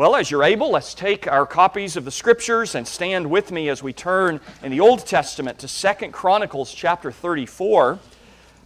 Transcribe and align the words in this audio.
Well, 0.00 0.16
as 0.16 0.30
you're 0.30 0.44
able, 0.44 0.70
let's 0.70 0.94
take 0.94 1.28
our 1.28 1.44
copies 1.44 1.94
of 1.94 2.06
the 2.06 2.10
scriptures 2.10 2.74
and 2.74 2.88
stand 2.88 3.28
with 3.28 3.52
me 3.52 3.68
as 3.68 3.82
we 3.82 3.92
turn 3.92 4.40
in 4.62 4.70
the 4.70 4.80
Old 4.80 5.04
Testament 5.04 5.58
to 5.58 5.68
Second 5.68 6.12
Chronicles 6.12 6.72
chapter 6.72 7.12
34. 7.12 7.98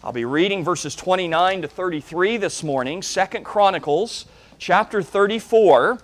I'll 0.04 0.12
be 0.12 0.24
reading 0.24 0.62
verses 0.62 0.94
29 0.94 1.62
to 1.62 1.66
33 1.66 2.36
this 2.36 2.62
morning. 2.62 3.02
Second 3.02 3.44
Chronicles 3.44 4.26
chapter 4.58 5.02
34, 5.02 5.98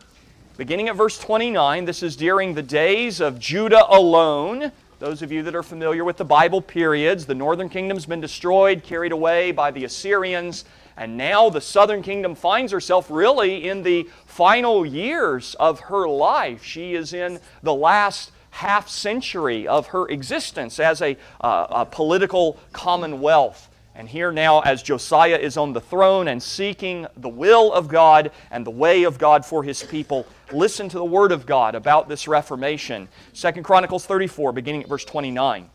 beginning 0.56 0.88
at 0.88 0.96
verse 0.96 1.16
29. 1.16 1.84
This 1.84 2.02
is 2.02 2.16
during 2.16 2.54
the 2.54 2.62
days 2.64 3.20
of 3.20 3.38
Judah 3.38 3.86
alone. 3.88 4.72
Those 4.98 5.22
of 5.22 5.30
you 5.30 5.44
that 5.44 5.54
are 5.54 5.62
familiar 5.62 6.02
with 6.02 6.16
the 6.16 6.24
Bible 6.24 6.60
periods, 6.60 7.24
the 7.24 7.36
northern 7.36 7.68
kingdom's 7.68 8.04
been 8.04 8.20
destroyed, 8.20 8.82
carried 8.82 9.12
away 9.12 9.52
by 9.52 9.70
the 9.70 9.84
Assyrians. 9.84 10.64
And 11.00 11.16
now 11.16 11.48
the 11.48 11.62
southern 11.62 12.02
kingdom 12.02 12.34
finds 12.34 12.72
herself 12.72 13.10
really 13.10 13.66
in 13.66 13.82
the 13.82 14.06
final 14.26 14.84
years 14.84 15.54
of 15.54 15.80
her 15.80 16.06
life. 16.06 16.62
She 16.62 16.94
is 16.94 17.14
in 17.14 17.40
the 17.62 17.72
last 17.72 18.32
half 18.50 18.86
century 18.86 19.66
of 19.66 19.86
her 19.88 20.06
existence 20.08 20.78
as 20.78 21.00
a, 21.00 21.16
uh, 21.40 21.68
a 21.70 21.86
political 21.86 22.58
commonwealth. 22.72 23.70
And 23.94 24.10
here 24.10 24.30
now, 24.30 24.60
as 24.60 24.82
Josiah 24.82 25.38
is 25.38 25.56
on 25.56 25.72
the 25.72 25.80
throne 25.80 26.28
and 26.28 26.42
seeking 26.42 27.06
the 27.16 27.30
will 27.30 27.72
of 27.72 27.88
God 27.88 28.30
and 28.50 28.66
the 28.66 28.70
way 28.70 29.04
of 29.04 29.16
God 29.16 29.46
for 29.46 29.64
his 29.64 29.82
people, 29.82 30.26
listen 30.52 30.90
to 30.90 30.98
the 30.98 31.04
word 31.04 31.32
of 31.32 31.46
God 31.46 31.74
about 31.74 32.10
this 32.10 32.28
reformation. 32.28 33.08
Second 33.32 33.62
Chronicles 33.62 34.04
34, 34.04 34.52
beginning 34.52 34.82
at 34.82 34.88
verse 34.90 35.06
29. 35.06 35.70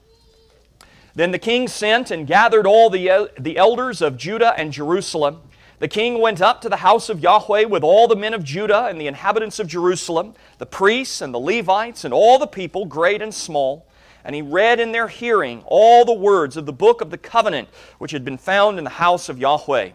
Then 1.15 1.31
the 1.31 1.39
king 1.39 1.69
sent 1.69 2.11
and 2.11 2.27
gathered 2.27 2.67
all 2.67 2.89
the, 2.89 3.31
the 3.39 3.57
elders 3.57 4.01
of 4.01 4.17
Judah 4.17 4.53
and 4.57 4.73
Jerusalem. 4.73 5.39
The 5.79 5.87
king 5.87 6.19
went 6.19 6.41
up 6.41 6.61
to 6.61 6.69
the 6.69 6.77
house 6.77 7.07
of 7.07 7.21
Yahweh 7.21 7.65
with 7.65 7.83
all 7.83 8.07
the 8.07 8.17
men 8.17 8.33
of 8.33 8.43
Judah 8.43 8.85
and 8.85 8.99
the 8.99 9.07
inhabitants 9.07 9.59
of 9.59 9.67
Jerusalem, 9.67 10.33
the 10.57 10.65
priests 10.65 11.21
and 11.21 11.33
the 11.33 11.39
Levites, 11.39 12.03
and 12.03 12.13
all 12.13 12.37
the 12.37 12.47
people, 12.47 12.85
great 12.85 13.21
and 13.21 13.33
small. 13.33 13.87
And 14.25 14.35
he 14.35 14.41
read 14.41 14.79
in 14.79 14.91
their 14.91 15.07
hearing 15.07 15.63
all 15.67 16.03
the 16.03 16.13
words 16.13 16.57
of 16.57 16.65
the 16.65 16.73
book 16.73 16.99
of 16.99 17.11
the 17.11 17.17
covenant 17.17 17.69
which 17.97 18.11
had 18.11 18.25
been 18.25 18.37
found 18.37 18.77
in 18.77 18.83
the 18.83 18.89
house 18.89 19.29
of 19.29 19.37
Yahweh. 19.37 19.91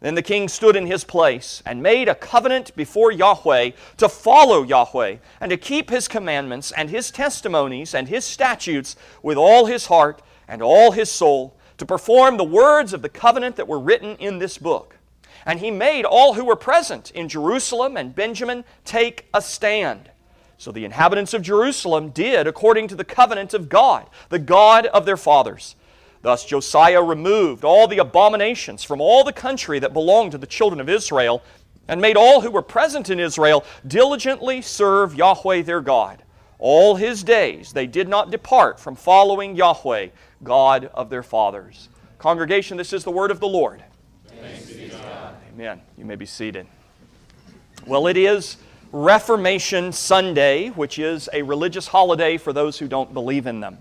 Then 0.00 0.14
the 0.14 0.22
king 0.22 0.48
stood 0.48 0.76
in 0.76 0.86
his 0.86 1.02
place 1.02 1.62
and 1.64 1.82
made 1.82 2.08
a 2.08 2.14
covenant 2.14 2.76
before 2.76 3.10
Yahweh 3.10 3.70
to 3.96 4.08
follow 4.08 4.62
Yahweh 4.62 5.16
and 5.40 5.50
to 5.50 5.56
keep 5.56 5.88
his 5.90 6.08
commandments 6.08 6.72
and 6.72 6.90
his 6.90 7.10
testimonies 7.10 7.94
and 7.94 8.06
his 8.06 8.24
statutes 8.24 8.96
with 9.22 9.38
all 9.38 9.64
his 9.66 9.86
heart 9.86 10.20
and 10.48 10.62
all 10.62 10.92
his 10.92 11.10
soul 11.10 11.56
to 11.78 11.86
perform 11.86 12.36
the 12.36 12.44
words 12.44 12.92
of 12.92 13.02
the 13.02 13.08
covenant 13.08 13.56
that 13.56 13.68
were 13.68 13.80
written 13.80 14.16
in 14.16 14.38
this 14.38 14.58
book. 14.58 14.96
And 15.46 15.60
he 15.60 15.70
made 15.70 16.04
all 16.04 16.34
who 16.34 16.44
were 16.44 16.56
present 16.56 17.10
in 17.10 17.28
Jerusalem 17.28 17.96
and 17.96 18.14
Benjamin 18.14 18.64
take 18.84 19.28
a 19.34 19.42
stand. 19.42 20.10
So 20.56 20.72
the 20.72 20.84
inhabitants 20.84 21.34
of 21.34 21.42
Jerusalem 21.42 22.10
did 22.10 22.46
according 22.46 22.88
to 22.88 22.94
the 22.94 23.04
covenant 23.04 23.52
of 23.54 23.68
God, 23.68 24.08
the 24.28 24.38
God 24.38 24.86
of 24.86 25.04
their 25.04 25.16
fathers. 25.16 25.76
Thus 26.22 26.46
Josiah 26.46 27.02
removed 27.02 27.64
all 27.64 27.86
the 27.86 27.98
abominations 27.98 28.82
from 28.82 29.00
all 29.00 29.24
the 29.24 29.32
country 29.32 29.78
that 29.80 29.92
belonged 29.92 30.32
to 30.32 30.38
the 30.38 30.46
children 30.46 30.80
of 30.80 30.88
Israel, 30.88 31.42
and 31.86 32.00
made 32.00 32.16
all 32.16 32.40
who 32.40 32.50
were 32.50 32.62
present 32.62 33.10
in 33.10 33.20
Israel 33.20 33.62
diligently 33.86 34.62
serve 34.62 35.14
Yahweh 35.14 35.60
their 35.62 35.82
God. 35.82 36.22
All 36.58 36.96
his 36.96 37.22
days 37.22 37.74
they 37.74 37.86
did 37.86 38.08
not 38.08 38.30
depart 38.30 38.80
from 38.80 38.96
following 38.96 39.54
Yahweh, 39.54 40.08
God 40.44 40.90
of 40.94 41.10
their 41.10 41.22
fathers. 41.22 41.88
Congregation, 42.18 42.76
this 42.76 42.92
is 42.92 43.04
the 43.04 43.10
word 43.10 43.30
of 43.30 43.40
the 43.40 43.48
Lord. 43.48 43.82
Amen. 45.52 45.80
You 45.96 46.04
may 46.04 46.16
be 46.16 46.26
seated. 46.26 46.66
Well, 47.86 48.06
it 48.06 48.16
is 48.16 48.56
Reformation 48.92 49.92
Sunday, 49.92 50.68
which 50.68 50.98
is 50.98 51.28
a 51.32 51.42
religious 51.42 51.86
holiday 51.86 52.36
for 52.36 52.52
those 52.52 52.78
who 52.78 52.88
don't 52.88 53.12
believe 53.12 53.46
in 53.46 53.60
them. 53.60 53.78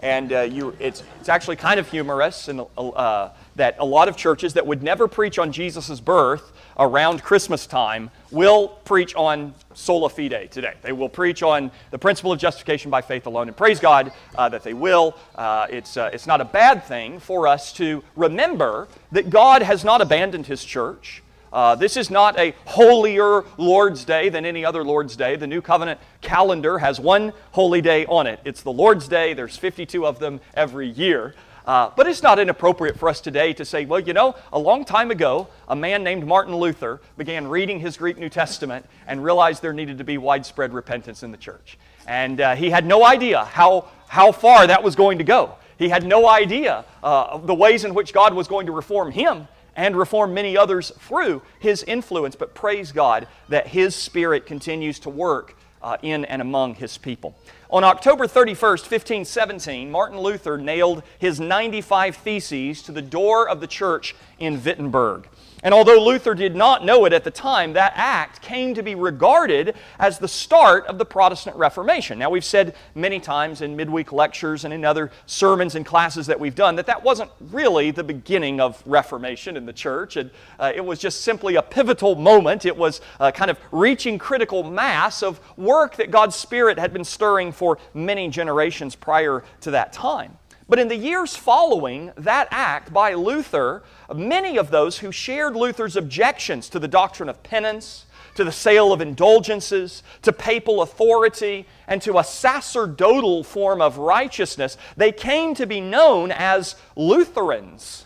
And 0.00 0.32
uh, 0.32 0.40
you, 0.42 0.76
it's, 0.78 1.02
it's 1.20 1.28
actually 1.28 1.56
kind 1.56 1.80
of 1.80 1.90
humorous 1.90 2.48
and, 2.48 2.64
uh, 2.76 3.30
that 3.56 3.76
a 3.78 3.84
lot 3.84 4.08
of 4.08 4.16
churches 4.16 4.54
that 4.54 4.66
would 4.66 4.82
never 4.82 5.08
preach 5.08 5.38
on 5.38 5.52
Jesus' 5.52 6.00
birth 6.00 6.52
around 6.78 7.22
Christmas 7.22 7.66
time 7.66 8.10
will 8.30 8.68
preach 8.68 9.14
on 9.14 9.54
sola 9.74 10.08
fide 10.08 10.50
today. 10.50 10.74
They 10.82 10.92
will 10.92 11.08
preach 11.08 11.42
on 11.42 11.70
the 11.90 11.98
principle 11.98 12.32
of 12.32 12.38
justification 12.38 12.90
by 12.90 13.02
faith 13.02 13.26
alone. 13.26 13.48
And 13.48 13.56
praise 13.56 13.80
God 13.80 14.12
uh, 14.34 14.48
that 14.48 14.62
they 14.62 14.74
will. 14.74 15.16
Uh, 15.34 15.66
it's, 15.70 15.96
uh, 15.96 16.10
it's 16.12 16.26
not 16.26 16.40
a 16.40 16.44
bad 16.44 16.84
thing 16.84 17.20
for 17.20 17.46
us 17.46 17.72
to 17.74 18.02
remember 18.16 18.88
that 19.12 19.30
God 19.30 19.62
has 19.62 19.84
not 19.84 20.00
abandoned 20.00 20.46
His 20.46 20.64
church. 20.64 21.22
Uh, 21.52 21.76
this 21.76 21.96
is 21.96 22.10
not 22.10 22.36
a 22.36 22.52
holier 22.64 23.44
Lord's 23.58 24.04
Day 24.04 24.28
than 24.28 24.44
any 24.44 24.64
other 24.64 24.82
Lord's 24.82 25.14
Day. 25.14 25.36
The 25.36 25.46
New 25.46 25.62
Covenant 25.62 26.00
calendar 26.20 26.78
has 26.78 26.98
one 26.98 27.32
holy 27.52 27.80
day 27.80 28.06
on 28.06 28.26
it. 28.26 28.40
It's 28.44 28.62
the 28.62 28.72
Lord's 28.72 29.06
Day. 29.06 29.34
There's 29.34 29.56
52 29.56 30.04
of 30.04 30.18
them 30.18 30.40
every 30.54 30.88
year. 30.88 31.36
Uh, 31.64 31.90
but 31.96 32.06
it's 32.06 32.22
not 32.22 32.38
inappropriate 32.38 32.98
for 32.98 33.08
us 33.08 33.20
today 33.20 33.52
to 33.54 33.64
say, 33.64 33.86
well, 33.86 34.00
you 34.00 34.12
know, 34.12 34.34
a 34.52 34.58
long 34.58 34.84
time 34.84 35.10
ago, 35.10 35.48
a 35.68 35.74
man 35.74 36.04
named 36.04 36.26
Martin 36.26 36.54
Luther 36.54 37.00
began 37.16 37.48
reading 37.48 37.80
his 37.80 37.96
Greek 37.96 38.18
New 38.18 38.28
Testament 38.28 38.84
and 39.06 39.24
realized 39.24 39.62
there 39.62 39.72
needed 39.72 39.98
to 39.98 40.04
be 40.04 40.18
widespread 40.18 40.74
repentance 40.74 41.22
in 41.22 41.30
the 41.30 41.38
church. 41.38 41.78
And 42.06 42.40
uh, 42.40 42.54
he 42.54 42.68
had 42.68 42.84
no 42.84 43.04
idea 43.04 43.44
how, 43.44 43.88
how 44.08 44.30
far 44.30 44.66
that 44.66 44.82
was 44.82 44.94
going 44.94 45.18
to 45.18 45.24
go. 45.24 45.54
He 45.78 45.88
had 45.88 46.04
no 46.04 46.28
idea 46.28 46.84
uh, 47.02 47.38
the 47.38 47.54
ways 47.54 47.84
in 47.84 47.94
which 47.94 48.12
God 48.12 48.34
was 48.34 48.46
going 48.46 48.66
to 48.66 48.72
reform 48.72 49.10
him 49.10 49.48
and 49.74 49.96
reform 49.96 50.34
many 50.34 50.56
others 50.56 50.92
through 51.00 51.42
his 51.58 51.82
influence. 51.82 52.36
But 52.36 52.54
praise 52.54 52.92
God 52.92 53.26
that 53.48 53.68
his 53.68 53.96
spirit 53.96 54.46
continues 54.46 54.98
to 55.00 55.10
work 55.10 55.56
uh, 55.84 55.98
in 56.02 56.24
and 56.24 56.42
among 56.42 56.74
his 56.74 56.98
people. 56.98 57.36
On 57.70 57.84
October 57.84 58.26
31st, 58.26 58.90
1517, 58.90 59.90
Martin 59.90 60.18
Luther 60.18 60.56
nailed 60.56 61.02
his 61.18 61.38
95 61.38 62.16
Theses 62.16 62.82
to 62.82 62.92
the 62.92 63.02
door 63.02 63.48
of 63.48 63.60
the 63.60 63.66
church 63.66 64.16
in 64.38 64.62
Wittenberg. 64.64 65.28
And 65.64 65.72
although 65.72 65.98
Luther 66.04 66.34
did 66.34 66.54
not 66.54 66.84
know 66.84 67.06
it 67.06 67.14
at 67.14 67.24
the 67.24 67.30
time, 67.30 67.72
that 67.72 67.94
act 67.96 68.42
came 68.42 68.74
to 68.74 68.82
be 68.82 68.94
regarded 68.94 69.74
as 69.98 70.18
the 70.18 70.28
start 70.28 70.86
of 70.86 70.98
the 70.98 71.06
Protestant 71.06 71.56
Reformation. 71.56 72.18
Now, 72.18 72.28
we've 72.28 72.44
said 72.44 72.76
many 72.94 73.18
times 73.18 73.62
in 73.62 73.74
midweek 73.74 74.12
lectures 74.12 74.66
and 74.66 74.74
in 74.74 74.84
other 74.84 75.10
sermons 75.24 75.74
and 75.74 75.86
classes 75.86 76.26
that 76.26 76.38
we've 76.38 76.54
done 76.54 76.76
that 76.76 76.84
that 76.86 77.02
wasn't 77.02 77.30
really 77.40 77.90
the 77.90 78.04
beginning 78.04 78.60
of 78.60 78.82
Reformation 78.84 79.56
in 79.56 79.64
the 79.64 79.72
church. 79.72 80.16
And, 80.16 80.30
uh, 80.60 80.70
it 80.74 80.84
was 80.84 80.98
just 80.98 81.22
simply 81.22 81.56
a 81.56 81.62
pivotal 81.62 82.14
moment. 82.14 82.66
It 82.66 82.76
was 82.76 83.00
uh, 83.18 83.30
kind 83.30 83.50
of 83.50 83.58
reaching 83.72 84.18
critical 84.18 84.64
mass 84.64 85.22
of 85.22 85.40
work 85.56 85.96
that 85.96 86.10
God's 86.10 86.36
Spirit 86.36 86.78
had 86.78 86.92
been 86.92 87.04
stirring 87.04 87.52
for 87.52 87.78
many 87.94 88.28
generations 88.28 88.94
prior 88.94 89.42
to 89.62 89.70
that 89.70 89.94
time. 89.94 90.36
But 90.68 90.78
in 90.78 90.88
the 90.88 90.96
years 90.96 91.36
following 91.36 92.12
that 92.16 92.48
act 92.50 92.92
by 92.92 93.12
Luther, 93.14 93.82
many 94.14 94.56
of 94.56 94.70
those 94.70 94.98
who 94.98 95.12
shared 95.12 95.54
Luther's 95.54 95.96
objections 95.96 96.68
to 96.70 96.78
the 96.78 96.88
doctrine 96.88 97.28
of 97.28 97.42
penance, 97.42 98.06
to 98.36 98.44
the 98.44 98.52
sale 98.52 98.92
of 98.92 99.00
indulgences, 99.00 100.02
to 100.22 100.32
papal 100.32 100.80
authority, 100.80 101.66
and 101.86 102.00
to 102.02 102.18
a 102.18 102.24
sacerdotal 102.24 103.44
form 103.44 103.82
of 103.82 103.98
righteousness, 103.98 104.78
they 104.96 105.12
came 105.12 105.54
to 105.54 105.66
be 105.66 105.80
known 105.80 106.32
as 106.32 106.76
Lutherans. 106.96 108.03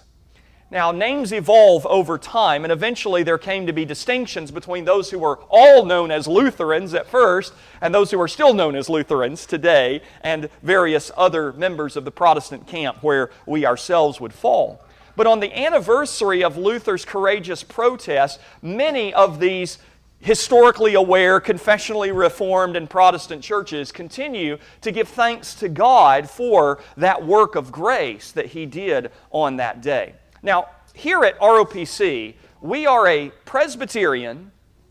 Now, 0.71 0.93
names 0.93 1.33
evolve 1.33 1.87
over 1.87 2.19
time, 2.19 2.65
and 2.65 2.71
eventually 2.71 3.23
there 3.23 3.39
came 3.39 3.67
to 3.67 3.73
be 3.73 3.87
distinctions 3.87 4.51
between 4.51 4.85
those 4.85 5.11
who 5.11 5.19
were 5.19 5.39
all 5.49 5.87
known 5.87 6.11
as 6.11 6.29
Lutherans 6.29 6.93
at 6.93 7.07
first 7.07 7.55
and 7.81 7.95
those 7.95 8.11
who 8.11 8.21
are 8.21 8.29
still 8.29 8.53
known 8.53 8.77
as 8.77 8.91
Lutherans 8.91 9.47
today, 9.47 10.03
and 10.21 10.51
various 10.63 11.11
other 11.17 11.55
members 11.55 11.97
of 11.97 12.05
the 12.05 12.11
Protestant 12.11 12.67
camp 12.67 13.03
where 13.03 13.31
we 13.47 13.65
ourselves 13.65 14.21
would 14.21 14.35
fall. 14.35 14.85
But 15.17 15.27
on 15.27 15.41
the 15.41 15.57
anniversary 15.59 16.45
of 16.45 16.59
Luther's 16.59 17.07
courageous 17.07 17.63
protest, 17.63 18.39
many 18.61 19.15
of 19.15 19.41
these 19.41 19.79
historically 20.21 20.95
aware, 20.95 21.41
confessionally 21.41 22.15
reformed, 22.15 22.77
and 22.77 22.91
Protestant 22.91 23.43
churches 23.43 23.91
continue 23.91 24.59
to 24.83 24.93
give 24.93 25.09
thanks 25.09 25.55
to 25.55 25.71
God 25.71 26.29
for 26.29 26.79
that 26.99 27.25
work 27.25 27.55
of 27.55 27.73
grace 27.73 28.33
that 28.33 28.47
He 28.47 28.67
did 28.67 29.11
on 29.31 29.57
that 29.57 29.81
day. 29.81 30.15
Now, 30.43 30.69
here 30.95 31.25
at 31.25 31.39
ROPC, 31.41 32.35
we 32.61 32.87
are 32.87 33.07
a 33.07 33.31
Presbyterian, 33.45 34.51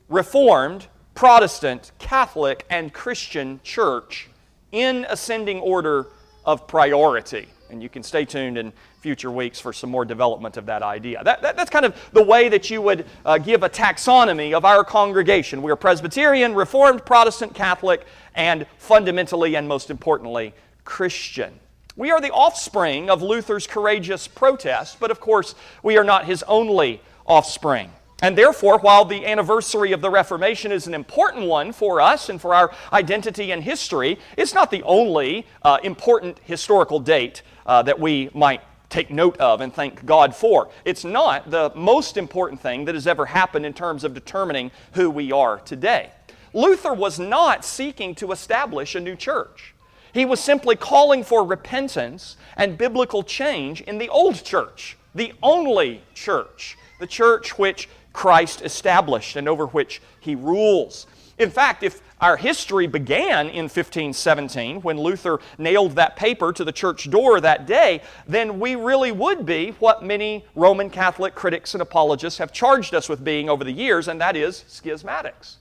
Reformed, 0.10 0.88
Protestant, 1.16 1.92
Catholic, 2.00 2.66
and 2.70 2.94
Christian 2.94 3.60
church 3.64 4.30
in 4.72 5.06
ascending 5.10 5.60
order 5.60 6.08
of 6.46 6.68
priority. 6.68 7.48
And 7.70 7.84
you 7.84 7.90
can 7.90 8.04
stay 8.04 8.24
tuned 8.24 8.58
in 8.58 8.72
future 9.02 9.32
weeks 9.32 9.60
for 9.60 9.74
some 9.74 9.90
more 9.90 10.06
development 10.06 10.58
of 10.58 10.66
that 10.68 10.84
idea. 10.84 11.22
That, 11.24 11.42
that, 11.42 11.58
that's 11.58 11.70
kind 11.70 11.86
of 11.86 11.96
the 12.14 12.24
way 12.24 12.48
that 12.50 12.70
you 12.70 12.82
would 12.82 13.06
uh, 13.26 13.38
give 13.38 13.64
a 13.64 13.70
taxonomy 13.70 14.54
of 14.54 14.64
our 14.64 14.84
congregation. 14.84 15.62
We 15.62 15.72
are 15.72 15.76
Presbyterian, 15.76 16.56
Reformed, 16.56 17.06
Protestant, 17.06 17.54
Catholic, 17.54 18.06
and 18.36 18.66
fundamentally 18.78 19.56
and 19.56 19.68
most 19.68 19.90
importantly, 19.90 20.54
Christian. 20.86 21.60
We 21.98 22.12
are 22.12 22.22
the 22.22 22.32
offspring 22.32 23.10
of 23.10 23.24
Luther's 23.24 23.66
courageous 23.66 24.28
protest, 24.28 25.00
but 25.00 25.10
of 25.10 25.20
course, 25.20 25.56
we 25.82 25.98
are 25.98 26.04
not 26.04 26.26
his 26.26 26.44
only 26.44 27.02
offspring. 27.26 27.92
And 28.22 28.38
therefore, 28.38 28.78
while 28.78 29.04
the 29.04 29.26
anniversary 29.26 29.94
of 29.94 30.02
the 30.02 30.12
Reformation 30.12 30.72
is 30.72 30.86
an 30.86 30.94
important 30.94 31.48
one 31.48 31.72
for 31.72 32.00
us 32.00 32.30
and 32.30 32.40
for 32.40 32.54
our 32.54 32.72
identity 32.94 33.52
and 33.52 33.64
history, 33.64 34.20
it's 34.38 34.54
not 34.54 34.70
the 34.70 34.84
only 34.84 35.48
uh, 35.64 35.80
important 35.84 36.38
historical 36.44 37.00
date 37.00 37.42
uh, 37.66 37.82
that 37.82 38.00
we 38.00 38.30
might 38.32 38.62
take 38.90 39.10
note 39.10 39.38
of 39.38 39.62
and 39.62 39.74
thank 39.74 40.06
God 40.06 40.36
for. 40.36 40.70
It's 40.86 41.04
not 41.04 41.50
the 41.50 41.72
most 41.76 42.16
important 42.16 42.62
thing 42.62 42.86
that 42.86 42.94
has 42.94 43.08
ever 43.08 43.26
happened 43.26 43.66
in 43.66 43.74
terms 43.74 44.04
of 44.04 44.14
determining 44.14 44.70
who 44.94 45.10
we 45.10 45.32
are 45.32 45.58
today. 45.62 46.12
Luther 46.54 46.94
was 46.94 47.18
not 47.18 47.66
seeking 47.66 48.14
to 48.16 48.32
establish 48.32 48.94
a 48.94 49.00
new 49.00 49.16
church. 49.16 49.74
He 50.18 50.26
was 50.26 50.40
simply 50.40 50.76
calling 50.76 51.24
for 51.24 51.44
repentance 51.44 52.38
and 52.56 52.76
biblical 52.76 53.22
change 53.22 53.82
in 53.82 54.00
the 54.00 54.10
old 54.10 54.44
church, 54.44 54.98
the 55.14 55.32
only 55.44 56.02
church, 56.16 56.76
the 57.00 57.06
church 57.06 57.60
which 57.60 57.88
Christ 58.14 58.64
established 58.64 59.36
and 59.36 59.48
over 59.48 59.68
which 59.68 60.02
he 60.20 60.34
rules. 60.34 61.06
In 61.38 61.52
fact, 61.52 61.84
if 61.84 62.02
our 62.20 62.36
history 62.36 62.88
began 62.88 63.48
in 63.48 63.66
1517 63.66 64.82
when 64.82 65.00
Luther 65.00 65.40
nailed 65.60 65.92
that 65.92 66.16
paper 66.16 66.52
to 66.52 66.64
the 66.64 66.72
church 66.72 67.12
door 67.12 67.40
that 67.40 67.68
day, 67.68 68.02
then 68.28 68.60
we 68.60 68.74
really 68.74 69.12
would 69.12 69.46
be 69.46 69.76
what 69.78 70.04
many 70.04 70.44
Roman 70.56 70.90
Catholic 70.90 71.36
critics 71.36 71.76
and 71.76 71.82
apologists 71.84 72.40
have 72.40 72.52
charged 72.52 72.96
us 72.96 73.08
with 73.08 73.24
being 73.24 73.52
over 73.52 73.64
the 73.64 73.72
years, 73.72 74.08
and 74.08 74.20
that 74.20 74.36
is 74.36 74.66
schismatics. 74.68 75.58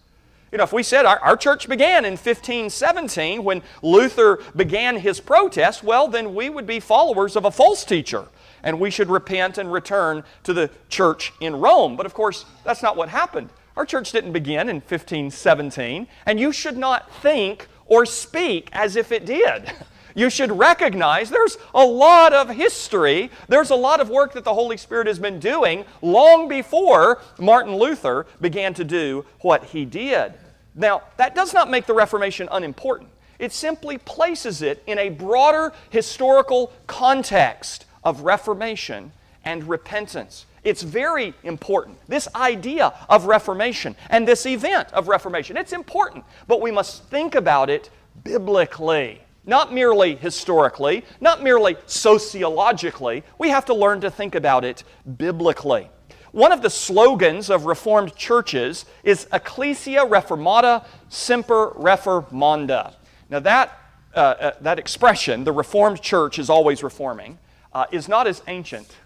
You 0.53 0.59
know, 0.59 0.65
if 0.65 0.73
we 0.73 0.83
said 0.83 1.05
our, 1.05 1.19
our 1.21 1.37
church 1.37 1.69
began 1.69 2.05
in 2.05 2.13
1517 2.13 3.43
when 3.43 3.63
Luther 3.83 4.41
began 4.55 4.97
his 4.97 5.21
protest, 5.21 5.83
well, 5.83 6.09
then 6.09 6.35
we 6.35 6.49
would 6.49 6.67
be 6.67 6.81
followers 6.81 7.37
of 7.37 7.45
a 7.45 7.51
false 7.51 7.85
teacher 7.85 8.27
and 8.63 8.81
we 8.81 8.91
should 8.91 9.09
repent 9.09 9.59
and 9.59 9.73
return 9.73 10.25
to 10.43 10.53
the 10.53 10.71
church 10.89 11.33
in 11.41 11.57
Rome. 11.57 11.97
But 11.97 12.07
of 12.07 12.15
course, 12.15 12.45
that's 12.65 12.83
not 12.83 12.97
what 12.97 13.09
happened. 13.09 13.51
Our 13.77 13.87
church 13.87 14.11
didn't 14.11 14.33
begin 14.33 14.69
in 14.69 14.77
1517, 14.77 16.09
and 16.25 16.41
you 16.41 16.51
should 16.51 16.77
not 16.77 17.13
think 17.23 17.69
or 17.87 18.07
speak 18.07 18.69
as 18.73 18.97
if 18.97 19.13
it 19.13 19.27
did. 19.27 19.73
You 20.17 20.31
should 20.31 20.51
recognize 20.51 21.29
there's 21.29 21.59
a 21.75 21.85
lot 21.85 22.33
of 22.33 22.49
history, 22.49 23.31
there's 23.49 23.69
a 23.69 23.77
lot 23.77 24.01
of 24.01 24.09
work 24.09 24.33
that 24.33 24.45
the 24.45 24.55
Holy 24.55 24.79
Spirit 24.79 25.07
has 25.09 25.19
been 25.19 25.39
doing 25.39 25.85
long 26.01 26.49
before 26.49 27.21
Martin 27.39 27.77
Luther 27.77 28.27
began 28.41 28.73
to 28.75 28.83
do 28.83 29.27
what 29.41 29.63
he 29.65 29.85
did. 29.85 30.33
Now, 30.75 31.03
that 31.19 31.35
does 31.35 31.53
not 31.53 31.71
make 31.71 31.85
the 31.85 31.93
Reformation 31.93 32.49
unimportant. 32.51 33.11
It 33.39 33.53
simply 33.53 33.99
places 33.99 34.63
it 34.63 34.83
in 34.87 34.99
a 34.99 35.11
broader 35.11 35.75
historical 35.91 36.73
context 36.87 37.85
of 38.03 38.23
reformation 38.23 39.13
and 39.45 39.69
repentance. 39.69 40.47
It's 40.65 40.81
very 40.81 41.35
important. 41.43 41.99
This 42.09 42.27
idea 42.35 42.95
of 43.11 43.27
reformation 43.27 43.95
and 44.09 44.27
this 44.27 44.47
event 44.47 44.91
of 44.95 45.09
reformation, 45.09 45.59
it's 45.59 45.75
important, 45.75 46.25
but 46.49 46.63
we 46.63 46.71
must 46.71 47.05
think 47.05 47.35
about 47.35 47.69
it 47.69 47.91
biblically. 48.25 49.21
Not 49.47 49.73
merely 49.73 50.17
historically, 50.17 51.05
not 51.21 51.43
merely 51.43 51.77
sociologically. 51.87 53.23
We 53.39 53.49
have 53.51 53.65
to 53.67 53.75
learn 53.75 54.01
to 54.01 54.11
think 54.11 54.35
about 54.35 54.65
it 54.65 54.83
biblically. 55.17 55.89
One 56.33 56.53
of 56.53 56.61
the 56.61 56.69
slogans 56.69 57.49
of 57.49 57.65
Reformed 57.65 58.15
churches 58.17 58.85
is 59.05 59.27
Ecclesia 59.33 60.05
Reformata 60.05 60.85
Semper 61.09 61.71
Reformanda. 61.71 62.95
Now, 63.31 63.39
that, 63.41 63.79
uh, 64.15 64.19
uh, 64.19 64.51
that 64.61 64.79
expression, 64.79 65.45
the 65.45 65.53
Reformed 65.53 66.03
church 66.03 66.39
is 66.39 66.51
always 66.51 66.83
reforming, 66.83 67.39
uh, 67.73 67.87
is 67.93 68.09
not 68.09 68.27
as 68.27 68.43
ancient 68.49 68.97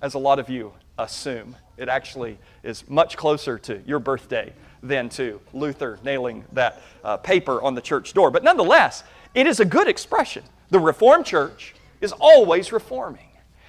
as 0.00 0.14
a 0.14 0.18
lot 0.18 0.38
of 0.38 0.48
you 0.48 0.72
assume. 0.98 1.54
It 1.76 1.88
actually 1.88 2.38
is 2.62 2.88
much 2.88 3.16
closer 3.16 3.58
to 3.58 3.82
your 3.86 3.98
birthday 3.98 4.52
than 4.82 5.08
to 5.10 5.40
Luther 5.52 5.98
nailing 6.02 6.44
that 6.52 6.82
uh, 7.04 7.18
paper 7.18 7.60
on 7.62 7.74
the 7.74 7.80
church 7.80 8.14
door. 8.14 8.30
But 8.30 8.42
nonetheless, 8.42 9.04
it 9.34 9.46
is 9.46 9.60
a 9.60 9.64
good 9.64 9.88
expression. 9.88 10.42
The 10.70 10.78
Reformed 10.78 11.26
Church 11.26 11.74
is 12.00 12.12
always 12.12 12.72
reforming. 12.72 13.26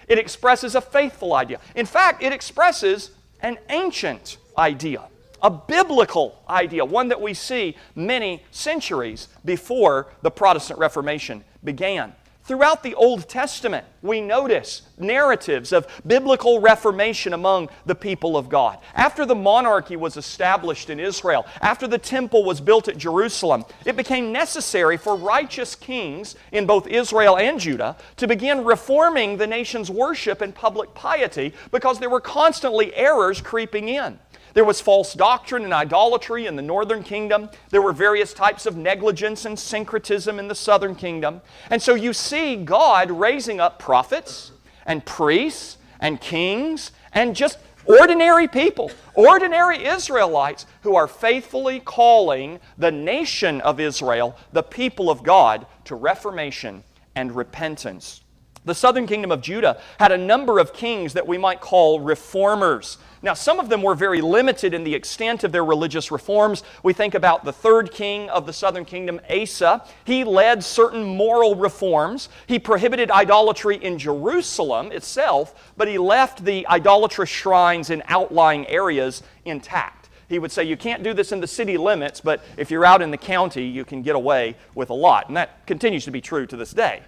It 0.07 0.17
expresses 0.17 0.75
a 0.75 0.81
faithful 0.81 1.33
idea. 1.33 1.59
In 1.75 1.85
fact, 1.85 2.23
it 2.23 2.33
expresses 2.33 3.11
an 3.41 3.57
ancient 3.69 4.37
idea, 4.57 5.03
a 5.41 5.49
biblical 5.49 6.41
idea, 6.49 6.83
one 6.83 7.07
that 7.07 7.21
we 7.21 7.33
see 7.33 7.75
many 7.95 8.43
centuries 8.51 9.27
before 9.45 10.07
the 10.21 10.31
Protestant 10.31 10.79
Reformation 10.79 11.43
began. 11.63 12.13
Throughout 12.43 12.81
the 12.81 12.95
Old 12.95 13.29
Testament, 13.29 13.85
we 14.01 14.19
notice 14.19 14.81
narratives 14.97 15.71
of 15.71 15.85
biblical 16.07 16.59
reformation 16.59 17.33
among 17.33 17.69
the 17.85 17.93
people 17.93 18.35
of 18.35 18.49
God. 18.49 18.79
After 18.95 19.27
the 19.27 19.35
monarchy 19.35 19.95
was 19.95 20.17
established 20.17 20.89
in 20.89 20.99
Israel, 20.99 21.45
after 21.61 21.87
the 21.87 21.99
temple 21.99 22.43
was 22.43 22.59
built 22.59 22.87
at 22.87 22.97
Jerusalem, 22.97 23.63
it 23.85 23.95
became 23.95 24.31
necessary 24.31 24.97
for 24.97 25.15
righteous 25.15 25.75
kings 25.75 26.35
in 26.51 26.65
both 26.65 26.87
Israel 26.87 27.37
and 27.37 27.59
Judah 27.59 27.95
to 28.17 28.27
begin 28.27 28.65
reforming 28.65 29.37
the 29.37 29.47
nation's 29.47 29.91
worship 29.91 30.41
and 30.41 30.55
public 30.55 30.95
piety 30.95 31.53
because 31.71 31.99
there 31.99 32.09
were 32.09 32.21
constantly 32.21 32.93
errors 32.95 33.39
creeping 33.39 33.87
in. 33.87 34.17
There 34.53 34.65
was 34.65 34.81
false 34.81 35.13
doctrine 35.13 35.63
and 35.63 35.73
idolatry 35.73 36.45
in 36.45 36.55
the 36.55 36.61
northern 36.61 37.03
kingdom. 37.03 37.49
There 37.69 37.81
were 37.81 37.93
various 37.93 38.33
types 38.33 38.65
of 38.65 38.75
negligence 38.75 39.45
and 39.45 39.57
syncretism 39.57 40.39
in 40.39 40.47
the 40.47 40.55
southern 40.55 40.95
kingdom. 40.95 41.41
And 41.69 41.81
so 41.81 41.95
you 41.95 42.13
see 42.13 42.57
God 42.57 43.11
raising 43.11 43.59
up 43.59 43.79
prophets 43.79 44.51
and 44.85 45.05
priests 45.05 45.77
and 45.99 46.19
kings 46.19 46.91
and 47.13 47.35
just 47.35 47.57
ordinary 47.85 48.47
people, 48.47 48.91
ordinary 49.15 49.85
Israelites 49.85 50.65
who 50.81 50.95
are 50.95 51.07
faithfully 51.07 51.79
calling 51.79 52.59
the 52.77 52.91
nation 52.91 53.61
of 53.61 53.79
Israel, 53.79 54.35
the 54.51 54.63
people 54.63 55.09
of 55.09 55.23
God, 55.23 55.65
to 55.85 55.95
reformation 55.95 56.83
and 57.15 57.35
repentance. 57.35 58.21
The 58.63 58.75
southern 58.75 59.07
kingdom 59.07 59.31
of 59.31 59.41
Judah 59.41 59.81
had 59.99 60.11
a 60.11 60.17
number 60.17 60.59
of 60.59 60.73
kings 60.73 61.13
that 61.13 61.27
we 61.27 61.37
might 61.37 61.61
call 61.61 61.99
reformers. 61.99 62.97
Now, 63.23 63.35
some 63.35 63.59
of 63.59 63.69
them 63.69 63.83
were 63.83 63.93
very 63.93 64.19
limited 64.19 64.73
in 64.73 64.83
the 64.83 64.95
extent 64.95 65.43
of 65.43 65.51
their 65.51 65.63
religious 65.63 66.11
reforms. 66.11 66.63
We 66.81 66.93
think 66.93 67.13
about 67.13 67.45
the 67.45 67.53
third 67.53 67.91
king 67.91 68.29
of 68.29 68.47
the 68.47 68.53
southern 68.53 68.83
kingdom, 68.83 69.21
Asa. 69.29 69.83
He 70.05 70.23
led 70.23 70.63
certain 70.63 71.03
moral 71.03 71.55
reforms. 71.55 72.29
He 72.47 72.57
prohibited 72.57 73.11
idolatry 73.11 73.75
in 73.77 73.99
Jerusalem 73.99 74.91
itself, 74.91 75.71
but 75.77 75.87
he 75.87 75.99
left 75.99 76.43
the 76.43 76.65
idolatrous 76.67 77.29
shrines 77.29 77.91
in 77.91 78.01
outlying 78.07 78.65
areas 78.67 79.21
intact. 79.45 80.09
He 80.27 80.39
would 80.39 80.51
say, 80.51 80.63
You 80.63 80.77
can't 80.77 81.03
do 81.03 81.13
this 81.13 81.31
in 81.31 81.41
the 81.41 81.47
city 81.47 81.77
limits, 81.77 82.21
but 82.21 82.41
if 82.57 82.71
you're 82.71 82.85
out 82.85 83.01
in 83.01 83.11
the 83.11 83.17
county, 83.17 83.65
you 83.65 83.85
can 83.85 84.01
get 84.01 84.15
away 84.15 84.55
with 84.73 84.89
a 84.89 84.93
lot. 84.93 85.27
And 85.27 85.37
that 85.37 85.67
continues 85.67 86.05
to 86.05 86.11
be 86.11 86.21
true 86.21 86.47
to 86.47 86.55
this 86.55 86.71
day. 86.71 87.01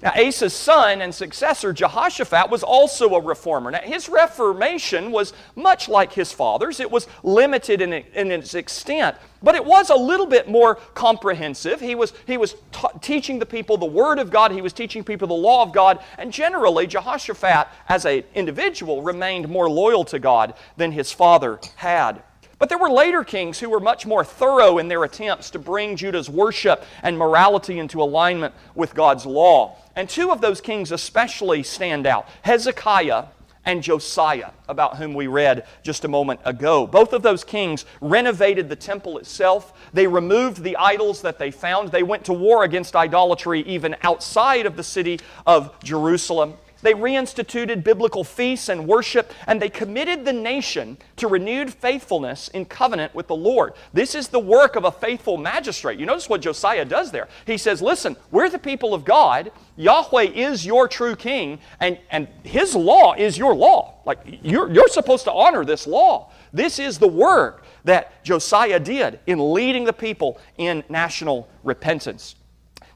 Now, 0.00 0.12
Asa's 0.16 0.54
son 0.54 1.02
and 1.02 1.12
successor, 1.12 1.72
Jehoshaphat, 1.72 2.50
was 2.50 2.62
also 2.62 3.16
a 3.16 3.20
reformer. 3.20 3.72
Now, 3.72 3.80
his 3.80 4.08
reformation 4.08 5.10
was 5.10 5.32
much 5.56 5.88
like 5.88 6.12
his 6.12 6.30
father's. 6.30 6.78
It 6.78 6.90
was 6.90 7.08
limited 7.24 7.80
in, 7.80 7.92
in 7.92 8.30
its 8.30 8.54
extent, 8.54 9.16
but 9.42 9.56
it 9.56 9.64
was 9.64 9.90
a 9.90 9.96
little 9.96 10.26
bit 10.26 10.48
more 10.48 10.76
comprehensive. 10.94 11.80
He 11.80 11.96
was, 11.96 12.12
he 12.28 12.36
was 12.36 12.54
teaching 13.00 13.40
the 13.40 13.46
people 13.46 13.76
the 13.76 13.86
Word 13.86 14.20
of 14.20 14.30
God, 14.30 14.52
he 14.52 14.62
was 14.62 14.72
teaching 14.72 15.02
people 15.02 15.26
the 15.26 15.34
law 15.34 15.62
of 15.62 15.72
God, 15.72 15.98
and 16.16 16.32
generally, 16.32 16.86
Jehoshaphat, 16.86 17.66
as 17.88 18.04
an 18.04 18.22
individual, 18.36 19.02
remained 19.02 19.48
more 19.48 19.68
loyal 19.68 20.04
to 20.04 20.20
God 20.20 20.54
than 20.76 20.92
his 20.92 21.10
father 21.10 21.58
had. 21.74 22.22
But 22.58 22.68
there 22.68 22.78
were 22.78 22.90
later 22.90 23.22
kings 23.22 23.60
who 23.60 23.70
were 23.70 23.80
much 23.80 24.04
more 24.04 24.24
thorough 24.24 24.78
in 24.78 24.88
their 24.88 25.04
attempts 25.04 25.50
to 25.50 25.58
bring 25.58 25.96
Judah's 25.96 26.28
worship 26.28 26.82
and 27.02 27.16
morality 27.16 27.78
into 27.78 28.02
alignment 28.02 28.54
with 28.74 28.94
God's 28.94 29.24
law. 29.24 29.76
And 29.94 30.08
two 30.08 30.32
of 30.32 30.40
those 30.40 30.60
kings 30.60 30.90
especially 30.90 31.62
stand 31.62 32.06
out 32.06 32.28
Hezekiah 32.42 33.26
and 33.64 33.82
Josiah, 33.82 34.52
about 34.66 34.96
whom 34.96 35.12
we 35.14 35.26
read 35.26 35.66
just 35.82 36.04
a 36.04 36.08
moment 36.08 36.40
ago. 36.44 36.86
Both 36.86 37.12
of 37.12 37.22
those 37.22 37.44
kings 37.44 37.84
renovated 38.00 38.68
the 38.68 38.76
temple 38.76 39.18
itself. 39.18 39.74
They 39.92 40.06
removed 40.06 40.62
the 40.62 40.76
idols 40.78 41.20
that 41.22 41.38
they 41.38 41.50
found. 41.50 41.90
They 41.90 42.02
went 42.02 42.24
to 42.24 42.32
war 42.32 42.64
against 42.64 42.96
idolatry 42.96 43.60
even 43.62 43.94
outside 44.02 44.64
of 44.64 44.76
the 44.76 44.82
city 44.82 45.20
of 45.46 45.78
Jerusalem. 45.84 46.54
They 46.82 46.94
reinstituted 46.94 47.82
biblical 47.82 48.22
feasts 48.24 48.68
and 48.68 48.86
worship, 48.86 49.32
and 49.46 49.60
they 49.60 49.68
committed 49.68 50.24
the 50.24 50.32
nation 50.32 50.98
to 51.16 51.26
renewed 51.26 51.72
faithfulness 51.72 52.48
in 52.48 52.66
covenant 52.66 53.14
with 53.14 53.26
the 53.26 53.36
Lord. 53.36 53.72
This 53.92 54.14
is 54.14 54.28
the 54.28 54.38
work 54.38 54.76
of 54.76 54.84
a 54.84 54.92
faithful 54.92 55.36
magistrate. 55.36 55.98
You 55.98 56.06
notice 56.06 56.28
what 56.28 56.40
Josiah 56.40 56.84
does 56.84 57.10
there. 57.10 57.28
He 57.46 57.58
says, 57.58 57.82
Listen, 57.82 58.16
we're 58.30 58.48
the 58.48 58.58
people 58.58 58.94
of 58.94 59.04
God. 59.04 59.50
Yahweh 59.76 60.30
is 60.34 60.64
your 60.64 60.88
true 60.88 61.16
king, 61.16 61.58
and, 61.80 61.98
and 62.10 62.28
his 62.42 62.74
law 62.74 63.14
is 63.14 63.36
your 63.36 63.54
law. 63.54 63.94
Like, 64.04 64.20
you're, 64.42 64.70
you're 64.72 64.88
supposed 64.88 65.24
to 65.24 65.32
honor 65.32 65.64
this 65.64 65.86
law. 65.86 66.30
This 66.52 66.78
is 66.78 66.98
the 66.98 67.08
work 67.08 67.64
that 67.84 68.24
Josiah 68.24 68.80
did 68.80 69.20
in 69.26 69.52
leading 69.52 69.84
the 69.84 69.92
people 69.92 70.38
in 70.56 70.84
national 70.88 71.48
repentance. 71.62 72.36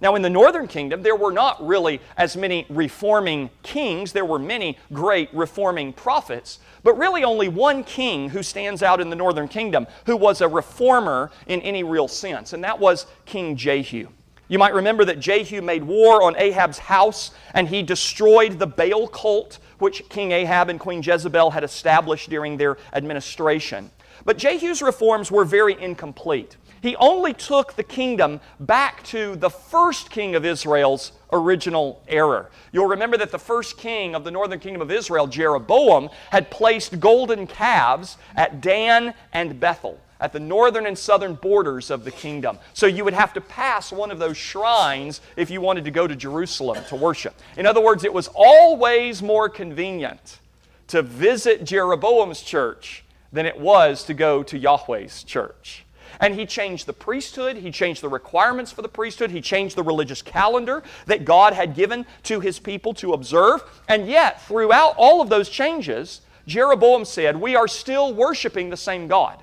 Now, 0.01 0.17
in 0.17 0.23
the 0.23 0.31
northern 0.31 0.67
kingdom, 0.67 1.03
there 1.03 1.15
were 1.15 1.31
not 1.31 1.65
really 1.65 2.01
as 2.17 2.37
many 2.37 2.67
reforming 2.69 3.51
kings. 3.63 4.13
There 4.13 4.25
were 4.25 4.39
many 4.39 4.77
great 4.93 5.33
reforming 5.33 5.93
prophets, 5.93 6.59
but 6.83 6.99
really 6.99 7.23
only 7.23 7.49
one 7.49 7.85
king 7.85 8.31
who 8.31 8.43
stands 8.43 8.83
out 8.83 9.01
in 9.01 9.11
the 9.11 9.17
northern 9.17 9.47
kingdom 9.47 9.87
who 10.07 10.17
was 10.17 10.41
a 10.41 10.49
reformer 10.49 11.31
in 11.47 11.61
any 11.63 11.85
real 11.85 12.09
sense, 12.09 12.53
and 12.53 12.65
that 12.65 12.81
was 12.81 13.07
King 13.27 13.57
Jehu. 13.57 14.09
You 14.49 14.59
might 14.59 14.75
remember 14.75 15.05
that 15.07 15.21
Jehu 15.21 15.63
made 15.63 15.85
war 15.85 16.23
on 16.23 16.37
Ahab's 16.37 16.79
house 16.79 17.31
and 17.55 17.69
he 17.69 17.83
destroyed 17.83 18.59
the 18.59 18.67
Baal 18.67 19.09
cult 19.09 19.59
which 19.79 20.07
King 20.11 20.33
Ahab 20.33 20.69
and 20.69 20.79
Queen 20.79 21.03
Jezebel 21.03 21.53
had 21.53 21.65
established 21.65 22.29
during 22.29 22.59
their 22.59 22.77
administration. 22.93 23.91
But 24.27 24.37
Jehu's 24.37 24.83
reforms 24.83 25.31
were 25.31 25.47
very 25.47 25.81
incomplete. 25.81 26.57
He 26.83 26.97
only 26.97 27.33
took 27.33 27.75
the 27.77 27.85
kingdom 27.85 28.41
back 28.59 29.05
to 29.05 29.37
the 29.37 29.49
first 29.49 30.11
king 30.11 30.35
of 30.35 30.45
Israel's 30.45 31.13
original 31.33 32.03
error. 32.09 32.51
You'll 32.73 32.89
remember 32.89 33.17
that 33.19 33.31
the 33.31 33.39
first 33.39 33.79
king 33.79 34.17
of 34.17 34.25
the 34.25 34.33
northern 34.33 34.59
kingdom 34.59 34.83
of 34.83 34.91
Israel, 34.91 35.29
Jeroboam, 35.29 36.11
had 36.31 36.51
placed 36.51 36.99
golden 36.99 37.47
calves 37.47 38.19
at 38.35 38.61
Dan 38.61 39.15
and 39.33 39.61
Bethel 39.61 40.01
at 40.21 40.33
the 40.33 40.41
northern 40.41 40.87
and 40.87 40.97
southern 40.97 41.35
borders 41.35 41.91
of 41.91 42.05
the 42.05 42.11
kingdom. 42.11 42.59
So 42.75 42.87
you 42.87 43.05
would 43.05 43.15
have 43.15 43.33
to 43.35 43.41
pass 43.41 43.93
one 43.93 44.11
of 44.11 44.19
those 44.19 44.37
shrines 44.37 45.21
if 45.37 45.51
you 45.51 45.61
wanted 45.61 45.85
to 45.85 45.91
go 45.91 46.07
to 46.07 46.15
Jerusalem 46.15 46.79
to 46.89 46.97
worship. 46.97 47.35
In 47.57 47.67
other 47.67 47.81
words, 47.81 48.05
it 48.05 48.13
was 48.13 48.29
always 48.35 49.23
more 49.23 49.49
convenient 49.49 50.39
to 50.89 51.03
visit 51.03 51.65
Jeroboam's 51.65 52.41
church 52.41 53.05
than 53.33 53.47
it 53.47 53.59
was 53.59 54.05
to 54.05 54.15
go 54.15 54.43
to 54.45 54.59
Yahweh's 54.59 55.25
church. 55.25 55.85
And 56.23 56.37
he 56.37 56.47
changed 56.47 56.87
the 56.87 56.93
priesthood, 56.93 57.57
he 57.57 57.73
changed 57.73 58.01
the 58.01 58.09
requirements 58.09 58.71
for 58.71 58.81
the 58.81 58.89
priesthood, 58.89 59.33
he 59.33 59.41
changed 59.41 59.77
the 59.77 59.83
religious 59.83 60.23
calendar 60.23 60.85
that 61.07 61.25
God 61.25 61.53
had 61.53 61.75
given 61.75 62.07
to 62.23 62.39
his 62.39 62.61
people 62.61 62.95
to 62.95 63.13
observe. 63.13 63.63
And 63.89 64.07
yet, 64.07 64.41
throughout 64.43 64.95
all 64.97 65.21
of 65.21 65.29
those 65.29 65.49
changes, 65.49 66.21
Jeroboam 66.47 67.05
said, 67.05 67.37
We 67.37 67.57
are 67.57 67.67
still 67.67 68.15
worshiping 68.15 68.71
the 68.71 68.77
same 68.77 69.09
God. 69.09 69.43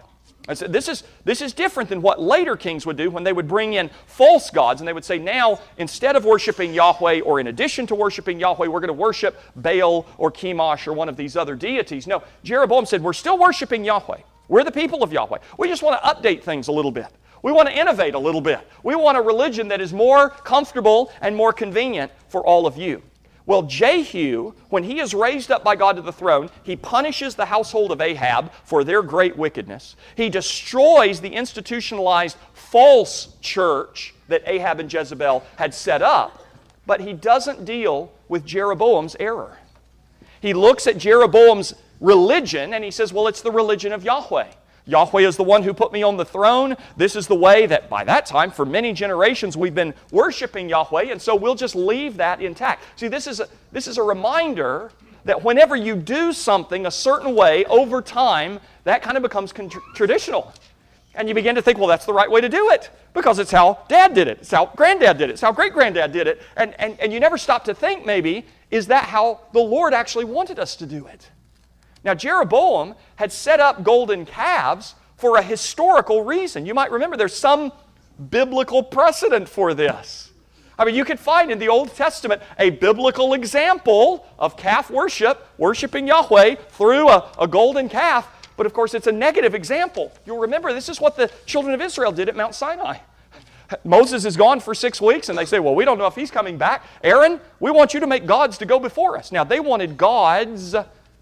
Said, 0.53 0.73
this 0.73 0.87
is, 0.87 1.03
this 1.25 1.43
is 1.43 1.53
different 1.53 1.89
than 1.89 2.01
what 2.01 2.19
later 2.19 2.55
kings 2.57 2.85
would 2.85 2.97
do 2.97 3.11
when 3.11 3.23
they 3.23 3.33
would 3.33 3.47
bring 3.47 3.73
in 3.73 3.91
false 4.07 4.49
gods 4.49 4.81
and 4.81 4.87
they 4.87 4.93
would 4.93 5.05
say, 5.05 5.19
now, 5.19 5.59
instead 5.77 6.15
of 6.15 6.25
worshiping 6.25 6.73
Yahweh 6.73 7.19
or 7.19 7.39
in 7.39 7.47
addition 7.47 7.85
to 7.87 7.93
worshiping 7.93 8.39
Yahweh, 8.39 8.65
we're 8.65 8.79
going 8.79 8.87
to 8.87 8.93
worship 8.93 9.39
Baal 9.55 10.07
or 10.17 10.31
Chemosh 10.31 10.87
or 10.87 10.93
one 10.93 11.07
of 11.07 11.17
these 11.17 11.37
other 11.37 11.55
deities. 11.55 12.07
No, 12.07 12.23
Jeroboam 12.43 12.87
said, 12.87 13.03
we're 13.03 13.13
still 13.13 13.37
worshiping 13.37 13.85
Yahweh. 13.85 14.21
We're 14.49 14.65
the 14.65 14.71
people 14.71 15.03
of 15.03 15.13
Yahweh. 15.13 15.37
We 15.57 15.69
just 15.69 15.83
want 15.83 16.01
to 16.01 16.09
update 16.09 16.43
things 16.43 16.67
a 16.67 16.71
little 16.71 16.91
bit. 16.91 17.07
We 17.41 17.53
want 17.53 17.69
to 17.69 17.79
innovate 17.79 18.15
a 18.15 18.19
little 18.19 18.41
bit. 18.41 18.59
We 18.83 18.95
want 18.95 19.17
a 19.17 19.21
religion 19.21 19.69
that 19.69 19.79
is 19.79 19.93
more 19.93 20.29
comfortable 20.29 21.11
and 21.21 21.35
more 21.35 21.53
convenient 21.53 22.11
for 22.27 22.45
all 22.45 22.67
of 22.67 22.75
you. 22.75 23.01
Well, 23.45 23.63
Jehu, 23.63 24.53
when 24.69 24.83
he 24.83 24.99
is 24.99 25.13
raised 25.13 25.49
up 25.49 25.63
by 25.63 25.75
God 25.75 25.95
to 25.95 26.01
the 26.01 26.11
throne, 26.11 26.49
he 26.61 26.75
punishes 26.75 27.33
the 27.33 27.45
household 27.45 27.91
of 27.91 28.01
Ahab 28.01 28.51
for 28.63 28.83
their 28.83 29.01
great 29.01 29.35
wickedness. 29.37 29.95
He 30.15 30.29
destroys 30.29 31.19
the 31.19 31.33
institutionalized 31.33 32.37
false 32.53 33.29
church 33.41 34.13
that 34.27 34.43
Ahab 34.45 34.79
and 34.79 34.91
Jezebel 34.91 35.43
had 35.55 35.73
set 35.73 36.01
up, 36.01 36.45
but 36.85 37.01
he 37.01 37.13
doesn't 37.13 37.65
deal 37.65 38.11
with 38.27 38.45
Jeroboam's 38.45 39.15
error. 39.19 39.57
He 40.41 40.53
looks 40.53 40.85
at 40.85 40.97
Jeroboam's 40.97 41.73
religion 41.99 42.73
and 42.73 42.83
he 42.83 42.91
says, 42.91 43.13
Well, 43.13 43.27
it's 43.27 43.41
the 43.41 43.51
religion 43.51 43.91
of 43.91 44.03
Yahweh. 44.03 44.47
Yahweh 44.85 45.21
is 45.21 45.37
the 45.37 45.43
one 45.43 45.63
who 45.63 45.73
put 45.73 45.93
me 45.93 46.01
on 46.01 46.17
the 46.17 46.25
throne. 46.25 46.75
This 46.97 47.15
is 47.15 47.27
the 47.27 47.35
way 47.35 47.65
that 47.67 47.89
by 47.89 48.03
that 48.05 48.25
time, 48.25 48.49
for 48.49 48.65
many 48.65 48.91
generations, 48.91 49.55
we've 49.55 49.75
been 49.75 49.93
worshiping 50.11 50.67
Yahweh, 50.67 51.11
and 51.11 51.21
so 51.21 51.35
we'll 51.35 51.55
just 51.55 51.75
leave 51.75 52.17
that 52.17 52.41
intact. 52.41 52.83
See, 52.95 53.07
this 53.07 53.27
is 53.27 53.39
a, 53.39 53.47
this 53.71 53.87
is 53.87 53.97
a 53.97 54.03
reminder 54.03 54.91
that 55.25 55.43
whenever 55.43 55.75
you 55.75 55.95
do 55.95 56.33
something 56.33 56.85
a 56.85 56.91
certain 56.91 57.35
way 57.35 57.65
over 57.65 58.01
time, 58.01 58.59
that 58.83 59.03
kind 59.03 59.15
of 59.15 59.21
becomes 59.21 59.53
con- 59.53 59.69
traditional. 59.93 60.51
And 61.13 61.27
you 61.27 61.35
begin 61.35 61.55
to 61.55 61.61
think, 61.61 61.77
well, 61.77 61.87
that's 61.87 62.05
the 62.05 62.13
right 62.13 62.29
way 62.29 62.41
to 62.41 62.49
do 62.49 62.69
it 62.69 62.89
because 63.13 63.39
it's 63.39 63.51
how 63.51 63.79
dad 63.89 64.13
did 64.13 64.27
it, 64.27 64.39
it's 64.39 64.51
how 64.51 64.67
granddad 64.67 65.17
did 65.17 65.29
it, 65.29 65.33
it's 65.33 65.41
how 65.41 65.51
great 65.51 65.73
granddad 65.73 66.11
did 66.11 66.27
it. 66.27 66.41
And, 66.55 66.73
and, 66.79 66.99
and 66.99 67.11
you 67.11 67.19
never 67.19 67.37
stop 67.37 67.65
to 67.65 67.73
think, 67.73 68.05
maybe, 68.05 68.45
is 68.71 68.87
that 68.87 69.05
how 69.05 69.41
the 69.51 69.59
Lord 69.59 69.93
actually 69.93 70.25
wanted 70.25 70.59
us 70.59 70.75
to 70.77 70.85
do 70.85 71.05
it? 71.07 71.29
Now, 72.03 72.13
Jeroboam 72.13 72.95
had 73.15 73.31
set 73.31 73.59
up 73.59 73.83
golden 73.83 74.25
calves 74.25 74.95
for 75.17 75.37
a 75.37 75.41
historical 75.41 76.23
reason. 76.23 76.65
You 76.65 76.73
might 76.73 76.91
remember 76.91 77.17
there's 77.17 77.35
some 77.35 77.71
biblical 78.29 78.83
precedent 78.83 79.49
for 79.49 79.73
this. 79.73 80.31
I 80.77 80.85
mean, 80.85 80.95
you 80.95 81.03
could 81.03 81.19
find 81.19 81.51
in 81.51 81.59
the 81.59 81.67
Old 81.67 81.93
Testament 81.93 82.41
a 82.57 82.69
biblical 82.69 83.33
example 83.33 84.25
of 84.39 84.55
calf 84.55 84.89
worship, 84.89 85.45
worshiping 85.57 86.07
Yahweh 86.07 86.55
through 86.69 87.09
a, 87.09 87.29
a 87.37 87.47
golden 87.49 87.89
calf, 87.89 88.29
but 88.55 88.65
of 88.65 88.73
course 88.73 88.93
it's 88.93 89.07
a 89.07 89.11
negative 89.11 89.53
example. 89.53 90.13
You'll 90.25 90.39
remember 90.39 90.71
this 90.71 90.87
is 90.87 91.01
what 91.01 91.17
the 91.17 91.29
children 91.45 91.73
of 91.73 91.81
Israel 91.81 92.13
did 92.13 92.29
at 92.29 92.35
Mount 92.37 92.55
Sinai. 92.55 92.99
Moses 93.83 94.23
is 94.23 94.37
gone 94.37 94.61
for 94.61 94.73
six 94.73 95.01
weeks, 95.01 95.27
and 95.27 95.37
they 95.37 95.43
say, 95.43 95.59
Well, 95.59 95.75
we 95.75 95.83
don't 95.83 95.97
know 95.97 96.07
if 96.07 96.15
he's 96.15 96.31
coming 96.31 96.57
back. 96.57 96.85
Aaron, 97.03 97.41
we 97.59 97.71
want 97.71 97.93
you 97.93 97.99
to 97.99 98.07
make 98.07 98.25
gods 98.25 98.57
to 98.59 98.65
go 98.65 98.79
before 98.79 99.17
us. 99.17 99.33
Now, 99.33 99.43
they 99.43 99.59
wanted 99.59 99.97
gods 99.97 100.75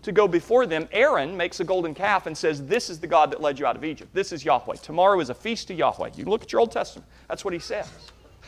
to 0.07 0.11
go 0.13 0.27
before 0.27 0.65
them, 0.65 0.87
Aaron 0.93 1.35
makes 1.35 1.59
a 1.59 1.65
golden 1.65 1.93
calf 1.93 2.27
and 2.27 2.35
says, 2.35 2.65
This 2.65 2.89
is 2.89 2.99
the 2.99 3.07
God 3.07 3.29
that 3.31 3.41
led 3.41 3.59
you 3.59 3.65
out 3.65 3.75
of 3.75 3.83
Egypt. 3.83 4.13
This 4.13 4.31
is 4.31 4.43
Yahweh. 4.43 4.77
Tomorrow 4.77 5.19
is 5.19 5.29
a 5.29 5.33
feast 5.33 5.67
to 5.67 5.73
Yahweh. 5.73 6.11
You 6.15 6.25
look 6.25 6.43
at 6.43 6.51
your 6.51 6.61
Old 6.61 6.71
Testament. 6.71 7.07
That's 7.27 7.45
what 7.45 7.53
he 7.53 7.59
says. 7.59 7.87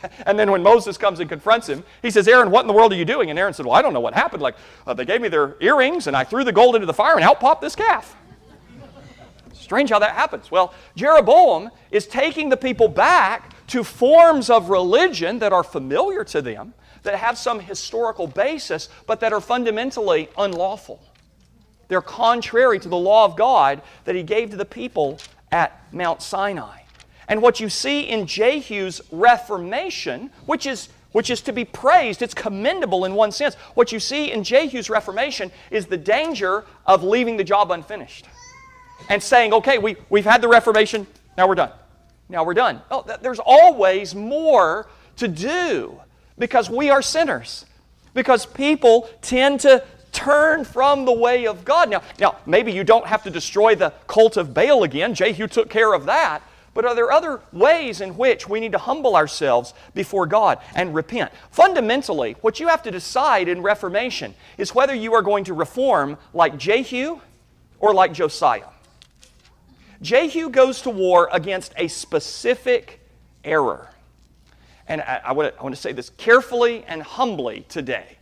And 0.24 0.38
then 0.38 0.50
when 0.50 0.62
Moses 0.62 0.96
comes 0.96 1.20
and 1.20 1.28
confronts 1.28 1.68
him, 1.68 1.84
he 2.00 2.10
says, 2.10 2.26
Aaron, 2.26 2.50
what 2.50 2.62
in 2.62 2.66
the 2.66 2.72
world 2.72 2.90
are 2.90 2.96
you 2.96 3.04
doing? 3.04 3.28
And 3.28 3.38
Aaron 3.38 3.52
said, 3.52 3.66
Well, 3.66 3.74
I 3.74 3.82
don't 3.82 3.92
know 3.92 4.00
what 4.00 4.14
happened. 4.14 4.40
Like, 4.40 4.56
uh, 4.86 4.94
they 4.94 5.04
gave 5.04 5.20
me 5.20 5.28
their 5.28 5.56
earrings, 5.60 6.06
and 6.06 6.16
I 6.16 6.24
threw 6.24 6.42
the 6.42 6.52
gold 6.52 6.74
into 6.74 6.86
the 6.86 6.94
fire, 6.94 7.16
and 7.16 7.22
out 7.22 7.38
popped 7.38 7.60
this 7.60 7.76
calf. 7.76 8.16
Strange 9.52 9.90
how 9.90 9.98
that 9.98 10.14
happens. 10.14 10.50
Well, 10.50 10.72
Jeroboam 10.96 11.68
is 11.90 12.06
taking 12.06 12.48
the 12.48 12.56
people 12.56 12.88
back 12.88 13.54
to 13.66 13.84
forms 13.84 14.48
of 14.48 14.70
religion 14.70 15.38
that 15.40 15.52
are 15.52 15.62
familiar 15.62 16.24
to 16.24 16.40
them, 16.40 16.72
that 17.02 17.16
have 17.16 17.36
some 17.36 17.60
historical 17.60 18.26
basis, 18.26 18.88
but 19.06 19.20
that 19.20 19.34
are 19.34 19.40
fundamentally 19.42 20.30
unlawful. 20.38 21.02
They're 21.90 22.00
contrary 22.00 22.78
to 22.78 22.88
the 22.88 22.96
law 22.96 23.24
of 23.24 23.36
God 23.36 23.82
that 24.04 24.14
he 24.14 24.22
gave 24.22 24.50
to 24.50 24.56
the 24.56 24.64
people 24.64 25.18
at 25.50 25.92
Mount 25.92 26.22
Sinai. 26.22 26.82
And 27.26 27.42
what 27.42 27.58
you 27.58 27.68
see 27.68 28.02
in 28.02 28.26
Jehu's 28.26 29.00
reformation, 29.10 30.30
which 30.46 30.66
is 30.66 30.88
which 31.12 31.28
is 31.28 31.40
to 31.40 31.52
be 31.52 31.64
praised. 31.64 32.22
It's 32.22 32.34
commendable 32.34 33.04
in 33.04 33.14
one 33.14 33.32
sense. 33.32 33.56
What 33.74 33.90
you 33.90 33.98
see 33.98 34.30
in 34.30 34.44
Jehu's 34.44 34.88
reformation 34.88 35.50
is 35.72 35.86
the 35.86 35.96
danger 35.96 36.64
of 36.86 37.02
leaving 37.02 37.36
the 37.36 37.42
job 37.42 37.72
unfinished 37.72 38.26
and 39.08 39.20
saying, 39.20 39.52
okay, 39.52 39.78
we, 39.78 39.96
we've 40.08 40.24
had 40.24 40.40
the 40.40 40.46
reformation, 40.46 41.08
now 41.36 41.48
we're 41.48 41.56
done. 41.56 41.72
Now 42.28 42.44
we're 42.44 42.54
done. 42.54 42.80
Oh, 42.92 43.04
there's 43.20 43.40
always 43.44 44.14
more 44.14 44.88
to 45.16 45.26
do 45.26 46.00
because 46.38 46.70
we 46.70 46.90
are 46.90 47.02
sinners. 47.02 47.66
Because 48.14 48.46
people 48.46 49.10
tend 49.20 49.60
to 49.60 49.84
turn 50.12 50.64
from 50.64 51.04
the 51.04 51.12
way 51.12 51.46
of 51.46 51.64
God. 51.64 51.90
Now, 51.90 52.02
now, 52.18 52.36
maybe 52.46 52.72
you 52.72 52.84
don't 52.84 53.06
have 53.06 53.22
to 53.24 53.30
destroy 53.30 53.74
the 53.74 53.90
cult 54.06 54.36
of 54.36 54.54
Baal 54.54 54.82
again. 54.82 55.14
Jehu 55.14 55.46
took 55.46 55.70
care 55.70 55.92
of 55.92 56.06
that. 56.06 56.42
But 56.72 56.84
are 56.84 56.94
there 56.94 57.10
other 57.10 57.40
ways 57.52 58.00
in 58.00 58.16
which 58.16 58.48
we 58.48 58.60
need 58.60 58.72
to 58.72 58.78
humble 58.78 59.16
ourselves 59.16 59.74
before 59.92 60.26
God 60.26 60.58
and 60.74 60.94
repent? 60.94 61.32
Fundamentally, 61.50 62.36
what 62.42 62.60
you 62.60 62.68
have 62.68 62.82
to 62.84 62.92
decide 62.92 63.48
in 63.48 63.60
Reformation 63.62 64.34
is 64.56 64.74
whether 64.74 64.94
you 64.94 65.12
are 65.14 65.22
going 65.22 65.44
to 65.44 65.54
reform 65.54 66.16
like 66.32 66.56
Jehu 66.56 67.20
or 67.80 67.92
like 67.92 68.12
Josiah. 68.12 68.68
Jehu 70.00 70.48
goes 70.48 70.82
to 70.82 70.90
war 70.90 71.28
against 71.32 71.74
a 71.76 71.88
specific 71.88 73.00
error. 73.44 73.90
And 74.86 75.00
I, 75.02 75.20
I, 75.26 75.32
want 75.32 75.52
to, 75.52 75.60
I 75.60 75.62
want 75.62 75.74
to 75.74 75.80
say 75.80 75.92
this 75.92 76.10
carefully 76.10 76.84
and 76.84 77.02
humbly 77.02 77.66
today. 77.68 78.16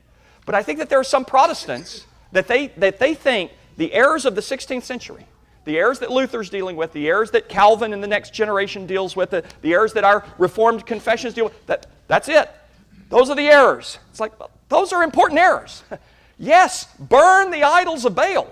But 0.48 0.54
I 0.54 0.62
think 0.62 0.78
that 0.78 0.88
there 0.88 0.98
are 0.98 1.04
some 1.04 1.26
Protestants 1.26 2.06
that 2.32 2.48
they, 2.48 2.68
that 2.78 2.98
they 2.98 3.12
think 3.12 3.52
the 3.76 3.92
errors 3.92 4.24
of 4.24 4.34
the 4.34 4.40
16th 4.40 4.82
century, 4.82 5.26
the 5.66 5.76
errors 5.76 5.98
that 5.98 6.10
Luther's 6.10 6.48
dealing 6.48 6.74
with, 6.74 6.94
the 6.94 7.06
errors 7.06 7.32
that 7.32 7.50
Calvin 7.50 7.92
in 7.92 8.00
the 8.00 8.06
next 8.06 8.32
generation 8.32 8.86
deals 8.86 9.14
with, 9.14 9.28
the, 9.28 9.44
the 9.60 9.74
errors 9.74 9.92
that 9.92 10.04
our 10.04 10.24
Reformed 10.38 10.86
confessions 10.86 11.34
deal 11.34 11.44
with, 11.44 11.66
that, 11.66 11.86
that's 12.06 12.30
it. 12.30 12.50
Those 13.10 13.28
are 13.28 13.36
the 13.36 13.46
errors. 13.46 13.98
It's 14.08 14.20
like, 14.20 14.32
those 14.70 14.90
are 14.90 15.02
important 15.02 15.38
errors. 15.38 15.82
yes, 16.38 16.86
burn 16.98 17.50
the 17.50 17.64
idols 17.64 18.06
of 18.06 18.14
Baal. 18.14 18.50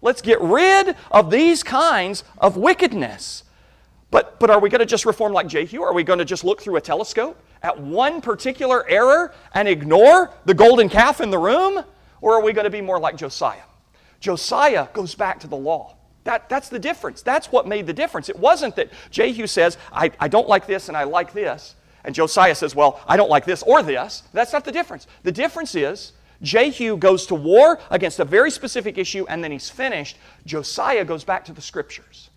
Let's 0.00 0.22
get 0.22 0.40
rid 0.40 0.96
of 1.10 1.30
these 1.30 1.62
kinds 1.62 2.24
of 2.38 2.56
wickedness. 2.56 3.44
But, 4.10 4.40
but 4.40 4.48
are 4.48 4.58
we 4.58 4.70
going 4.70 4.78
to 4.78 4.86
just 4.86 5.04
reform 5.04 5.34
like 5.34 5.48
Jehu? 5.48 5.82
Are 5.82 5.92
we 5.92 6.02
going 6.02 6.18
to 6.18 6.24
just 6.24 6.44
look 6.44 6.62
through 6.62 6.76
a 6.76 6.80
telescope? 6.80 7.38
At 7.62 7.80
one 7.80 8.20
particular 8.20 8.88
error 8.88 9.34
and 9.54 9.68
ignore 9.68 10.30
the 10.44 10.54
golden 10.54 10.88
calf 10.88 11.20
in 11.20 11.30
the 11.30 11.38
room? 11.38 11.84
Or 12.20 12.34
are 12.34 12.42
we 12.42 12.52
going 12.52 12.64
to 12.64 12.70
be 12.70 12.80
more 12.80 12.98
like 12.98 13.16
Josiah? 13.16 13.62
Josiah 14.20 14.88
goes 14.92 15.14
back 15.14 15.40
to 15.40 15.46
the 15.46 15.56
law. 15.56 15.96
That, 16.24 16.48
that's 16.48 16.68
the 16.68 16.78
difference. 16.78 17.22
That's 17.22 17.52
what 17.52 17.68
made 17.68 17.86
the 17.86 17.92
difference. 17.92 18.28
It 18.28 18.38
wasn't 18.38 18.74
that 18.76 18.90
Jehu 19.10 19.46
says, 19.46 19.78
I, 19.92 20.10
I 20.18 20.26
don't 20.26 20.48
like 20.48 20.66
this 20.66 20.88
and 20.88 20.96
I 20.96 21.04
like 21.04 21.32
this. 21.32 21.76
And 22.04 22.14
Josiah 22.14 22.54
says, 22.54 22.74
Well, 22.74 23.00
I 23.06 23.16
don't 23.16 23.30
like 23.30 23.44
this 23.44 23.62
or 23.62 23.82
this. 23.82 24.22
That's 24.32 24.52
not 24.52 24.64
the 24.64 24.72
difference. 24.72 25.06
The 25.22 25.32
difference 25.32 25.74
is 25.74 26.12
Jehu 26.42 26.96
goes 26.96 27.26
to 27.26 27.34
war 27.34 27.78
against 27.90 28.18
a 28.18 28.24
very 28.24 28.50
specific 28.50 28.98
issue 28.98 29.24
and 29.28 29.42
then 29.42 29.52
he's 29.52 29.70
finished. 29.70 30.16
Josiah 30.44 31.04
goes 31.04 31.24
back 31.24 31.44
to 31.46 31.52
the 31.52 31.62
scriptures. 31.62 32.30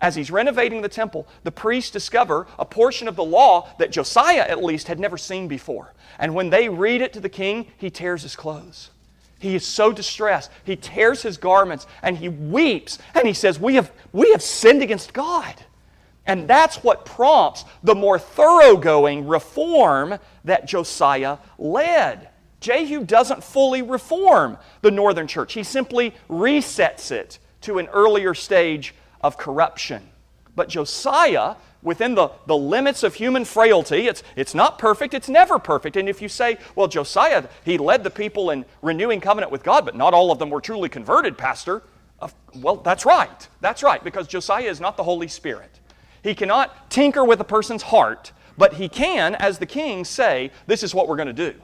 As 0.00 0.14
he's 0.14 0.30
renovating 0.30 0.80
the 0.80 0.88
temple, 0.88 1.28
the 1.44 1.52
priests 1.52 1.90
discover 1.90 2.46
a 2.58 2.64
portion 2.64 3.06
of 3.06 3.16
the 3.16 3.24
law 3.24 3.68
that 3.78 3.90
Josiah, 3.90 4.46
at 4.48 4.62
least, 4.62 4.88
had 4.88 4.98
never 4.98 5.18
seen 5.18 5.46
before. 5.46 5.92
And 6.18 6.34
when 6.34 6.50
they 6.50 6.68
read 6.68 7.02
it 7.02 7.12
to 7.12 7.20
the 7.20 7.28
king, 7.28 7.66
he 7.76 7.90
tears 7.90 8.22
his 8.22 8.34
clothes. 8.34 8.90
He 9.38 9.54
is 9.54 9.66
so 9.66 9.92
distressed. 9.92 10.50
He 10.64 10.76
tears 10.76 11.22
his 11.22 11.38
garments 11.38 11.86
and 12.02 12.16
he 12.16 12.28
weeps 12.28 12.98
and 13.14 13.26
he 13.26 13.32
says, 13.32 13.58
We 13.58 13.74
have, 13.74 13.90
we 14.12 14.30
have 14.32 14.42
sinned 14.42 14.82
against 14.82 15.12
God. 15.12 15.54
And 16.26 16.46
that's 16.46 16.82
what 16.84 17.06
prompts 17.06 17.64
the 17.82 17.94
more 17.94 18.18
thoroughgoing 18.18 19.26
reform 19.26 20.18
that 20.44 20.66
Josiah 20.66 21.38
led. 21.58 22.28
Jehu 22.60 23.04
doesn't 23.04 23.42
fully 23.42 23.80
reform 23.80 24.58
the 24.82 24.90
northern 24.90 25.26
church, 25.26 25.54
he 25.54 25.62
simply 25.62 26.14
resets 26.28 27.10
it 27.10 27.38
to 27.62 27.78
an 27.78 27.88
earlier 27.88 28.34
stage 28.34 28.94
of 29.20 29.36
corruption. 29.36 30.08
But 30.56 30.68
Josiah, 30.68 31.56
within 31.82 32.14
the, 32.14 32.30
the 32.46 32.56
limits 32.56 33.02
of 33.02 33.14
human 33.14 33.44
frailty, 33.44 34.06
it's, 34.08 34.22
it's 34.36 34.54
not 34.54 34.78
perfect, 34.78 35.14
it's 35.14 35.28
never 35.28 35.58
perfect. 35.58 35.96
And 35.96 36.08
if 36.08 36.20
you 36.20 36.28
say, 36.28 36.58
well, 36.74 36.88
Josiah, 36.88 37.44
he 37.64 37.78
led 37.78 38.04
the 38.04 38.10
people 38.10 38.50
in 38.50 38.64
renewing 38.82 39.20
covenant 39.20 39.52
with 39.52 39.62
God, 39.62 39.84
but 39.84 39.96
not 39.96 40.12
all 40.12 40.30
of 40.30 40.38
them 40.38 40.50
were 40.50 40.60
truly 40.60 40.88
converted, 40.88 41.38
Pastor, 41.38 41.82
well, 42.54 42.76
that's 42.76 43.06
right. 43.06 43.48
That's 43.60 43.82
right, 43.82 44.02
because 44.02 44.26
Josiah 44.26 44.68
is 44.68 44.80
not 44.80 44.96
the 44.96 45.04
Holy 45.04 45.28
Spirit. 45.28 45.80
He 46.22 46.34
cannot 46.34 46.90
tinker 46.90 47.24
with 47.24 47.40
a 47.40 47.44
person's 47.44 47.82
heart, 47.82 48.32
but 48.58 48.74
he 48.74 48.88
can, 48.88 49.34
as 49.36 49.58
the 49.58 49.66
king, 49.66 50.04
say, 50.04 50.50
This 50.66 50.82
is 50.82 50.94
what 50.94 51.08
we're 51.08 51.16
going 51.16 51.34
to 51.34 51.50
do. 51.50 51.54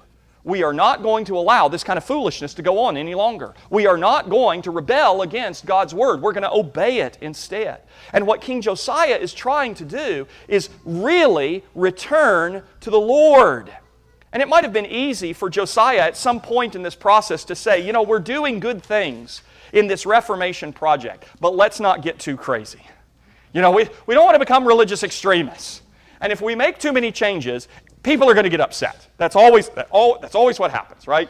We 0.47 0.63
are 0.63 0.73
not 0.73 1.03
going 1.03 1.25
to 1.25 1.37
allow 1.37 1.67
this 1.67 1.83
kind 1.83 1.97
of 1.97 2.05
foolishness 2.05 2.55
to 2.55 2.63
go 2.63 2.79
on 2.79 2.97
any 2.97 3.17
longer. 3.17 3.53
We 3.69 3.89
are 3.89 3.97
not 3.97 4.31
going 4.31 4.63
to 4.63 4.71
rebel 4.71 5.23
against 5.23 5.67
God's 5.67 5.93
word. 5.93 6.23
We're 6.23 6.33
going 6.33 6.45
to 6.45 6.53
obey 6.53 7.01
it 7.01 7.19
instead. 7.21 7.81
And 8.13 8.29
what 8.29 8.41
King 8.41 8.61
Josiah 8.61 9.17
is 9.17 9.35
trying 9.35 9.75
to 9.75 9.85
do 9.85 10.29
is 10.47 10.69
really 10.85 11.65
return 11.75 12.63
to 12.79 12.91
the 12.91 13.01
Lord. 13.01 13.73
And 14.33 14.41
it 14.41 14.49
might 14.49 14.63
have 14.63 14.73
been 14.73 14.87
easy 14.87 15.33
for 15.33 15.51
Josiah 15.51 16.03
at 16.03 16.17
some 16.17 16.41
point 16.41 16.77
in 16.77 16.83
this 16.85 16.95
process 16.95 17.43
to 17.47 17.57
say, 17.57 17.85
you 17.85 17.93
know, 17.93 18.05
we're 18.05 18.21
doing 18.21 18.61
good 18.61 18.85
things 18.85 19.43
in 19.73 19.89
this 19.89 20.07
Reformation 20.07 20.73
project, 20.73 21.25
but 21.41 21.57
let's 21.57 21.81
not 21.81 22.03
get 22.03 22.21
too 22.21 22.37
crazy. 22.37 22.83
You 23.53 23.63
know, 23.63 23.73
we, 23.73 23.89
we 24.07 24.15
don't 24.15 24.25
want 24.25 24.37
to 24.37 24.39
become 24.39 24.65
religious 24.65 25.03
extremists. 25.03 25.83
And 26.21 26.33
if 26.33 26.41
we 26.41 26.55
make 26.55 26.79
too 26.79 26.93
many 26.93 27.13
changes, 27.13 27.69
people 28.07 28.31
are 28.31 28.35
going 28.35 28.45
to 28.45 28.51
get 28.51 28.61
upset. 28.61 29.09
That's 29.19 29.35
always, 29.35 29.69
that, 29.71 29.89
oh, 29.93 30.19
that's 30.23 30.37
always 30.37 30.61
what 30.61 30.71
happens, 30.71 31.09
right? 31.09 31.29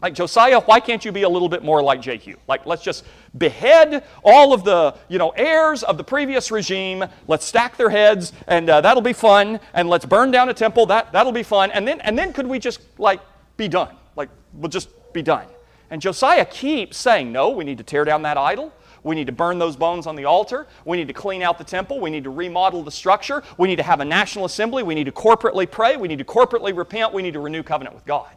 Like 0.00 0.14
Josiah, 0.14 0.60
why 0.60 0.80
can't 0.80 1.04
you 1.04 1.12
be 1.12 1.22
a 1.22 1.28
little 1.28 1.48
bit 1.48 1.62
more 1.62 1.82
like 1.82 2.00
Jehu? 2.00 2.36
Like, 2.48 2.64
let's 2.64 2.82
just 2.82 3.04
behead 3.36 4.02
all 4.24 4.54
of 4.54 4.64
the, 4.64 4.96
you 5.08 5.18
know, 5.18 5.30
heirs 5.30 5.82
of 5.82 5.98
the 5.98 6.04
previous 6.04 6.50
regime. 6.50 7.04
Let's 7.28 7.44
stack 7.44 7.76
their 7.76 7.90
heads, 7.90 8.32
and 8.46 8.68
uh, 8.68 8.80
that'll 8.80 9.02
be 9.02 9.12
fun. 9.12 9.60
And 9.74 9.88
let's 9.90 10.06
burn 10.06 10.30
down 10.30 10.48
a 10.48 10.54
temple. 10.54 10.86
That 10.86 11.12
that'll 11.12 11.32
be 11.32 11.42
fun. 11.42 11.70
And 11.70 11.86
then, 11.86 12.00
and 12.00 12.18
then, 12.18 12.32
could 12.32 12.46
we 12.46 12.58
just 12.58 12.80
like 12.98 13.20
be 13.56 13.68
done? 13.68 13.94
Like, 14.16 14.30
we'll 14.54 14.70
just 14.70 14.88
be 15.12 15.22
done. 15.22 15.46
And 15.90 16.00
Josiah 16.00 16.44
keeps 16.46 16.96
saying, 16.96 17.30
no, 17.30 17.50
we 17.50 17.64
need 17.64 17.78
to 17.78 17.84
tear 17.84 18.04
down 18.04 18.22
that 18.22 18.36
idol. 18.36 18.72
We 19.06 19.14
need 19.14 19.28
to 19.28 19.32
burn 19.32 19.60
those 19.60 19.76
bones 19.76 20.08
on 20.08 20.16
the 20.16 20.24
altar. 20.24 20.66
We 20.84 20.96
need 20.96 21.06
to 21.06 21.14
clean 21.14 21.40
out 21.40 21.58
the 21.58 21.64
temple. 21.64 22.00
We 22.00 22.10
need 22.10 22.24
to 22.24 22.30
remodel 22.30 22.82
the 22.82 22.90
structure. 22.90 23.44
We 23.56 23.68
need 23.68 23.76
to 23.76 23.84
have 23.84 24.00
a 24.00 24.04
national 24.04 24.46
assembly. 24.46 24.82
We 24.82 24.96
need 24.96 25.04
to 25.04 25.12
corporately 25.12 25.70
pray. 25.70 25.96
We 25.96 26.08
need 26.08 26.18
to 26.18 26.24
corporately 26.24 26.76
repent. 26.76 27.14
We 27.14 27.22
need 27.22 27.34
to 27.34 27.40
renew 27.40 27.62
covenant 27.62 27.94
with 27.94 28.04
God. 28.04 28.28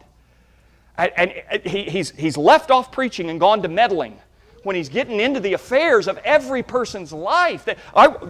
And, 0.96 1.32
and 1.32 1.66
he, 1.66 1.82
he's, 1.84 2.10
he's 2.10 2.36
left 2.36 2.70
off 2.70 2.92
preaching 2.92 3.30
and 3.30 3.40
gone 3.40 3.62
to 3.62 3.68
meddling 3.68 4.20
when 4.62 4.76
he's 4.76 4.88
getting 4.88 5.18
into 5.18 5.40
the 5.40 5.54
affairs 5.54 6.06
of 6.06 6.18
every 6.18 6.62
person's 6.62 7.12
life. 7.12 7.68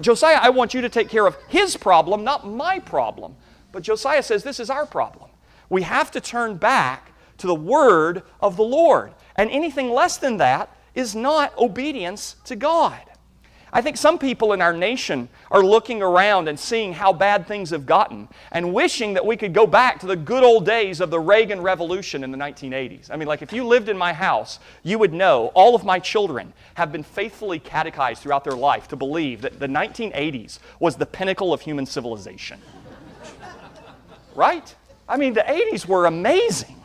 Josiah, 0.00 0.38
I 0.40 0.48
want 0.48 0.72
you 0.72 0.80
to 0.80 0.88
take 0.88 1.10
care 1.10 1.26
of 1.26 1.36
his 1.48 1.76
problem, 1.76 2.24
not 2.24 2.48
my 2.48 2.78
problem. 2.78 3.36
But 3.70 3.82
Josiah 3.82 4.22
says 4.22 4.44
this 4.44 4.60
is 4.60 4.70
our 4.70 4.86
problem. 4.86 5.28
We 5.68 5.82
have 5.82 6.10
to 6.12 6.22
turn 6.22 6.56
back 6.56 7.12
to 7.36 7.46
the 7.46 7.54
word 7.54 8.22
of 8.40 8.56
the 8.56 8.64
Lord. 8.64 9.12
And 9.36 9.50
anything 9.50 9.90
less 9.90 10.16
than 10.16 10.38
that 10.38 10.74
is 10.94 11.14
not 11.14 11.56
obedience 11.58 12.36
to 12.44 12.56
God. 12.56 13.00
I 13.72 13.82
think 13.82 13.96
some 13.96 14.18
people 14.18 14.52
in 14.52 14.60
our 14.60 14.72
nation 14.72 15.28
are 15.50 15.62
looking 15.62 16.02
around 16.02 16.48
and 16.48 16.58
seeing 16.58 16.92
how 16.92 17.12
bad 17.12 17.46
things 17.46 17.70
have 17.70 17.86
gotten 17.86 18.28
and 18.50 18.74
wishing 18.74 19.14
that 19.14 19.24
we 19.24 19.36
could 19.36 19.54
go 19.54 19.66
back 19.66 20.00
to 20.00 20.06
the 20.06 20.16
good 20.16 20.42
old 20.42 20.66
days 20.66 21.00
of 21.00 21.10
the 21.10 21.20
Reagan 21.20 21.60
Revolution 21.60 22.24
in 22.24 22.32
the 22.32 22.38
1980s. 22.38 23.10
I 23.10 23.16
mean, 23.16 23.28
like 23.28 23.42
if 23.42 23.52
you 23.52 23.64
lived 23.64 23.88
in 23.88 23.96
my 23.96 24.12
house, 24.12 24.58
you 24.82 24.98
would 24.98 25.12
know 25.12 25.52
all 25.54 25.76
of 25.76 25.84
my 25.84 26.00
children 26.00 26.52
have 26.74 26.90
been 26.90 27.04
faithfully 27.04 27.60
catechized 27.60 28.22
throughout 28.22 28.42
their 28.42 28.54
life 28.54 28.88
to 28.88 28.96
believe 28.96 29.42
that 29.42 29.60
the 29.60 29.68
1980s 29.68 30.58
was 30.80 30.96
the 30.96 31.06
pinnacle 31.06 31.52
of 31.52 31.60
human 31.60 31.86
civilization. 31.86 32.60
right? 34.34 34.74
I 35.08 35.16
mean, 35.16 35.32
the 35.32 35.44
80s 35.46 35.86
were 35.86 36.06
amazing. 36.06 36.76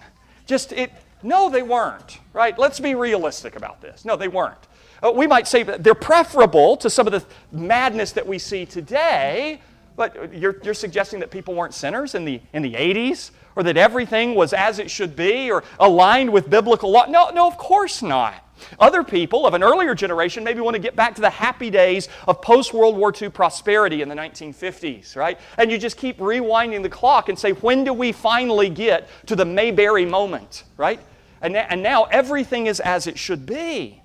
Just 0.45 0.71
it, 0.71 0.91
no, 1.25 1.49
they 1.49 1.63
weren't, 1.63 2.19
right? 2.33 2.57
Let's 2.57 2.79
be 2.79 2.93
realistic 2.93 3.55
about 3.55 3.81
this. 3.81 4.05
No, 4.05 4.15
they 4.15 4.27
weren't. 4.27 4.67
Uh, 5.03 5.11
we 5.11 5.27
might 5.27 5.47
say 5.47 5.63
that 5.63 5.83
they're 5.83 5.95
preferable 5.95 6.77
to 6.77 6.89
some 6.89 7.07
of 7.07 7.13
the 7.13 7.25
madness 7.51 8.11
that 8.11 8.25
we 8.25 8.37
see 8.37 8.65
today, 8.65 9.59
but 9.95 10.33
you're, 10.33 10.57
you're 10.63 10.73
suggesting 10.73 11.19
that 11.21 11.31
people 11.31 11.55
weren't 11.55 11.73
sinners 11.73 12.15
in 12.15 12.25
the, 12.25 12.39
in 12.53 12.61
the 12.61 12.73
80s? 12.73 13.31
Or 13.57 13.63
that 13.63 13.77
everything 13.77 14.35
was 14.35 14.51
as 14.51 14.79
it 14.79 14.91
should 14.91 15.15
be 15.15 15.49
or 15.49 15.63
aligned 15.79 16.29
with 16.29 16.49
biblical 16.49 16.91
law? 16.91 17.05
No, 17.07 17.29
no, 17.29 17.47
of 17.47 17.57
course 17.57 18.01
not. 18.01 18.45
Other 18.79 19.01
people 19.01 19.45
of 19.45 19.53
an 19.53 19.63
earlier 19.63 19.95
generation 19.95 20.43
maybe 20.43 20.59
want 20.59 20.75
to 20.75 20.81
get 20.81 20.95
back 20.95 21.15
to 21.15 21.21
the 21.21 21.29
happy 21.29 21.69
days 21.69 22.09
of 22.27 22.41
post 22.41 22.73
World 22.73 22.97
War 22.97 23.13
II 23.19 23.29
prosperity 23.29 24.01
in 24.01 24.09
the 24.09 24.15
1950s, 24.15 25.15
right? 25.15 25.39
And 25.57 25.71
you 25.71 25.77
just 25.77 25.95
keep 25.95 26.17
rewinding 26.17 26.83
the 26.83 26.89
clock 26.89 27.29
and 27.29 27.39
say, 27.39 27.51
when 27.51 27.83
do 27.85 27.93
we 27.93 28.11
finally 28.11 28.69
get 28.69 29.07
to 29.27 29.35
the 29.35 29.45
Mayberry 29.45 30.05
moment, 30.05 30.65
right? 30.77 30.99
And, 31.45 31.55
and 31.55 31.83
now 31.83 32.05
everything 32.05 32.65
is 32.65 32.79
as 32.79 33.05
it 33.05 33.19
should 33.19 33.45
be. 33.45 34.01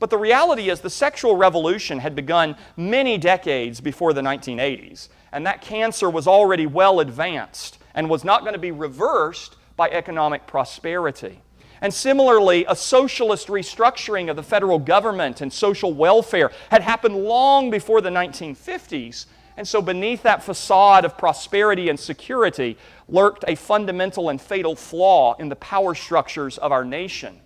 But 0.00 0.10
the 0.10 0.18
reality 0.18 0.70
is, 0.70 0.80
the 0.80 0.90
sexual 0.90 1.36
revolution 1.36 2.00
had 2.00 2.16
begun 2.16 2.56
many 2.76 3.16
decades 3.16 3.80
before 3.80 4.12
the 4.12 4.22
1980s, 4.22 5.08
and 5.30 5.46
that 5.46 5.60
cancer 5.60 6.10
was 6.10 6.26
already 6.26 6.66
well 6.66 6.98
advanced 6.98 7.78
and 7.94 8.10
was 8.10 8.24
not 8.24 8.40
going 8.40 8.54
to 8.54 8.58
be 8.58 8.72
reversed 8.72 9.54
by 9.76 9.88
economic 9.90 10.48
prosperity. 10.48 11.40
And 11.80 11.94
similarly, 11.94 12.64
a 12.68 12.74
socialist 12.74 13.46
restructuring 13.46 14.28
of 14.28 14.34
the 14.34 14.42
federal 14.42 14.80
government 14.80 15.40
and 15.42 15.52
social 15.52 15.94
welfare 15.94 16.50
had 16.72 16.82
happened 16.82 17.14
long 17.14 17.70
before 17.70 18.00
the 18.00 18.10
1950s, 18.10 19.26
and 19.60 19.68
so, 19.68 19.82
beneath 19.82 20.22
that 20.22 20.42
facade 20.42 21.04
of 21.04 21.18
prosperity 21.18 21.90
and 21.90 22.00
security 22.00 22.78
lurked 23.10 23.44
a 23.46 23.54
fundamental 23.54 24.30
and 24.30 24.40
fatal 24.40 24.74
flaw 24.74 25.34
in 25.34 25.50
the 25.50 25.56
power 25.56 25.94
structures 25.94 26.56
of 26.56 26.72
our 26.72 26.82
nation. 26.82 27.38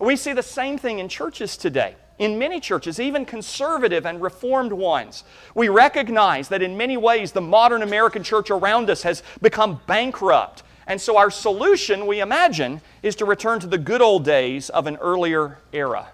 We 0.00 0.16
see 0.16 0.32
the 0.32 0.42
same 0.42 0.76
thing 0.76 0.98
in 0.98 1.08
churches 1.08 1.56
today. 1.56 1.94
In 2.18 2.36
many 2.36 2.58
churches, 2.58 2.98
even 2.98 3.24
conservative 3.24 4.06
and 4.06 4.20
reformed 4.20 4.72
ones, 4.72 5.22
we 5.54 5.68
recognize 5.68 6.48
that 6.48 6.62
in 6.62 6.76
many 6.76 6.96
ways 6.96 7.30
the 7.30 7.40
modern 7.40 7.82
American 7.82 8.24
church 8.24 8.50
around 8.50 8.90
us 8.90 9.02
has 9.02 9.22
become 9.40 9.80
bankrupt. 9.86 10.64
And 10.88 11.00
so, 11.00 11.16
our 11.16 11.30
solution, 11.30 12.08
we 12.08 12.18
imagine, 12.18 12.80
is 13.04 13.14
to 13.14 13.24
return 13.24 13.60
to 13.60 13.68
the 13.68 13.78
good 13.78 14.02
old 14.02 14.24
days 14.24 14.68
of 14.68 14.88
an 14.88 14.96
earlier 14.96 15.58
era. 15.72 16.08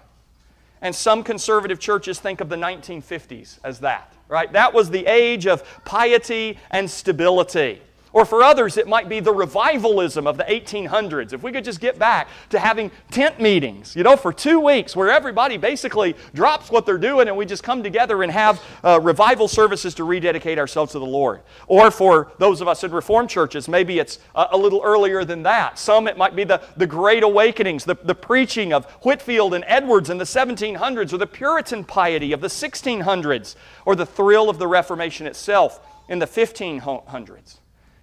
And 0.79 0.93
some 0.93 1.23
conservative 1.23 1.79
churches 1.79 2.19
think 2.19 2.39
of 2.39 2.49
the 2.49 2.55
1950s 2.55 3.57
as 3.63 3.79
that 3.79 4.13
right? 4.29 4.53
That 4.53 4.73
was 4.73 4.89
the 4.89 5.05
age 5.05 5.47
of 5.47 5.63
piety 5.83 6.57
and 6.71 6.89
stability. 6.89 7.81
Or 8.11 8.25
for 8.25 8.41
others, 8.41 8.77
it 8.77 8.87
might 8.87 9.07
be 9.07 9.19
the 9.19 9.31
revivalism 9.31 10.25
of 10.25 10.37
the 10.37 10.43
1800s. 10.43 11.31
If 11.31 11.43
we 11.43 11.51
could 11.51 11.63
just 11.63 11.79
get 11.79 11.99
back 11.99 12.27
to 12.49 12.57
having 12.57 12.89
tent 13.11 13.39
meetings, 13.39 13.95
you 13.95 14.03
know, 14.03 14.15
for 14.15 14.33
two 14.33 14.59
weeks 14.59 14.95
where 14.95 15.11
everybody 15.11 15.57
basically 15.57 16.15
drops 16.33 16.71
what 16.71 16.87
they're 16.87 16.97
doing 16.97 17.27
and 17.27 17.37
we 17.37 17.45
just 17.45 17.63
come 17.63 17.83
together 17.83 18.23
and 18.23 18.31
have 18.31 18.61
uh, 18.83 18.99
revival 18.99 19.47
services 19.47 19.93
to 19.95 20.03
rededicate 20.03 20.57
ourselves 20.57 20.93
to 20.93 20.99
the 20.99 21.05
Lord. 21.05 21.41
Or 21.67 21.91
for 21.91 22.31
those 22.39 22.61
of 22.61 22.67
us 22.67 22.83
in 22.83 22.91
Reformed 22.91 23.29
churches, 23.29 23.67
maybe 23.67 23.99
it's 23.99 24.17
a, 24.33 24.47
a 24.51 24.57
little 24.57 24.81
earlier 24.83 25.23
than 25.23 25.43
that. 25.43 25.77
Some, 25.77 26.07
it 26.07 26.17
might 26.17 26.35
be 26.35 26.43
the, 26.43 26.61
the 26.77 26.87
Great 26.87 27.21
Awakenings, 27.21 27.85
the, 27.85 27.95
the 28.03 28.15
preaching 28.15 28.73
of 28.73 28.85
Whitefield 29.03 29.53
and 29.53 29.63
Edwards 29.67 30.09
in 30.09 30.17
the 30.17 30.23
1700s, 30.23 31.13
or 31.13 31.17
the 31.17 31.27
Puritan 31.27 31.83
piety 31.83 32.31
of 32.31 32.41
the 32.41 32.47
1600s, 32.47 33.55
or 33.85 33.95
the 33.95 34.05
thrill 34.05 34.49
of 34.49 34.57
the 34.57 34.67
Reformation 34.67 35.27
itself 35.27 35.79
in 36.07 36.17
the 36.17 36.25
1500s. 36.25 37.59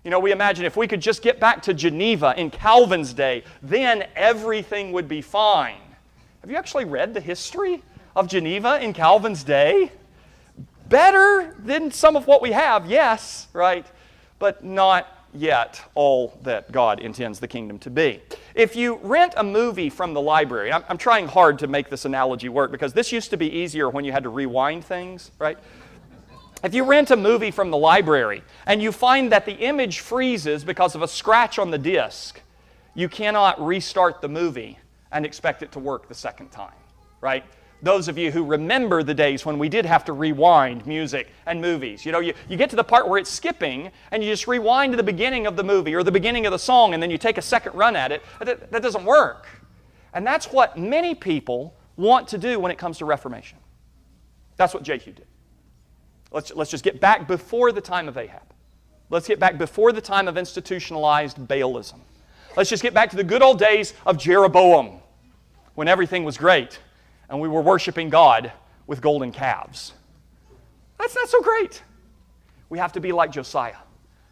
You 0.07 0.11
know, 0.11 0.21
we 0.21 0.31
imagine 0.31 0.65
if 0.65 0.77
we 0.77 0.87
could 0.87 1.01
just 1.01 1.21
get 1.21 1.41
back 1.41 1.63
to 1.63 1.75
Geneva 1.75 2.33
in 2.37 2.49
Calvin's 2.49 3.13
day, 3.13 3.43
then 3.61 4.07
everything 4.15 4.93
would 4.93 5.09
be 5.09 5.21
fine. 5.21 5.81
Have 6.43 6.49
you 6.49 6.57
actually 6.57 6.85
read 6.85 7.13
the 7.13 7.21
history 7.21 7.83
of 8.15 8.29
Geneva 8.29 8.81
in 8.81 8.93
Calvin's 8.93 9.43
day? 9.43 9.91
Better 10.89 11.57
than 11.59 11.91
some 11.91 12.15
of 12.15 12.29
what 12.29 12.41
we 12.41 12.53
have, 12.53 12.87
yes, 12.87 13.49
right? 13.53 13.85
but 14.39 14.65
not 14.65 15.09
yet 15.33 15.83
all 15.95 16.39
that 16.43 16.71
God 16.73 17.01
intends 17.01 17.41
the 17.41 17.49
kingdom 17.49 17.79
to 17.81 17.91
be. 17.91 18.23
If 18.55 18.75
you 18.75 18.97
rent 19.03 19.35
a 19.37 19.45
movie 19.45 19.91
from 19.91 20.15
the 20.15 20.21
library, 20.21 20.73
I'm, 20.73 20.85
I'm, 20.89 20.99
trying 20.99 21.27
hard 21.27 21.59
to 21.61 21.67
make 21.67 21.91
this 21.91 22.05
analogy 22.05 22.49
work 22.49 22.71
because 22.71 22.93
this 22.93 23.13
used 23.13 23.31
to 23.31 23.37
be 23.37 23.51
easier 23.51 23.91
when 23.91 24.05
you 24.05 24.13
had 24.13 24.23
to 24.23 24.29
rewind 24.29 24.85
things, 24.85 25.31
right? 25.39 25.59
If 26.67 26.75
you 26.75 26.83
rent 26.83 27.13
a 27.13 27.17
movie 27.17 27.53
from 27.53 27.71
the 27.71 27.77
library 27.77 28.43
and 28.67 28.83
you 28.83 28.91
find 28.91 29.31
that 29.31 29.47
the 29.47 29.53
image 29.53 30.01
freezes 30.01 30.65
because 30.65 30.97
of 30.97 31.03
a 31.03 31.07
scratch 31.07 31.61
on 31.61 31.71
the 31.71 31.79
disc, 31.79 32.41
you 32.93 33.09
cannot 33.09 33.65
restart 33.65 34.21
the 34.21 34.29
movie 34.29 34.77
and 35.13 35.25
expect 35.25 35.63
it 35.63 35.71
to 35.73 35.79
work 35.79 36.09
the 36.09 36.15
second 36.15 36.51
time, 36.51 36.75
right? 37.21 37.45
those 37.83 38.09
of 38.09 38.19
you 38.19 38.33
who 38.33 38.43
remember 38.43 39.05
the 39.05 39.15
days 39.15 39.47
when 39.47 39.61
we 39.61 39.69
did 39.69 39.85
have 39.85 40.05
to 40.07 40.13
rewind 40.13 40.85
music 40.87 41.29
and 41.45 41.61
movies. 41.61 42.05
You 42.05 42.11
know, 42.11 42.19
you, 42.19 42.35
you 42.49 42.57
get 42.57 42.71
to 42.71 42.77
the 42.77 42.83
part 42.83 43.07
where 43.07 43.19
it's 43.19 43.31
skipping 43.31 43.93
and 44.11 44.25
you 44.25 44.31
just 44.31 44.49
rewind 44.49 44.95
to 44.95 44.97
the 44.97 45.05
beginning 45.05 45.47
of 45.47 45.55
the 45.57 45.63
movie 45.63 45.95
or 45.95 46.03
the 46.03 46.11
beginning 46.11 46.47
of 46.47 46.53
the 46.53 46.59
song 46.59 46.95
and 46.95 47.03
then 47.03 47.11
you 47.11 47.19
take 47.19 47.39
a 47.39 47.43
second 47.43 47.75
run 47.75 47.95
at 47.95 48.11
it. 48.11 48.23
That, 48.41 48.73
that 48.73 48.83
doesn't 48.83 49.05
work. 49.05 49.47
And 50.15 50.27
that's 50.27 50.47
what 50.47 50.77
many 50.77 51.15
people 51.15 51.77
want 51.97 52.27
to 52.29 52.39
do 52.39 52.59
when 52.59 52.73
it 52.73 52.79
comes 52.79 52.99
to 52.99 53.05
Reformation. 53.05 53.59
That's 54.57 54.75
what 54.75 54.83
Jehu 54.83 55.13
did. 55.13 55.27
Let's, 56.31 56.53
let's 56.55 56.71
just 56.71 56.85
get 56.85 57.01
back 57.01 57.27
before 57.29 57.73
the 57.73 57.81
time 57.81 58.09
of 58.09 58.17
Ahab. 58.17 58.43
Let's 59.09 59.29
get 59.29 59.39
back 59.39 59.59
before 59.59 59.93
the 59.93 60.01
time 60.01 60.27
of 60.27 60.37
institutionalized 60.37 61.39
Baalism. 61.39 62.01
Let's 62.57 62.71
just 62.71 62.83
get 62.83 62.95
back 62.95 63.11
to 63.11 63.17
the 63.17 63.25
good 63.25 63.43
old 63.43 63.59
days 63.59 63.95
of 64.05 64.19
Jeroboam 64.19 65.01
when 65.75 65.89
everything 65.89 66.25
was 66.25 66.37
great 66.37 66.81
and 67.29 67.41
we 67.41 67.49
were 67.49 67.61
worshiping 67.61 68.09
God 68.09 68.53
with 68.87 69.01
golden 69.01 69.31
calves. 69.31 69.93
That's 70.99 71.15
not 71.15 71.29
so 71.29 71.41
great. 71.43 71.83
We 72.69 72.79
have 72.79 72.93
to 72.93 73.01
be 73.01 73.13
like 73.13 73.31
Josiah. 73.31 73.77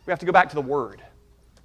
We 0.07 0.11
have 0.11 0.19
to 0.21 0.27
go 0.27 0.33
back 0.33 0.49
to 0.51 0.55
the 0.55 0.63
Word, 0.63 1.03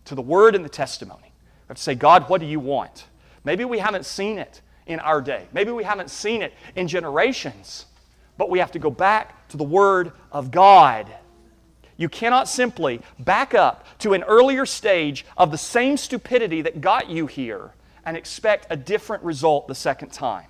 to 0.06 0.16
the 0.16 0.22
Word 0.22 0.56
and 0.56 0.64
the 0.64 0.70
testimony. 0.70 1.24
We 1.24 1.68
have 1.70 1.78
to 1.78 1.84
say, 1.84 1.96
God, 1.96 2.30
what 2.30 2.42
do 2.42 2.48
you 2.48 2.60
want? 2.60 3.06
Maybe 3.44 3.66
we 3.66 3.80
haven't 3.80 4.06
seen 4.06 4.38
it 4.38 4.62
in 4.86 5.00
our 5.00 5.22
day. 5.22 5.48
Maybe 5.54 5.72
we 5.72 5.84
haven't 5.84 6.10
seen 6.10 6.42
it 6.42 6.54
in 6.76 6.88
generations. 6.88 7.86
But 8.40 8.50
we 8.50 8.58
have 8.58 8.72
to 8.72 8.80
go 8.80 8.90
back 8.90 9.48
to 9.50 9.58
the 9.58 9.64
Word 9.64 10.14
of 10.32 10.50
God. 10.50 11.14
You 11.98 12.10
cannot 12.10 12.50
simply 12.50 13.02
back 13.20 13.54
up 13.54 13.86
to 14.00 14.14
an 14.14 14.24
earlier 14.24 14.66
stage 14.66 15.28
of 15.38 15.52
the 15.52 15.58
same 15.60 15.96
stupidity 15.96 16.64
that 16.64 16.82
got 16.82 17.08
you 17.08 17.28
here 17.28 17.76
and 18.04 18.18
expect 18.18 18.66
a 18.72 18.76
different 18.76 19.22
result 19.24 19.68
the 19.68 19.76
second 19.76 20.12
time 20.12 20.48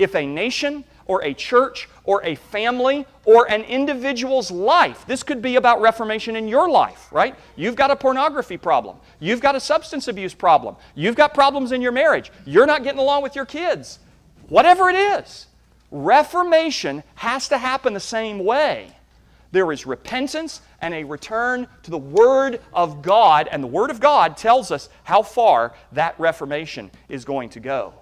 if 0.00 0.14
a 0.16 0.26
nation 0.26 0.82
or 1.06 1.22
a 1.22 1.34
church 1.34 1.88
or 2.04 2.24
a 2.24 2.34
family 2.34 3.06
or 3.24 3.50
an 3.50 3.62
individual's 3.64 4.50
life, 4.50 5.04
this 5.06 5.22
could 5.22 5.42
be 5.42 5.56
about 5.56 5.80
reformation 5.80 6.36
in 6.36 6.48
your 6.48 6.68
life, 6.70 7.08
right? 7.12 7.34
You've 7.54 7.76
got 7.76 7.90
a 7.90 7.96
pornography 7.96 8.56
problem. 8.56 8.96
You've 9.18 9.40
got 9.40 9.54
a 9.54 9.60
substance 9.60 10.08
abuse 10.08 10.34
problem. 10.34 10.76
You've 10.94 11.16
got 11.16 11.34
problems 11.34 11.72
in 11.72 11.82
your 11.82 11.92
marriage. 11.92 12.32
You're 12.46 12.66
not 12.66 12.82
getting 12.82 13.00
along 13.00 13.22
with 13.22 13.36
your 13.36 13.44
kids. 13.44 13.98
Whatever 14.48 14.88
it 14.88 14.96
is, 14.96 15.46
reformation 15.90 17.02
has 17.16 17.48
to 17.48 17.58
happen 17.58 17.94
the 17.94 18.00
same 18.00 18.44
way. 18.44 18.92
There 19.52 19.72
is 19.72 19.84
repentance 19.84 20.60
and 20.80 20.94
a 20.94 21.04
return 21.04 21.66
to 21.82 21.90
the 21.90 21.98
Word 21.98 22.60
of 22.72 23.02
God, 23.02 23.48
and 23.50 23.62
the 23.62 23.68
Word 23.68 23.90
of 23.90 24.00
God 24.00 24.36
tells 24.36 24.70
us 24.70 24.88
how 25.04 25.22
far 25.22 25.74
that 25.92 26.18
reformation 26.18 26.90
is 27.08 27.24
going 27.24 27.50
to 27.50 27.60
go. 27.60 27.92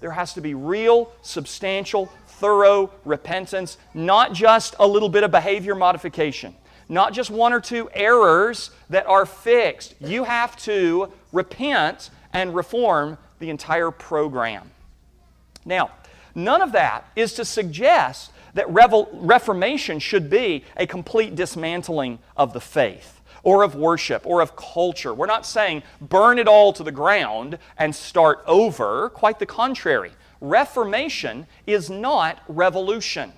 There 0.00 0.10
has 0.10 0.34
to 0.34 0.40
be 0.40 0.54
real, 0.54 1.12
substantial, 1.22 2.12
thorough 2.26 2.90
repentance, 3.04 3.78
not 3.94 4.32
just 4.32 4.74
a 4.78 4.86
little 4.86 5.08
bit 5.08 5.24
of 5.24 5.30
behavior 5.30 5.74
modification, 5.74 6.54
not 6.88 7.12
just 7.12 7.30
one 7.30 7.52
or 7.52 7.60
two 7.60 7.88
errors 7.94 8.70
that 8.88 9.06
are 9.06 9.26
fixed. 9.26 9.94
You 10.00 10.24
have 10.24 10.56
to 10.58 11.12
repent 11.32 12.10
and 12.32 12.54
reform 12.54 13.18
the 13.38 13.50
entire 13.50 13.90
program. 13.90 14.70
Now, 15.64 15.90
none 16.34 16.62
of 16.62 16.72
that 16.72 17.10
is 17.16 17.34
to 17.34 17.44
suggest 17.44 18.32
that 18.54 18.66
Reformation 18.68 19.98
should 19.98 20.28
be 20.28 20.64
a 20.76 20.86
complete 20.86 21.34
dismantling 21.34 22.18
of 22.36 22.52
the 22.52 22.60
faith 22.60 23.20
or 23.42 23.62
of 23.62 23.74
worship 23.74 24.26
or 24.26 24.40
of 24.40 24.56
culture. 24.56 25.14
We're 25.14 25.26
not 25.26 25.46
saying 25.46 25.82
burn 26.00 26.38
it 26.38 26.48
all 26.48 26.72
to 26.74 26.82
the 26.82 26.92
ground 26.92 27.58
and 27.78 27.94
start 27.94 28.42
over. 28.46 29.10
Quite 29.10 29.38
the 29.38 29.46
contrary. 29.46 30.12
Reformation 30.40 31.46
is 31.66 31.90
not 31.90 32.42
revolution. 32.48 33.32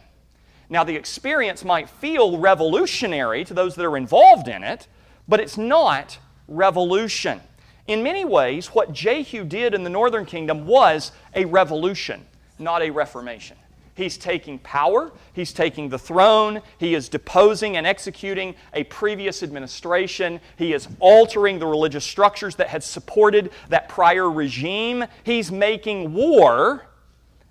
Now, 0.69 0.85
the 0.85 0.97
experience 0.97 1.65
might 1.65 1.91
feel 1.91 2.39
revolutionary 2.39 3.45
to 3.45 3.55
those 3.55 3.75
that 3.75 3.85
are 3.85 3.97
involved 3.97 4.49
in 4.49 4.65
it, 4.65 4.87
but 5.29 5.39
it's 5.39 5.59
not 5.59 6.19
revolution. 6.49 7.41
In 7.87 8.03
many 8.03 8.25
ways, 8.25 8.69
what 8.69 8.93
Jehu 8.93 9.45
did 9.45 9.75
in 9.75 9.85
the 9.85 9.91
northern 9.91 10.25
kingdom 10.25 10.67
was 10.67 11.13
a 11.35 11.45
revolution, 11.45 12.25
not 12.59 12.83
a 12.83 12.91
reformation. 12.91 13.57
He's 13.95 14.17
taking 14.17 14.59
power, 14.61 15.13
he's 15.35 15.53
taking 15.53 15.91
the 15.91 15.99
throne, 15.99 16.63
he 16.79 16.95
is 16.95 17.11
deposing 17.11 17.77
and 17.77 17.87
executing 17.87 18.55
a 18.73 18.85
previous 18.85 19.43
administration, 19.43 20.41
he 20.57 20.73
is 20.73 20.89
altering 20.99 21.59
the 21.59 21.67
religious 21.67 22.05
structures 22.05 22.57
that 22.57 22.69
had 22.69 22.83
supported 22.83 23.51
that 23.69 23.91
prior 23.91 24.31
regime. 24.31 25.05
He's 25.25 25.53
making 25.53 26.15
war. 26.15 26.87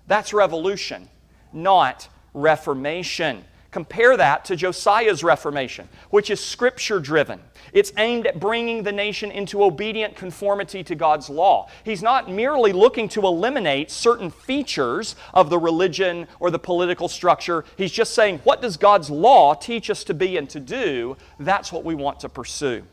That's 0.08 0.32
revolution, 0.32 1.08
not 1.52 2.08
reformation. 2.34 3.44
Compare 3.70 4.16
that 4.16 4.44
to 4.46 4.56
Josiah's 4.56 5.22
reformation, 5.22 5.88
which 6.10 6.28
is 6.28 6.44
scripture 6.44 6.98
driven. 6.98 7.40
It's 7.72 7.92
aimed 7.96 8.26
at 8.26 8.38
bringing 8.38 8.82
the 8.82 8.92
nation 8.92 9.30
into 9.30 9.64
obedient 9.64 10.14
conformity 10.14 10.84
to 10.84 10.94
God's 10.94 11.30
law. 11.30 11.68
He's 11.84 12.02
not 12.02 12.30
merely 12.30 12.72
looking 12.72 13.08
to 13.10 13.22
eliminate 13.22 13.90
certain 13.90 14.30
features 14.30 15.16
of 15.32 15.48
the 15.48 15.58
religion 15.58 16.26
or 16.38 16.50
the 16.50 16.58
political 16.58 17.08
structure. 17.08 17.64
He's 17.76 17.92
just 17.92 18.14
saying, 18.14 18.40
what 18.44 18.60
does 18.60 18.76
God's 18.76 19.08
law 19.08 19.54
teach 19.54 19.88
us 19.88 20.04
to 20.04 20.14
be 20.14 20.36
and 20.36 20.48
to 20.50 20.60
do? 20.60 21.16
That's 21.38 21.72
what 21.72 21.84
we 21.84 21.94
want 21.94 22.20
to 22.20 22.28
pursue. 22.28 22.84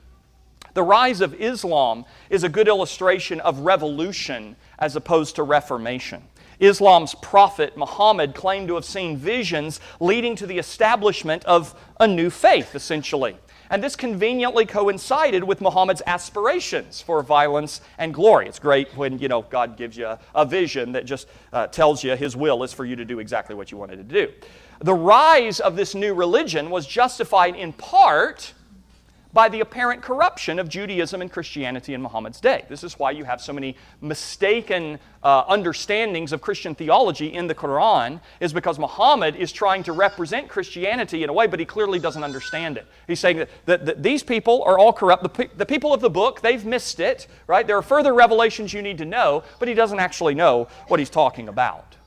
The 0.74 0.84
rise 0.84 1.20
of 1.20 1.34
Islam 1.34 2.06
is 2.30 2.44
a 2.44 2.50
good 2.50 2.68
illustration 2.68 3.42
of 3.42 3.60
revolution 3.60 4.56
as 4.78 4.96
opposed 4.96 5.36
to 5.36 5.44
reformation. 5.44 6.24
Islam's 6.60 7.16
prophet 7.16 7.76
Muhammad 7.78 8.36
claimed 8.36 8.68
to 8.68 8.76
have 8.76 8.86
seen 8.86 9.18
visions 9.18 9.80
leading 10.00 10.36
to 10.36 10.46
the 10.46 10.58
establishment 10.58 11.44
of 11.46 11.74
a 12.00 12.08
new 12.08 12.30
faith, 12.30 12.76
essentially. 12.76 13.38
And 13.70 13.84
this 13.84 13.96
conveniently 13.96 14.66
coincided 14.66 15.44
with 15.44 15.62
Muhammad's 15.62 16.02
aspirations 16.08 17.02
for 17.02 17.22
violence 17.22 17.82
and 17.98 18.14
glory. 18.14 18.48
It's 18.48 18.60
great 18.60 18.90
when, 18.98 19.20
you 19.20 19.28
know, 19.28 19.44
God 19.44 19.78
gives 19.78 19.96
you 19.96 20.18
a, 20.34 20.46
vision 20.46 20.94
that 20.94 21.06
just 21.06 21.28
uh, 21.54 21.68
tells 21.68 22.04
you 22.04 22.16
his 22.16 22.36
will 22.36 22.64
is 22.64 22.74
for 22.74 22.84
you 22.84 22.96
to 22.96 23.06
do 23.06 23.20
exactly 23.20 23.56
what 23.56 23.72
you 23.72 23.78
wanted 23.78 23.98
to 23.98 24.04
do. 24.04 24.34
The 24.80 24.94
rise 24.94 25.60
of 25.60 25.76
this 25.76 25.94
new 25.94 26.16
religion 26.16 26.70
was 26.72 26.88
justified 26.88 27.56
in 27.56 27.74
part 27.74 28.54
by 29.32 29.48
the 29.48 29.60
apparent 29.60 30.02
corruption 30.02 30.58
of 30.58 30.68
Judaism 30.68 31.22
and 31.22 31.32
Christianity 31.32 31.94
in 31.94 32.02
Muhammad's 32.02 32.42
day. 32.42 32.66
This 32.68 32.84
is 32.84 32.98
why 32.98 33.12
you 33.12 33.24
have 33.24 33.40
so 33.42 33.54
many 33.54 33.76
mistaken 34.02 34.98
uh, 35.22 35.44
understandings 35.48 36.34
of 36.34 36.42
Christian 36.42 36.74
theology 36.74 37.34
in 37.34 37.46
the 37.46 37.54
Quran, 37.54 38.22
is 38.40 38.54
because 38.54 38.80
Muhammad 38.80 39.36
is 39.36 39.52
trying 39.52 39.84
to 39.84 39.92
represent 39.92 40.48
Christianity 40.48 41.24
in 41.24 41.30
a 41.30 41.34
way, 41.34 41.46
but 41.46 41.60
he 41.60 41.66
clearly 41.66 42.00
doesn't 42.00 42.24
understand 42.24 42.78
it. 42.78 42.88
He's 43.06 43.20
saying 43.20 43.38
that, 43.38 43.50
that, 43.66 43.86
that 43.86 44.04
these 44.04 44.24
people 44.24 44.64
are 44.64 44.80
all 44.80 44.94
corrupt. 44.94 45.24
The, 45.24 45.50
the 45.58 45.66
people 45.66 45.94
of 45.94 46.02
the 46.02 46.10
book, 46.10 46.42
they've 46.42 46.66
missed 46.66 47.00
it, 47.00 47.28
right? 47.46 47.68
There 47.68 47.78
are 47.78 47.84
further 47.84 48.14
revelations 48.14 48.74
you 48.74 48.82
need 48.82 48.98
to 48.98 49.06
know, 49.06 49.44
but 49.60 49.68
he 49.68 49.74
doesn't 49.74 50.00
actually 50.00 50.34
know 50.34 50.68
what 50.88 51.00
he's 51.00 51.10
talking 51.10 51.50
about. 51.50 51.98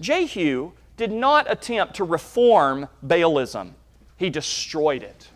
Jehu 0.00 0.72
did 0.96 1.10
not 1.10 1.50
attempt 1.50 1.94
to 1.94 2.04
reform 2.04 2.88
Baalism, 3.04 3.72
he 4.16 4.30
destroyed 4.30 5.02
it. 5.02 5.30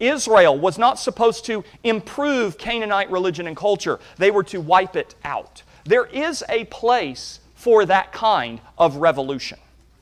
Israel 0.00 0.58
was 0.58 0.78
not 0.78 0.98
supposed 0.98 1.44
to 1.46 1.62
improve 1.84 2.58
Canaanite 2.58 3.10
religion 3.10 3.46
and 3.46 3.56
culture, 3.56 4.00
they 4.16 4.30
were 4.30 4.44
to 4.44 4.60
wipe 4.60 4.96
it 4.96 5.14
out. 5.24 5.62
There 5.84 6.06
is 6.06 6.42
a 6.48 6.64
place 6.64 7.40
for 7.54 7.84
that 7.86 8.12
kind 8.12 8.60
of 8.78 8.96
revolution. 8.96 9.58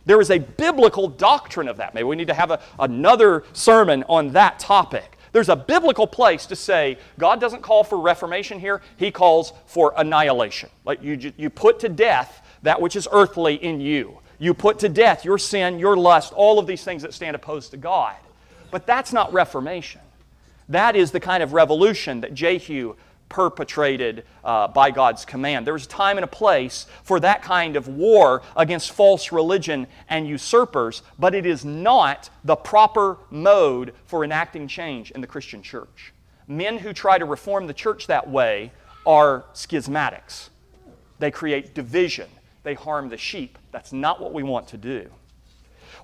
There 0.06 0.20
is 0.20 0.30
a 0.30 0.38
biblical 0.38 1.08
doctrine 1.08 1.68
of 1.68 1.76
that. 1.76 1.92
Maybe 1.92 2.04
we 2.04 2.16
need 2.16 2.28
to 2.28 2.34
have 2.34 2.50
a, 2.50 2.60
another 2.78 3.44
sermon 3.52 4.04
on 4.08 4.32
that 4.32 4.58
topic. 4.58 5.18
There's 5.32 5.50
a 5.50 5.56
biblical 5.56 6.06
place 6.06 6.46
to 6.46 6.56
say 6.56 6.98
God 7.18 7.40
doesn't 7.40 7.62
call 7.62 7.84
for 7.84 7.98
reformation 7.98 8.58
here, 8.58 8.80
He 8.96 9.10
calls 9.10 9.52
for 9.66 9.92
annihilation. 9.96 10.70
Like 10.84 11.02
you, 11.02 11.32
you 11.36 11.50
put 11.50 11.80
to 11.80 11.88
death 11.88 12.42
that 12.62 12.80
which 12.80 12.96
is 12.96 13.06
earthly 13.12 13.56
in 13.56 13.80
you. 13.80 14.18
You 14.38 14.54
put 14.54 14.78
to 14.80 14.88
death 14.88 15.24
your 15.24 15.36
sin, 15.36 15.78
your 15.78 15.96
lust, 15.96 16.32
all 16.32 16.58
of 16.58 16.66
these 16.66 16.84
things 16.84 17.02
that 17.02 17.12
stand 17.12 17.36
opposed 17.36 17.72
to 17.72 17.76
God. 17.76 18.16
But 18.70 18.86
that's 18.86 19.12
not 19.12 19.32
Reformation. 19.32 20.00
That 20.68 20.96
is 20.96 21.10
the 21.10 21.20
kind 21.20 21.42
of 21.42 21.52
revolution 21.52 22.20
that 22.20 22.34
Jehu 22.34 22.94
perpetrated 23.28 24.24
uh, 24.44 24.68
by 24.68 24.90
God's 24.90 25.24
command. 25.24 25.66
There 25.66 25.74
was 25.74 25.84
a 25.84 25.88
time 25.88 26.16
and 26.16 26.24
a 26.24 26.28
place 26.28 26.86
for 27.02 27.20
that 27.20 27.42
kind 27.42 27.76
of 27.76 27.88
war 27.88 28.42
against 28.56 28.92
false 28.92 29.32
religion 29.32 29.86
and 30.08 30.26
usurpers, 30.26 31.02
but 31.18 31.34
it 31.34 31.46
is 31.46 31.64
not 31.64 32.30
the 32.44 32.56
proper 32.56 33.18
mode 33.30 33.94
for 34.06 34.24
enacting 34.24 34.68
change 34.68 35.10
in 35.10 35.20
the 35.20 35.26
Christian 35.26 35.62
church. 35.62 36.12
Men 36.46 36.78
who 36.78 36.92
try 36.92 37.18
to 37.18 37.24
reform 37.24 37.66
the 37.66 37.74
church 37.74 38.06
that 38.06 38.28
way 38.28 38.72
are 39.06 39.44
schismatics. 39.52 40.48
They 41.18 41.30
create 41.30 41.74
division, 41.74 42.28
they 42.62 42.74
harm 42.74 43.08
the 43.08 43.18
sheep. 43.18 43.58
That's 43.72 43.92
not 43.92 44.20
what 44.20 44.32
we 44.32 44.42
want 44.42 44.68
to 44.68 44.76
do. 44.76 45.10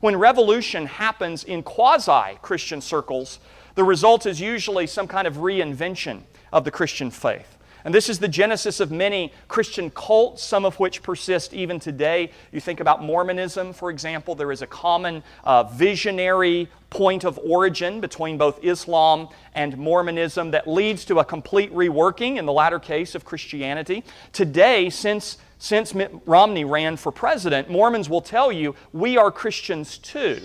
When 0.04 0.16
revolution 0.16 0.84
happens 0.84 1.44
in 1.44 1.62
quasi 1.62 2.36
Christian 2.42 2.82
circles, 2.82 3.38
the 3.74 3.84
result 3.84 4.26
is 4.26 4.38
usually 4.38 4.86
some 4.86 5.08
kind 5.08 5.26
of 5.26 5.36
reinvention 5.36 6.24
of 6.52 6.64
the 6.64 6.70
Christian 6.70 7.10
faith. 7.10 7.56
And 7.86 7.94
this 7.94 8.10
is 8.10 8.18
the 8.18 8.28
genesis 8.28 8.80
of 8.80 8.90
many 8.90 9.32
Christian 9.48 9.88
cults, 9.88 10.42
some 10.42 10.66
of 10.66 10.78
which 10.78 11.02
persist 11.02 11.54
even 11.54 11.80
today. 11.80 12.32
You 12.52 12.60
think 12.60 12.80
about 12.80 13.02
Mormonism, 13.02 13.72
for 13.72 13.88
example, 13.88 14.34
there 14.34 14.52
is 14.52 14.60
a 14.60 14.66
common 14.66 15.22
uh, 15.42 15.62
visionary 15.62 16.68
point 16.90 17.24
of 17.24 17.40
origin 17.42 18.02
between 18.02 18.36
both 18.36 18.62
Islam 18.62 19.28
and 19.54 19.78
Mormonism 19.78 20.50
that 20.50 20.68
leads 20.68 21.06
to 21.06 21.20
a 21.20 21.24
complete 21.24 21.72
reworking 21.72 22.36
in 22.36 22.44
the 22.44 22.52
latter 22.52 22.78
case 22.78 23.14
of 23.14 23.24
Christianity. 23.24 24.04
Today, 24.34 24.90
since 24.90 25.38
since 25.64 25.94
Mitt 25.94 26.12
Romney 26.26 26.66
ran 26.66 26.98
for 26.98 27.10
president, 27.10 27.70
Mormons 27.70 28.10
will 28.10 28.20
tell 28.20 28.52
you 28.52 28.74
we 28.92 29.16
are 29.16 29.30
Christians 29.30 29.96
too. 29.96 30.42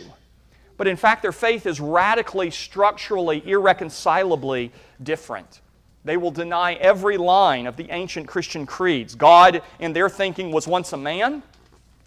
But 0.77 0.87
in 0.87 0.95
fact, 0.95 1.23
their 1.23 1.33
faith 1.33 1.65
is 1.65 1.81
radically, 1.81 2.49
structurally, 2.51 3.43
irreconcilably 3.45 4.71
different. 5.03 5.59
They 6.05 6.15
will 6.15 6.31
deny 6.31 6.75
every 6.75 7.17
line 7.17 7.67
of 7.67 7.75
the 7.75 7.91
ancient 7.91 8.29
Christian 8.29 8.65
creeds. 8.65 9.13
God, 9.13 9.61
in 9.79 9.91
their 9.91 10.07
thinking, 10.07 10.53
was 10.53 10.69
once 10.69 10.93
a 10.93 10.97
man, 10.97 11.43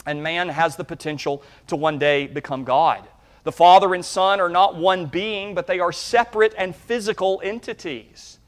and 0.07 0.23
man 0.23 0.49
has 0.49 0.77
the 0.77 0.85
potential 0.85 1.43
to 1.67 1.77
one 1.77 1.99
day 1.99 2.27
become 2.27 2.65
God. 2.65 3.07
The 3.45 3.53
Father 3.53 3.95
and 3.95 4.03
Son 4.03 4.41
are 4.41 4.49
not 4.49 4.77
one 4.77 5.05
being, 5.05 5.55
but 5.55 5.67
they 5.67 5.81
are 5.81 5.93
separate 5.93 6.55
and 6.57 6.75
physical 6.75 7.43
entities. 7.45 8.39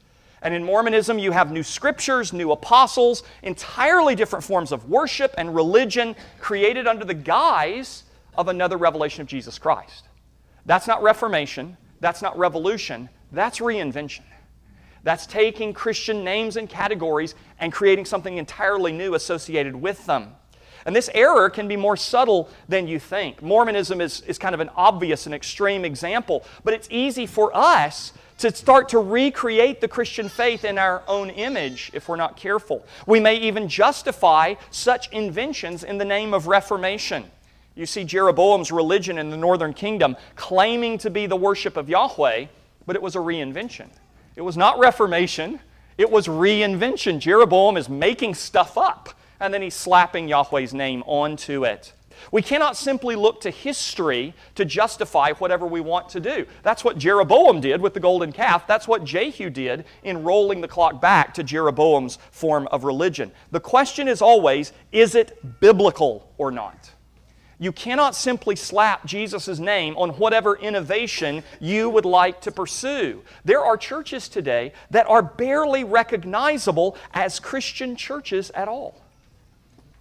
And 0.41 0.53
in 0.53 0.63
Mormonism, 0.63 1.17
you 1.17 1.31
have 1.31 1.51
new 1.51 1.63
scriptures, 1.63 2.33
new 2.33 2.51
apostles, 2.51 3.23
entirely 3.41 4.15
different 4.15 4.43
forms 4.43 4.71
of 4.71 4.89
worship 4.89 5.33
and 5.37 5.55
religion 5.55 6.15
created 6.39 6.87
under 6.87 7.05
the 7.05 7.13
guise 7.13 8.03
of 8.37 8.47
another 8.47 8.77
revelation 8.77 9.21
of 9.21 9.27
Jesus 9.27 9.57
Christ. 9.57 10.07
That's 10.65 10.87
not 10.87 11.01
reformation, 11.01 11.77
that's 11.99 12.21
not 12.21 12.37
revolution, 12.37 13.09
that's 13.31 13.59
reinvention. 13.59 14.23
That's 15.03 15.27
taking 15.27 15.71
Christian 15.71 16.23
names 16.23 16.57
and 16.57 16.67
categories 16.67 17.35
and 17.59 17.71
creating 17.71 18.05
something 18.05 18.37
entirely 18.37 18.91
new 18.91 19.13
associated 19.13 19.75
with 19.75 20.03
them. 20.07 20.35
And 20.85 20.95
this 20.95 21.11
error 21.13 21.49
can 21.49 21.67
be 21.67 21.75
more 21.75 21.95
subtle 21.95 22.49
than 22.67 22.87
you 22.87 22.99
think. 22.99 23.41
Mormonism 23.41 24.01
is, 24.01 24.21
is 24.21 24.39
kind 24.39 24.55
of 24.55 24.61
an 24.61 24.69
obvious 24.75 25.27
and 25.27 25.33
extreme 25.33 25.85
example, 25.85 26.43
but 26.63 26.73
it's 26.73 26.87
easy 26.91 27.27
for 27.27 27.55
us 27.55 28.13
to 28.37 28.53
start 28.53 28.89
to 28.89 28.99
recreate 28.99 29.81
the 29.81 29.87
Christian 29.87 30.29
faith 30.29 30.65
in 30.65 30.77
our 30.77 31.03
own 31.07 31.29
image 31.29 31.91
if 31.93 32.09
we're 32.09 32.15
not 32.15 32.35
careful. 32.35 32.85
We 33.07 33.19
may 33.19 33.35
even 33.37 33.69
justify 33.69 34.55
such 34.71 35.09
inventions 35.11 35.83
in 35.83 35.97
the 35.97 36.05
name 36.05 36.33
of 36.33 36.47
Reformation. 36.47 37.25
You 37.75 37.85
see 37.85 38.03
Jeroboam's 38.03 38.71
religion 38.71 39.17
in 39.17 39.29
the 39.29 39.37
northern 39.37 39.73
kingdom 39.73 40.15
claiming 40.35 40.97
to 40.99 41.09
be 41.09 41.25
the 41.25 41.35
worship 41.35 41.77
of 41.77 41.89
Yahweh, 41.89 42.45
but 42.85 42.95
it 42.95 43.01
was 43.01 43.15
a 43.15 43.19
reinvention. 43.19 43.89
It 44.35 44.41
was 44.41 44.57
not 44.57 44.79
reformation, 44.79 45.59
it 45.97 46.09
was 46.09 46.27
reinvention. 46.27 47.19
Jeroboam 47.19 47.77
is 47.77 47.87
making 47.87 48.35
stuff 48.35 48.77
up, 48.77 49.09
and 49.39 49.53
then 49.53 49.61
he's 49.61 49.75
slapping 49.75 50.27
Yahweh's 50.27 50.73
name 50.73 51.03
onto 51.05 51.65
it. 51.65 51.93
We 52.31 52.41
cannot 52.41 52.77
simply 52.77 53.15
look 53.15 53.41
to 53.41 53.49
history 53.49 54.33
to 54.55 54.65
justify 54.65 55.33
whatever 55.33 55.65
we 55.65 55.81
want 55.81 56.09
to 56.09 56.19
do. 56.19 56.45
That's 56.63 56.83
what 56.83 56.97
Jeroboam 56.97 57.61
did 57.61 57.81
with 57.81 57.93
the 57.93 57.99
golden 57.99 58.31
calf. 58.31 58.67
That's 58.67 58.87
what 58.87 59.03
Jehu 59.03 59.49
did 59.49 59.85
in 60.03 60.23
rolling 60.23 60.61
the 60.61 60.67
clock 60.67 61.01
back 61.01 61.33
to 61.35 61.43
Jeroboam's 61.43 62.17
form 62.31 62.67
of 62.71 62.83
religion. 62.83 63.31
The 63.51 63.59
question 63.59 64.07
is 64.07 64.21
always 64.21 64.73
is 64.91 65.15
it 65.15 65.59
biblical 65.59 66.31
or 66.37 66.51
not? 66.51 66.91
You 67.57 67.71
cannot 67.71 68.15
simply 68.15 68.55
slap 68.55 69.05
Jesus' 69.05 69.59
name 69.59 69.95
on 69.97 70.09
whatever 70.11 70.57
innovation 70.57 71.43
you 71.61 71.89
would 71.89 72.05
like 72.05 72.41
to 72.41 72.51
pursue. 72.51 73.23
There 73.45 73.63
are 73.63 73.77
churches 73.77 74.27
today 74.27 74.73
that 74.91 75.07
are 75.07 75.21
barely 75.21 75.83
recognizable 75.83 76.97
as 77.13 77.39
Christian 77.39 77.95
churches 77.95 78.49
at 78.51 78.67
all. 78.67 79.04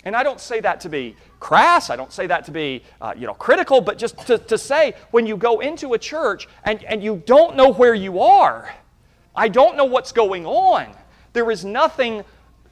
And 0.05 0.15
I 0.15 0.23
don't 0.23 0.41
say 0.41 0.61
that 0.61 0.81
to 0.81 0.89
be 0.89 1.17
crass, 1.41 1.91
I 1.91 1.97
don't 1.97 2.13
say 2.13 2.27
that 2.27 2.45
to 2.47 2.51
be 2.51 2.83
uh, 3.01 3.15
you 3.17 3.27
know, 3.27 3.35
critical, 3.35 3.81
but 3.81 3.99
just 3.99 4.19
to, 4.27 4.39
to 4.39 4.59
say 4.59 4.95
when 5.11 5.27
you 5.27 5.37
go 5.37 5.61
into 5.61 5.95
a 5.95 5.99
church 5.99 6.49
and, 6.65 6.83
and 6.85 7.03
you 7.03 7.23
don't 7.27 7.57
know 7.57 7.73
where 7.73 7.95
you 7.95 8.21
are, 8.21 8.75
I 9.35 9.49
don't 9.49 9.77
know 9.77 9.85
what's 9.85 10.13
going 10.13 10.47
on. 10.47 10.95
There 11.33 11.51
is 11.51 11.65
nothing 11.65 12.23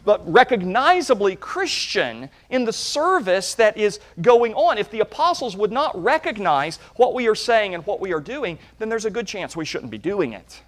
but 0.04 0.20
recognizably 0.30 1.36
Christian 1.36 2.28
in 2.50 2.64
the 2.64 2.72
service 2.72 3.54
that 3.54 3.76
is 3.76 4.00
going 4.20 4.54
on. 4.54 4.78
If 4.78 4.90
the 4.90 5.00
apostles 5.00 5.56
would 5.56 5.72
not 5.72 6.00
recognize 6.00 6.78
what 6.96 7.14
we 7.14 7.28
are 7.28 7.34
saying 7.34 7.74
and 7.74 7.86
what 7.86 8.00
we 8.00 8.12
are 8.12 8.20
doing, 8.20 8.58
then 8.78 8.88
there's 8.88 9.04
a 9.04 9.10
good 9.10 9.26
chance 9.26 9.56
we 9.56 9.64
shouldn't 9.64 9.90
be 9.90 9.98
doing 9.98 10.32
it. 10.32 10.62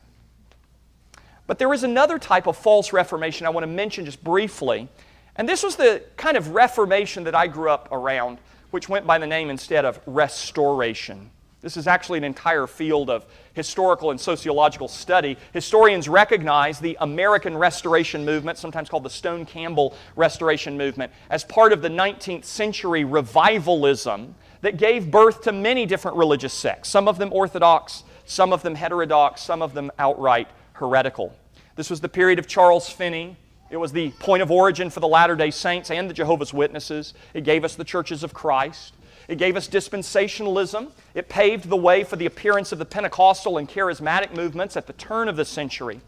But 1.47 1.59
there 1.59 1.73
is 1.75 1.83
another 1.83 2.19
type 2.19 2.47
of 2.47 2.57
false 2.57 2.93
reformation 2.93 3.47
I 3.47 3.51
want 3.51 3.65
to 3.65 3.69
mention 3.69 4.05
just 4.05 4.23
briefly. 4.23 4.89
And 5.37 5.49
this 5.49 5.63
was 5.63 5.77
the 5.77 6.03
kind 6.17 6.37
of 6.37 6.51
reformation 6.51 7.25
that 7.25 7.35
I 7.35 7.47
grew 7.47 7.71
up 7.71 7.89
around, 7.91 8.39
which 8.71 8.89
went 8.89 9.07
by 9.07 9.19
the 9.19 9.27
name 9.27 9.51
instead 9.51 9.85
of 9.85 10.01
restoration. 10.07 11.31
This 11.61 11.79
is 11.79 11.87
actually 11.87 12.19
an 12.19 12.25
entire 12.25 12.67
field 12.67 13.09
of 13.09 13.25
historical 13.55 14.11
and 14.11 14.21
sociological 14.21 14.87
study. 14.87 15.39
Historians 15.55 16.11
recognize 16.11 16.79
the 16.79 16.95
American 17.01 17.57
Restoration 17.57 18.23
Movement, 18.23 18.59
sometimes 18.59 18.91
called 18.91 19.03
the 19.03 19.11
Stone 19.11 19.47
Campbell 19.47 19.95
Restoration 20.15 20.77
Movement, 20.77 21.11
as 21.31 21.43
part 21.43 21.73
of 21.73 21.81
the 21.81 21.89
19th 21.89 22.45
century 22.45 23.05
revivalism 23.05 24.35
that 24.61 24.77
gave 24.77 25.11
birth 25.11 25.41
to 25.43 25.53
many 25.53 25.87
different 25.87 26.19
religious 26.19 26.53
sects, 26.53 26.91
some 26.91 27.09
of 27.09 27.17
them 27.17 27.33
orthodox, 27.33 28.05
some 28.27 28.53
of 28.53 28.63
them 28.63 28.75
heterodox, 28.75 29.41
some 29.41 29.63
of 29.63 29.73
them 29.73 29.91
outright 29.99 30.49
heretical. 30.75 31.35
This 31.77 31.89
was 31.89 32.01
the 32.01 32.11
period 32.11 32.39
of 32.39 32.47
Charles 32.47 32.91
Finney. 32.91 33.37
It 33.75 33.81
was 33.81 33.91
the 33.91 34.11
point 34.21 34.41
of 34.41 34.53
origin 34.53 34.89
for 34.89 35.01
the 35.01 35.09
Latter 35.09 35.35
day 35.35 35.51
Saints 35.51 35.91
and 35.91 36.09
the 36.09 36.15
Jehovah's 36.15 36.55
Witnesses. 36.55 37.13
It 37.35 37.43
gave 37.43 37.65
us 37.65 37.75
the 37.75 37.83
churches 37.83 38.23
of 38.23 38.33
Christ. 38.33 38.95
It 39.27 39.37
gave 39.37 39.57
us 39.57 39.67
dispensationalism. 39.67 40.93
It 41.13 41.29
paved 41.29 41.69
the 41.69 41.77
way 41.77 42.05
for 42.05 42.15
the 42.15 42.27
appearance 42.27 42.71
of 42.71 42.79
the 42.79 42.85
Pentecostal 42.85 43.59
and 43.59 43.69
charismatic 43.69 44.33
movements 44.33 44.77
at 44.77 44.87
the 44.87 44.93
turn 44.93 45.29
of 45.29 45.35
the 45.35 45.45
century. 45.45 46.01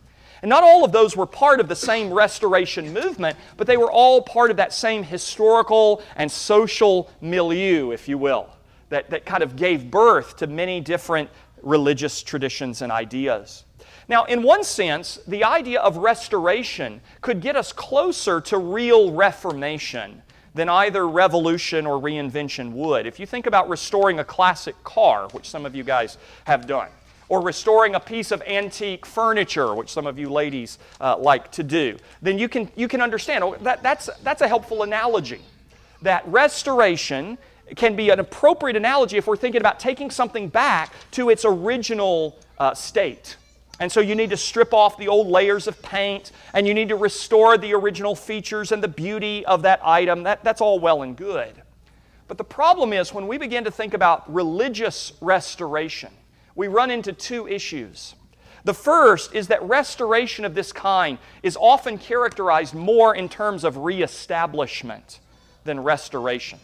And 0.42 0.48
not 0.48 0.62
all 0.62 0.84
of 0.84 0.92
those 0.92 1.16
were 1.16 1.26
part 1.26 1.58
of 1.58 1.66
the 1.66 1.74
same 1.74 2.12
restoration 2.12 2.92
movement, 2.92 3.36
but 3.56 3.66
they 3.66 3.76
were 3.76 3.90
all 3.90 4.22
part 4.22 4.52
of 4.52 4.58
that 4.58 4.72
same 4.72 5.02
historical 5.02 6.04
and 6.14 6.30
social 6.30 7.10
milieu, 7.20 7.90
if 7.90 8.08
you 8.08 8.16
will, 8.16 8.48
that, 8.90 9.10
that 9.10 9.26
kind 9.26 9.42
of 9.42 9.56
gave 9.56 9.90
birth 9.90 10.36
to 10.36 10.46
many 10.46 10.80
different 10.80 11.30
religious 11.62 12.22
traditions 12.22 12.80
and 12.80 12.92
ideas. 12.92 13.64
Now, 14.08 14.24
in 14.24 14.42
one 14.42 14.62
sense, 14.62 15.18
the 15.26 15.44
idea 15.44 15.80
of 15.80 15.96
restoration 15.96 17.00
could 17.20 17.40
get 17.40 17.56
us 17.56 17.72
closer 17.72 18.40
to 18.42 18.58
real 18.58 19.12
reformation 19.12 20.22
than 20.54 20.68
either 20.68 21.06
revolution 21.06 21.86
or 21.86 22.00
reinvention 22.00 22.72
would. 22.72 23.06
If 23.06 23.20
you 23.20 23.26
think 23.26 23.46
about 23.46 23.68
restoring 23.68 24.20
a 24.20 24.24
classic 24.24 24.82
car, 24.84 25.28
which 25.32 25.48
some 25.48 25.66
of 25.66 25.74
you 25.74 25.84
guys 25.84 26.18
have 26.44 26.66
done, 26.66 26.88
or 27.28 27.42
restoring 27.42 27.96
a 27.96 28.00
piece 28.00 28.30
of 28.30 28.40
antique 28.42 29.04
furniture, 29.04 29.74
which 29.74 29.90
some 29.90 30.06
of 30.06 30.18
you 30.18 30.30
ladies 30.30 30.78
uh, 31.00 31.16
like 31.18 31.50
to 31.52 31.62
do, 31.64 31.98
then 32.22 32.38
you 32.38 32.48
can, 32.48 32.70
you 32.76 32.86
can 32.86 33.00
understand 33.00 33.42
oh, 33.42 33.56
that, 33.62 33.82
that's, 33.82 34.08
that's 34.22 34.40
a 34.40 34.48
helpful 34.48 34.84
analogy. 34.84 35.40
That 36.02 36.26
restoration 36.28 37.36
can 37.74 37.96
be 37.96 38.10
an 38.10 38.20
appropriate 38.20 38.76
analogy 38.76 39.16
if 39.16 39.26
we're 39.26 39.36
thinking 39.36 39.60
about 39.60 39.80
taking 39.80 40.10
something 40.10 40.48
back 40.48 40.92
to 41.12 41.30
its 41.30 41.44
original 41.44 42.38
uh, 42.58 42.72
state. 42.74 43.36
And 43.78 43.92
so 43.92 44.00
you 44.00 44.14
need 44.14 44.30
to 44.30 44.36
strip 44.36 44.72
off 44.72 44.96
the 44.96 45.08
old 45.08 45.26
layers 45.28 45.66
of 45.66 45.82
paint 45.82 46.32
and 46.54 46.66
you 46.66 46.72
need 46.72 46.88
to 46.88 46.96
restore 46.96 47.58
the 47.58 47.74
original 47.74 48.14
features 48.14 48.72
and 48.72 48.82
the 48.82 48.88
beauty 48.88 49.44
of 49.44 49.62
that 49.62 49.80
item. 49.84 50.22
That, 50.22 50.42
that's 50.42 50.60
all 50.60 50.78
well 50.78 51.02
and 51.02 51.16
good. 51.16 51.62
But 52.28 52.38
the 52.38 52.44
problem 52.44 52.92
is 52.92 53.12
when 53.12 53.28
we 53.28 53.38
begin 53.38 53.64
to 53.64 53.70
think 53.70 53.94
about 53.94 54.32
religious 54.32 55.12
restoration, 55.20 56.10
we 56.54 56.68
run 56.68 56.90
into 56.90 57.12
two 57.12 57.46
issues. 57.46 58.14
The 58.64 58.74
first 58.74 59.34
is 59.34 59.48
that 59.48 59.62
restoration 59.62 60.44
of 60.44 60.54
this 60.54 60.72
kind 60.72 61.18
is 61.42 61.56
often 61.60 61.98
characterized 61.98 62.74
more 62.74 63.14
in 63.14 63.28
terms 63.28 63.62
of 63.62 63.76
reestablishment 63.76 65.20
than 65.64 65.80
restoration. 65.80 66.58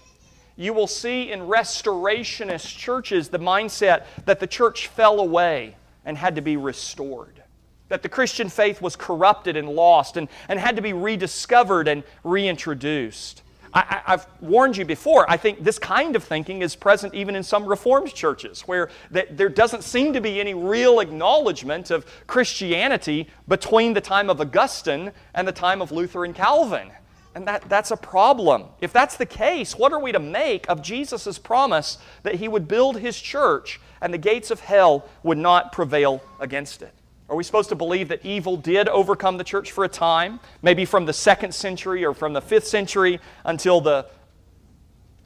You 0.57 0.73
will 0.73 0.87
see 0.87 1.31
in 1.31 1.41
restorationist 1.41 2.77
churches 2.77 3.29
the 3.29 3.39
mindset 3.39 4.05
that 4.25 4.41
the 4.41 4.47
church 4.47 4.89
fell 4.89 5.21
away 5.21 5.77
and 6.05 6.17
had 6.17 6.37
to 6.37 6.43
be 6.43 6.57
restored. 6.57 7.43
That 7.89 8.03
the 8.03 8.09
Christian 8.09 8.49
faith 8.49 8.81
was 8.81 8.97
corrupted 8.97 9.57
and 9.57 9.69
lost 9.69 10.17
and, 10.17 10.29
and 10.49 10.59
had 10.59 10.77
to 10.77 10.83
be 10.83 10.93
rediscovered 10.93 11.89
and 11.89 12.05
reintroduced. 12.25 13.43
I, 13.75 14.03
have 14.05 14.29
warned 14.41 14.77
you 14.77 14.85
before, 14.85 15.25
I 15.31 15.39
think 15.39 15.65
this 15.65 15.79
kind 15.79 16.15
of 16.15 16.23
thinking 16.23 16.61
is 16.61 16.77
present 16.77 17.15
even 17.15 17.35
in 17.35 17.43
some 17.43 17.65
Reformed 17.65 18.13
churches, 18.13 18.63
where 18.63 18.91
that 19.11 19.39
there 19.39 19.49
doesn't 19.49 19.83
seem 19.83 20.13
to 20.13 20.21
be 20.21 20.41
any 20.41 20.53
real 20.53 21.01
acknowledgement 21.01 21.91
of 21.91 22.05
Christianity 22.27 23.29
between 23.49 23.95
the 23.95 24.01
time 24.01 24.29
of 24.29 24.41
Augustine 24.43 25.13
and 25.35 25.49
the 25.49 25.53
time 25.53 25.81
of 25.81 25.91
Luther 25.91 26.27
and 26.27 26.35
Calvin. 26.35 26.91
And 27.35 27.47
that, 27.47 27.69
that's 27.69 27.91
a 27.91 27.97
problem. 27.97 28.65
If 28.81 28.93
that's 28.93 29.17
the 29.17 29.27
case, 29.27 29.75
what 29.77 29.93
are 29.93 30.01
we 30.01 30.13
to 30.13 30.19
make 30.19 30.69
of 30.69 30.83
Jesus' 30.83 31.39
promise 31.39 31.99
that 32.25 32.37
he 32.37 32.49
would 32.49 32.69
build 32.69 32.99
his 32.99 33.19
church 33.19 33.81
and 34.01 34.13
the 34.13 34.19
gates 34.19 34.51
of 34.51 34.61
hell 34.61 35.09
would 35.23 35.39
not 35.39 35.73
prevail 35.73 36.23
against 36.41 36.83
it? 36.83 36.93
Are 37.31 37.37
we 37.37 37.45
supposed 37.45 37.71
to 37.71 37.75
believe 37.75 38.09
that 38.09 38.27
evil 38.27 38.59
did 38.59 38.89
overcome 38.89 39.39
the 39.39 39.45
church 39.45 39.73
for 39.73 39.85
a 39.85 39.89
time, 39.89 40.41
maybe 40.61 40.85
from 40.85 41.07
the 41.07 41.15
second 41.15 41.55
century 41.55 42.05
or 42.05 42.13
from 42.13 42.35
the 42.35 42.43
fifth 42.43 42.67
century 42.67 43.21
until 43.45 43.81
the 43.81 44.07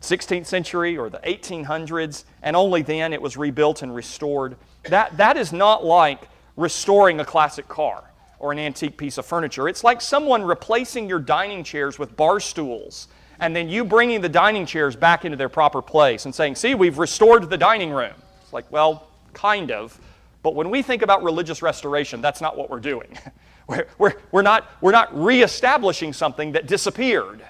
16th 0.01 0.47
century 0.47 0.97
or 0.97 1.11
the 1.11 1.19
1800s, 1.19 2.23
and 2.43 2.55
only 2.55 2.83
then 2.83 3.13
it 3.13 3.21
was 3.21 3.37
rebuilt 3.37 3.83
and 3.83 3.93
restored? 3.93 4.57
That, 4.85 5.17
that 5.17 5.37
is 5.37 5.53
not 5.53 5.85
like 5.85 6.29
restoring 6.55 7.19
a 7.19 7.25
classic 7.25 7.67
car 7.67 8.05
or 8.39 8.53
an 8.53 8.59
antique 8.59 8.97
piece 8.97 9.19
of 9.19 9.27
furniture. 9.27 9.69
It's 9.69 9.85
like 9.85 10.01
someone 10.01 10.43
replacing 10.43 11.09
your 11.09 11.19
dining 11.19 11.65
chairs 11.65 11.99
with 11.99 12.17
bar 12.17 12.41
stools 12.41 13.09
and 13.41 13.55
then 13.55 13.69
you 13.69 13.85
bringing 13.85 14.21
the 14.21 14.29
dining 14.29 14.67
chairs 14.67 14.97
back 14.97 15.25
into 15.25 15.37
their 15.37 15.49
proper 15.49 15.83
place 15.83 16.25
and 16.25 16.35
saying, 16.35 16.55
See, 16.55 16.75
we've 16.75 16.99
restored 16.99 17.51
the 17.51 17.59
dining 17.59 17.91
room. 17.91 18.15
It's 18.43 18.53
like, 18.53 18.71
well, 18.71 19.09
kind 19.33 19.71
of. 19.71 19.99
But 20.43 20.55
when 20.55 20.71
we 20.71 20.83
think 20.83 21.03
about 21.03 21.23
religious 21.23 21.61
restoration, 21.61 22.21
that's 22.21 22.41
not 22.41 22.57
what 22.57 22.71
we're 22.71 22.81
doing. 22.81 23.19
We're, 23.69 23.89
we're, 23.99 24.15
we're, 24.31 24.43
not, 24.43 24.71
we're 24.81 24.93
not 24.93 25.13
reestablishing 25.21 26.13
something 26.13 26.53
that 26.53 26.69
disappeared. 26.69 27.43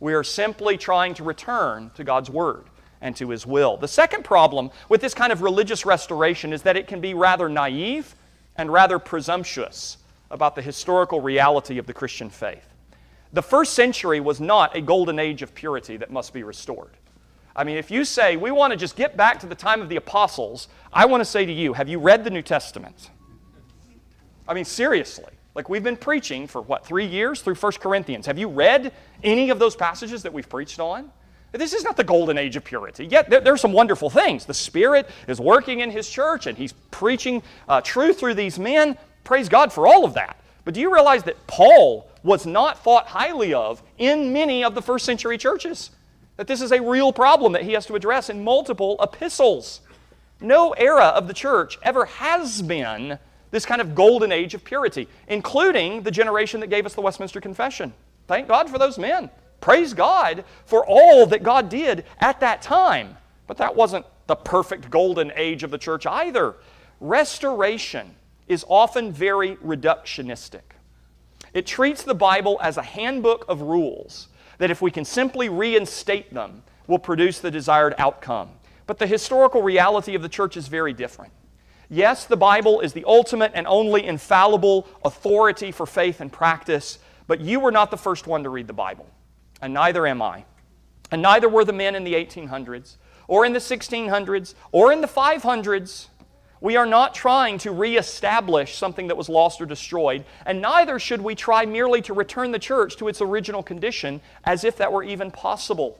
We 0.00 0.14
are 0.14 0.24
simply 0.24 0.78
trying 0.78 1.12
to 1.16 1.24
return 1.24 1.90
to 1.96 2.04
God's 2.04 2.30
Word 2.30 2.64
and 3.02 3.14
to 3.16 3.28
His 3.28 3.46
will. 3.46 3.76
The 3.76 3.86
second 3.86 4.24
problem 4.24 4.70
with 4.88 5.02
this 5.02 5.12
kind 5.12 5.30
of 5.30 5.42
religious 5.42 5.84
restoration 5.84 6.54
is 6.54 6.62
that 6.62 6.78
it 6.78 6.86
can 6.86 7.02
be 7.02 7.12
rather 7.12 7.50
naive 7.50 8.14
and 8.56 8.72
rather 8.72 8.98
presumptuous 8.98 9.98
about 10.30 10.54
the 10.54 10.62
historical 10.62 11.20
reality 11.20 11.78
of 11.78 11.86
the 11.86 11.94
Christian 11.94 12.30
faith. 12.30 12.66
The 13.32 13.42
first 13.42 13.74
century 13.74 14.20
was 14.20 14.40
not 14.40 14.76
a 14.76 14.80
golden 14.80 15.18
age 15.18 15.42
of 15.42 15.54
purity 15.54 15.96
that 15.98 16.10
must 16.10 16.32
be 16.32 16.42
restored. 16.42 16.96
I 17.54 17.64
mean, 17.64 17.76
if 17.76 17.90
you 17.90 18.04
say, 18.04 18.36
we 18.36 18.50
want 18.50 18.70
to 18.72 18.76
just 18.76 18.96
get 18.96 19.16
back 19.16 19.40
to 19.40 19.46
the 19.46 19.54
time 19.54 19.82
of 19.82 19.88
the 19.88 19.96
apostles, 19.96 20.68
I 20.92 21.06
want 21.06 21.20
to 21.20 21.24
say 21.24 21.44
to 21.44 21.52
you, 21.52 21.72
have 21.72 21.88
you 21.88 21.98
read 21.98 22.24
the 22.24 22.30
New 22.30 22.42
Testament? 22.42 23.10
I 24.46 24.54
mean, 24.54 24.64
seriously. 24.64 25.32
Like 25.54 25.68
we've 25.68 25.82
been 25.82 25.96
preaching 25.96 26.46
for 26.46 26.62
what, 26.62 26.86
three 26.86 27.06
years 27.06 27.42
through 27.42 27.56
1 27.56 27.72
Corinthians. 27.80 28.26
Have 28.26 28.38
you 28.38 28.48
read 28.48 28.92
any 29.24 29.50
of 29.50 29.58
those 29.58 29.74
passages 29.74 30.22
that 30.22 30.32
we've 30.32 30.48
preached 30.48 30.78
on? 30.78 31.10
This 31.50 31.72
is 31.72 31.82
not 31.82 31.96
the 31.96 32.04
golden 32.04 32.36
age 32.36 32.56
of 32.56 32.64
purity. 32.64 33.06
Yet 33.06 33.30
there, 33.30 33.40
there 33.40 33.54
are 33.54 33.58
some 33.58 33.72
wonderful 33.72 34.10
things. 34.10 34.44
The 34.44 34.54
Spirit 34.54 35.08
is 35.26 35.40
working 35.40 35.80
in 35.80 35.90
His 35.90 36.08
church 36.08 36.46
and 36.46 36.56
He's 36.56 36.72
preaching 36.90 37.42
uh, 37.68 37.80
truth 37.80 38.20
through 38.20 38.34
these 38.34 38.58
men. 38.58 38.96
Praise 39.28 39.50
God 39.50 39.70
for 39.70 39.86
all 39.86 40.06
of 40.06 40.14
that. 40.14 40.38
But 40.64 40.72
do 40.72 40.80
you 40.80 40.90
realize 40.90 41.22
that 41.24 41.46
Paul 41.46 42.10
was 42.22 42.46
not 42.46 42.82
thought 42.82 43.08
highly 43.08 43.52
of 43.52 43.82
in 43.98 44.32
many 44.32 44.64
of 44.64 44.74
the 44.74 44.80
first 44.80 45.04
century 45.04 45.36
churches? 45.36 45.90
That 46.38 46.46
this 46.46 46.62
is 46.62 46.72
a 46.72 46.80
real 46.80 47.12
problem 47.12 47.52
that 47.52 47.64
he 47.64 47.74
has 47.74 47.84
to 47.88 47.94
address 47.94 48.30
in 48.30 48.42
multiple 48.42 48.96
epistles. 49.02 49.82
No 50.40 50.72
era 50.72 51.08
of 51.08 51.28
the 51.28 51.34
church 51.34 51.78
ever 51.82 52.06
has 52.06 52.62
been 52.62 53.18
this 53.50 53.66
kind 53.66 53.82
of 53.82 53.94
golden 53.94 54.32
age 54.32 54.54
of 54.54 54.64
purity, 54.64 55.06
including 55.26 56.04
the 56.04 56.10
generation 56.10 56.60
that 56.60 56.70
gave 56.70 56.86
us 56.86 56.94
the 56.94 57.02
Westminster 57.02 57.38
Confession. 57.38 57.92
Thank 58.28 58.48
God 58.48 58.70
for 58.70 58.78
those 58.78 58.96
men. 58.96 59.28
Praise 59.60 59.92
God 59.92 60.42
for 60.64 60.86
all 60.86 61.26
that 61.26 61.42
God 61.42 61.68
did 61.68 62.06
at 62.20 62.40
that 62.40 62.62
time. 62.62 63.14
But 63.46 63.58
that 63.58 63.76
wasn't 63.76 64.06
the 64.26 64.36
perfect 64.36 64.90
golden 64.90 65.32
age 65.36 65.64
of 65.64 65.70
the 65.70 65.76
church 65.76 66.06
either. 66.06 66.54
Restoration 66.98 68.14
is 68.48 68.64
often 68.68 69.12
very 69.12 69.56
reductionistic. 69.56 70.62
It 71.54 71.66
treats 71.66 72.02
the 72.02 72.14
Bible 72.14 72.58
as 72.62 72.76
a 72.76 72.82
handbook 72.82 73.44
of 73.48 73.62
rules 73.62 74.28
that, 74.58 74.70
if 74.70 74.82
we 74.82 74.90
can 74.90 75.04
simply 75.04 75.48
reinstate 75.48 76.32
them, 76.34 76.62
will 76.86 76.98
produce 76.98 77.40
the 77.40 77.50
desired 77.50 77.94
outcome. 77.98 78.50
But 78.86 78.98
the 78.98 79.06
historical 79.06 79.62
reality 79.62 80.14
of 80.14 80.22
the 80.22 80.28
church 80.28 80.56
is 80.56 80.68
very 80.68 80.92
different. 80.92 81.32
Yes, 81.90 82.26
the 82.26 82.36
Bible 82.36 82.80
is 82.80 82.92
the 82.92 83.04
ultimate 83.06 83.52
and 83.54 83.66
only 83.66 84.04
infallible 84.04 84.86
authority 85.04 85.72
for 85.72 85.86
faith 85.86 86.20
and 86.20 86.30
practice, 86.32 86.98
but 87.26 87.40
you 87.40 87.60
were 87.60 87.70
not 87.70 87.90
the 87.90 87.96
first 87.96 88.26
one 88.26 88.42
to 88.42 88.50
read 88.50 88.66
the 88.66 88.74
Bible, 88.74 89.06
and 89.62 89.72
neither 89.72 90.06
am 90.06 90.20
I. 90.20 90.44
And 91.10 91.22
neither 91.22 91.48
were 91.48 91.64
the 91.64 91.72
men 91.72 91.94
in 91.94 92.04
the 92.04 92.12
1800s, 92.12 92.96
or 93.26 93.46
in 93.46 93.54
the 93.54 93.58
1600s, 93.58 94.54
or 94.70 94.92
in 94.92 95.00
the 95.00 95.06
500s. 95.06 96.08
We 96.60 96.76
are 96.76 96.86
not 96.86 97.14
trying 97.14 97.58
to 97.58 97.70
reestablish 97.70 98.76
something 98.76 99.08
that 99.08 99.16
was 99.16 99.28
lost 99.28 99.60
or 99.60 99.66
destroyed, 99.66 100.24
and 100.44 100.60
neither 100.60 100.98
should 100.98 101.20
we 101.20 101.34
try 101.34 101.64
merely 101.64 102.02
to 102.02 102.14
return 102.14 102.50
the 102.50 102.58
church 102.58 102.96
to 102.96 103.08
its 103.08 103.20
original 103.20 103.62
condition 103.62 104.20
as 104.44 104.64
if 104.64 104.76
that 104.78 104.92
were 104.92 105.04
even 105.04 105.30
possible. 105.30 105.98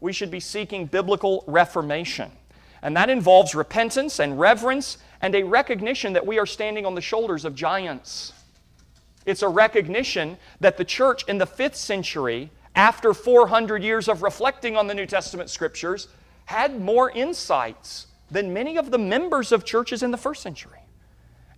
We 0.00 0.14
should 0.14 0.30
be 0.30 0.40
seeking 0.40 0.86
biblical 0.86 1.44
reformation, 1.46 2.32
and 2.80 2.96
that 2.96 3.10
involves 3.10 3.54
repentance 3.54 4.18
and 4.18 4.40
reverence 4.40 4.96
and 5.20 5.34
a 5.34 5.42
recognition 5.42 6.14
that 6.14 6.26
we 6.26 6.38
are 6.38 6.46
standing 6.46 6.86
on 6.86 6.94
the 6.94 7.02
shoulders 7.02 7.44
of 7.44 7.54
giants. 7.54 8.32
It's 9.26 9.42
a 9.42 9.48
recognition 9.48 10.38
that 10.60 10.78
the 10.78 10.84
church 10.84 11.24
in 11.28 11.36
the 11.36 11.44
fifth 11.44 11.76
century, 11.76 12.50
after 12.74 13.12
400 13.12 13.82
years 13.82 14.08
of 14.08 14.22
reflecting 14.22 14.78
on 14.78 14.86
the 14.86 14.94
New 14.94 15.04
Testament 15.04 15.50
scriptures, 15.50 16.08
had 16.46 16.80
more 16.80 17.10
insights 17.10 18.06
than 18.30 18.52
many 18.52 18.76
of 18.76 18.90
the 18.90 18.98
members 18.98 19.52
of 19.52 19.64
churches 19.64 20.02
in 20.02 20.10
the 20.10 20.16
first 20.16 20.42
century. 20.42 20.80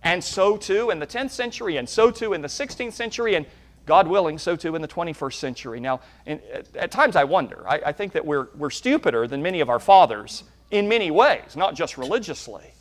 And 0.03 0.23
so 0.23 0.57
too 0.57 0.89
in 0.89 0.99
the 0.99 1.07
10th 1.07 1.31
century, 1.31 1.77
and 1.77 1.87
so 1.87 2.11
too 2.11 2.33
in 2.33 2.41
the 2.41 2.47
16th 2.47 2.93
century, 2.93 3.35
and 3.35 3.45
God 3.85 4.07
willing, 4.07 4.37
so 4.37 4.55
too 4.55 4.75
in 4.75 4.81
the 4.81 4.87
21st 4.87 5.33
century. 5.33 5.79
Now, 5.79 6.01
in, 6.25 6.41
at, 6.51 6.75
at, 6.75 6.91
times 6.91 7.15
I 7.15 7.23
wonder. 7.23 7.63
I, 7.67 7.81
I 7.87 7.91
think 7.91 8.13
that 8.13 8.25
we're, 8.25 8.47
we're 8.55 8.69
stupider 8.69 9.27
than 9.27 9.41
many 9.41 9.59
of 9.59 9.69
our 9.69 9.79
fathers 9.79 10.43
in 10.71 10.87
many 10.87 11.11
ways, 11.11 11.55
not 11.55 11.75
just 11.75 11.97
religiously. 11.97 12.73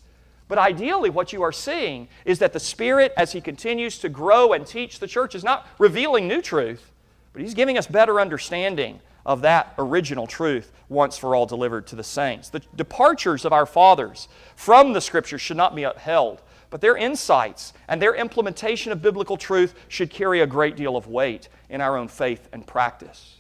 But 0.49 0.59
ideally, 0.59 1.11
what 1.11 1.33
you 1.33 1.43
are 1.43 1.53
seeing 1.53 2.09
is 2.25 2.39
that 2.41 2.53
the 2.53 2.61
Spirit, 2.61 3.13
as 3.17 3.33
He 3.33 3.41
continues 3.41 3.99
to 3.99 4.09
grow 4.09 4.53
and 4.53 4.67
teach 4.67 4.99
the 4.99 5.07
church, 5.07 5.35
is 5.35 5.45
not 5.45 5.67
revealing 5.79 6.29
new 6.29 6.43
truth, 6.43 6.91
but 7.33 7.43
He's 7.43 7.55
giving 7.55 7.79
us 7.79 7.87
better 7.87 8.21
understanding 8.21 9.01
of 9.25 9.43
that 9.43 9.75
original 9.79 10.27
truth 10.27 10.73
once 10.89 11.17
for 11.17 11.35
all 11.35 11.47
delivered 11.47 11.87
to 11.89 11.97
the 11.97 12.05
saints. 12.05 12.49
The 12.49 12.63
departures 12.77 13.45
of 13.45 13.53
our 13.53 13.67
fathers 13.67 14.29
from 14.57 14.93
the 14.93 15.01
Scriptures 15.01 15.41
should 15.41 15.57
not 15.57 15.75
be 15.75 15.85
upheld, 15.85 16.43
but 16.71 16.81
their 16.81 16.97
insights 16.97 17.73
and 17.89 18.01
their 18.01 18.15
implementation 18.15 18.93
of 18.93 19.03
biblical 19.03 19.37
truth 19.37 19.75
should 19.89 20.11
carry 20.11 20.41
a 20.41 20.47
great 20.47 20.77
deal 20.77 20.97
of 20.97 21.07
weight 21.07 21.49
in 21.69 21.81
our 21.81 21.97
own 21.97 22.09
faith 22.09 22.49
and 22.53 22.67
practice. 22.67 23.37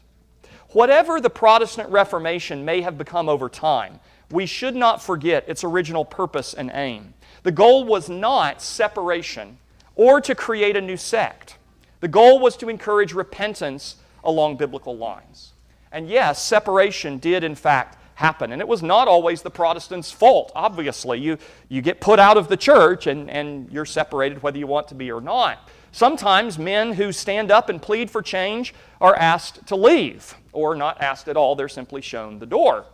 Whatever 0.70 1.20
the 1.20 1.30
Protestant 1.30 1.90
Reformation 1.90 2.64
may 2.64 2.80
have 2.80 2.96
become 2.96 3.28
over 3.28 3.48
time, 3.48 4.00
we 4.30 4.46
should 4.46 4.74
not 4.74 5.02
forget 5.02 5.46
its 5.46 5.64
original 5.64 6.04
purpose 6.04 6.54
and 6.54 6.70
aim. 6.72 7.12
The 7.42 7.52
goal 7.52 7.84
was 7.84 8.08
not 8.08 8.62
separation 8.62 9.58
or 9.94 10.20
to 10.22 10.34
create 10.34 10.76
a 10.76 10.80
new 10.80 10.96
sect. 10.96 11.58
The 12.00 12.08
goal 12.08 12.38
was 12.38 12.56
to 12.58 12.68
encourage 12.68 13.12
repentance 13.12 13.96
along 14.24 14.56
biblical 14.56 14.96
lines. 14.96 15.51
And 15.92 16.08
yes, 16.08 16.42
separation 16.42 17.18
did 17.18 17.44
in 17.44 17.54
fact 17.54 17.98
happen. 18.14 18.52
And 18.52 18.60
it 18.60 18.68
was 18.68 18.82
not 18.82 19.08
always 19.08 19.42
the 19.42 19.50
Protestants' 19.50 20.10
fault, 20.10 20.50
obviously. 20.54 21.20
You, 21.20 21.38
you 21.68 21.82
get 21.82 22.00
put 22.00 22.18
out 22.18 22.36
of 22.36 22.48
the 22.48 22.56
church 22.56 23.06
and, 23.06 23.30
and 23.30 23.70
you're 23.70 23.84
separated 23.84 24.42
whether 24.42 24.58
you 24.58 24.66
want 24.66 24.88
to 24.88 24.94
be 24.94 25.10
or 25.10 25.20
not. 25.20 25.68
Sometimes 25.92 26.58
men 26.58 26.94
who 26.94 27.12
stand 27.12 27.50
up 27.50 27.68
and 27.68 27.80
plead 27.80 28.10
for 28.10 28.22
change 28.22 28.74
are 29.00 29.14
asked 29.14 29.66
to 29.66 29.76
leave, 29.76 30.34
or 30.52 30.74
not 30.74 31.00
asked 31.02 31.28
at 31.28 31.36
all, 31.36 31.54
they're 31.54 31.68
simply 31.68 32.00
shown 32.00 32.38
the 32.38 32.46
door. 32.46 32.86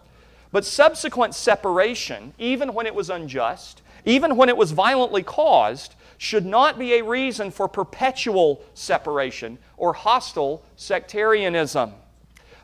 But 0.51 0.65
subsequent 0.65 1.35
separation, 1.35 2.33
even 2.39 2.75
when 2.75 2.87
it 2.87 2.95
was 2.95 3.11
unjust, 3.11 3.83
even 4.05 4.37
when 4.37 4.49
it 4.49 4.57
was 4.57 4.73
violently 4.73 5.23
caused, 5.23 5.95
should 6.17 6.47
not 6.47 6.79
be 6.79 6.95
a 6.95 7.05
reason 7.05 7.51
for 7.51 7.69
perpetual 7.69 8.65
separation 8.75 9.59
or 9.77 9.93
hostile 9.93 10.65
sectarianism. 10.75 11.93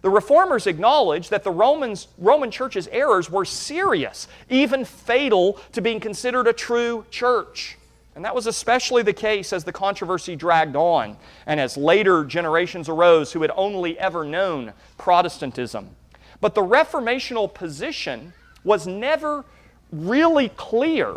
The 0.05 0.11
reformers 0.11 0.67
acknowledged 0.67 1.31
that 1.31 1.45
the 1.45 1.51
Romans, 1.51 2.09
Roman 2.19 2.51
church's 2.51 2.89
errors 2.89 3.31
were 3.31 3.47
serious, 3.47 4.29
even 4.51 4.85
fatal 4.85 5.59
to 5.73 5.81
being 5.81 5.99
considered 5.99 6.47
a 6.47 6.53
true 6.53 7.07
church. 7.11 7.79
And 8.15 8.23
that 8.23 8.35
was 8.35 8.47
especially 8.47 9.03
the 9.03 9.15
case 9.15 9.51
as 9.51 9.65
the 9.65 9.73
controversy 9.73 10.37
dragged 10.37 10.77
on 10.77 11.17
and 11.47 11.59
as 11.59 11.79
later 11.79 12.23
generations 12.23 12.87
arose 12.87 13.33
who 13.33 13.41
had 13.41 13.51
only 13.57 13.99
ever 13.99 14.27
known 14.27 14.75
Protestantism. 14.99 15.97
But 16.39 16.55
the 16.55 16.61
reformational 16.61 17.55
position 17.55 18.35
was 18.63 18.87
never 18.87 19.47
really 19.91 20.51
clear, 20.51 21.15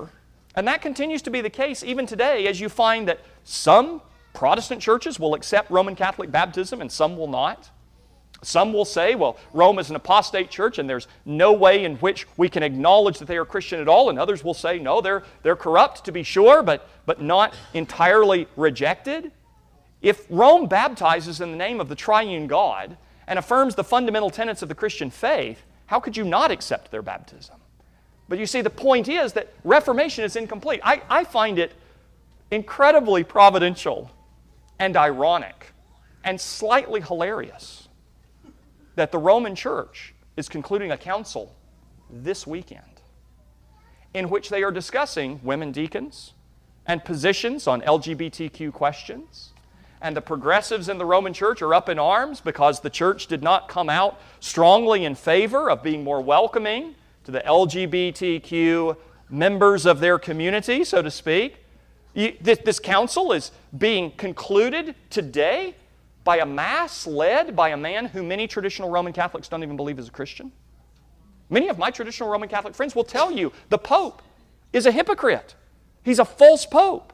and 0.56 0.66
that 0.66 0.82
continues 0.82 1.22
to 1.24 1.30
be 1.30 1.42
the 1.42 1.50
case 1.50 1.84
even 1.84 2.06
today 2.06 2.48
as 2.48 2.62
you 2.62 2.70
find 2.70 3.06
that 3.10 3.20
some 3.44 4.02
Protestant 4.34 4.82
churches 4.82 5.20
will 5.20 5.34
accept 5.34 5.70
Roman 5.70 5.98
Catholic 5.98 6.32
baptism 6.32 6.80
and 6.80 6.90
some 6.90 7.18
will 7.18 7.28
not. 7.28 7.70
Some 8.44 8.72
will 8.72 8.86
say, 8.86 9.16
well, 9.16 9.38
Rome 9.52 9.80
is 9.80 9.90
an 9.90 9.96
apostate 9.96 10.50
church 10.50 10.78
and 10.78 10.90
there's 10.90 11.08
no 11.26 11.54
way 11.54 11.84
in 11.84 11.96
which 11.98 12.28
we 12.38 12.50
can 12.50 12.62
acknowledge 12.62 13.18
that 13.20 13.28
they 13.28 13.38
are 13.38 13.46
Christian 13.46 13.80
at 13.80 13.88
all. 13.88 14.10
And 14.10 14.20
others 14.20 14.44
will 14.44 14.54
say, 14.54 14.78
no, 14.78 15.02
they're, 15.02 15.24
they're 15.42 15.56
corrupt 15.56 16.06
to 16.06 16.12
be 16.12 16.24
sure, 16.24 16.62
but, 16.62 16.88
but 17.06 17.22
not 17.22 17.56
entirely 17.74 18.48
rejected. 18.56 19.32
If 20.02 20.26
Rome 20.30 20.68
baptizes 20.68 21.42
in 21.42 21.52
the 21.52 21.58
name 21.58 21.80
of 21.80 21.90
the 21.90 21.96
triune 21.96 22.48
God 22.48 22.98
and 23.28 23.40
affirms 23.40 23.76
the 23.76 23.84
fundamental 23.84 24.30
tenets 24.30 24.62
of 24.62 24.70
the 24.70 24.76
Christian 24.76 25.10
faith, 25.10 25.64
how 25.88 26.00
could 26.00 26.16
you 26.16 26.24
not 26.24 26.52
accept 26.52 26.92
their 26.92 27.02
baptism? 27.02 27.56
But 28.30 28.40
you 28.40 28.46
see, 28.46 28.62
the 28.62 28.70
point 28.70 29.08
is 29.08 29.34
that 29.34 29.52
Reformation 29.64 30.24
is 30.24 30.36
incomplete. 30.36 30.82
I, 30.84 31.02
I 31.10 31.24
find 31.24 31.58
it 31.58 31.74
incredibly 32.52 33.24
providential 33.24 34.12
and 34.80 34.96
ironic 34.96 35.74
and 36.24 36.40
slightly 36.40 37.02
hilarious 37.02 37.77
that 38.98 39.12
the 39.12 39.18
Roman 39.20 39.56
Church 39.56 40.16
is 40.36 40.50
concluding 40.50 40.92
a 40.92 40.98
council 40.98 41.56
this 42.10 42.48
weekend 42.48 42.82
in 44.14 44.30
which 44.30 44.50
they 44.50 44.64
are 44.64 44.72
discussing 44.72 45.40
women 45.44 45.72
deacons 45.72 46.34
and 46.88 47.06
positions 47.06 47.68
on 47.68 47.82
LGBTQ 47.82 48.74
questions. 48.74 49.52
And 50.02 50.16
the 50.16 50.22
progressives 50.22 50.90
in 50.90 50.98
the 50.98 51.06
Roman 51.06 51.32
Church 51.32 51.62
are 51.62 51.76
up 51.76 51.90
in 51.90 52.00
arms 52.00 52.42
because 52.42 52.80
the 52.80 52.90
church 52.90 53.28
did 53.28 53.44
not 53.44 53.70
come 53.70 53.88
out 53.88 54.20
strongly 54.40 55.06
in 55.06 55.14
favor 55.14 55.70
of 55.70 55.84
being 55.84 56.04
more 56.04 56.22
welcoming 56.22 56.96
to 57.26 57.32
the 57.32 57.42
LGBTQ 57.42 58.98
members 59.30 59.86
of 59.86 60.00
their 60.00 60.18
community, 60.18 60.84
so 60.84 61.04
to 61.04 61.12
speak. 61.12 61.58
This, 62.16 62.80
council 62.80 63.32
is 63.32 63.52
being 63.78 64.10
concluded 64.12 64.96
today 65.12 65.76
by 66.28 66.40
a 66.40 66.46
mass 66.46 67.08
led 67.08 67.56
by 67.56 67.70
a 67.70 67.78
man 67.78 68.06
who 68.06 68.22
many 68.22 68.48
traditional 68.48 68.90
Roman 68.90 69.14
Catholics 69.14 69.48
don't 69.48 69.64
even 69.64 69.78
believe 69.78 69.98
is 69.98 70.10
a 70.10 70.12
Christian. 70.12 70.52
Many 71.50 71.70
of 71.70 71.78
my 71.78 71.90
traditional 71.90 72.28
Roman 72.28 72.50
Catholic 72.50 72.76
friends 72.76 72.94
will 72.94 73.06
tell 73.06 73.32
you 73.32 73.54
the 73.70 73.78
Pope 73.78 74.22
is 74.74 74.86
a 74.86 74.92
hypocrite. 74.92 75.56
He's 76.04 76.20
a 76.20 76.26
false 76.26 76.66
Pope. 76.66 77.14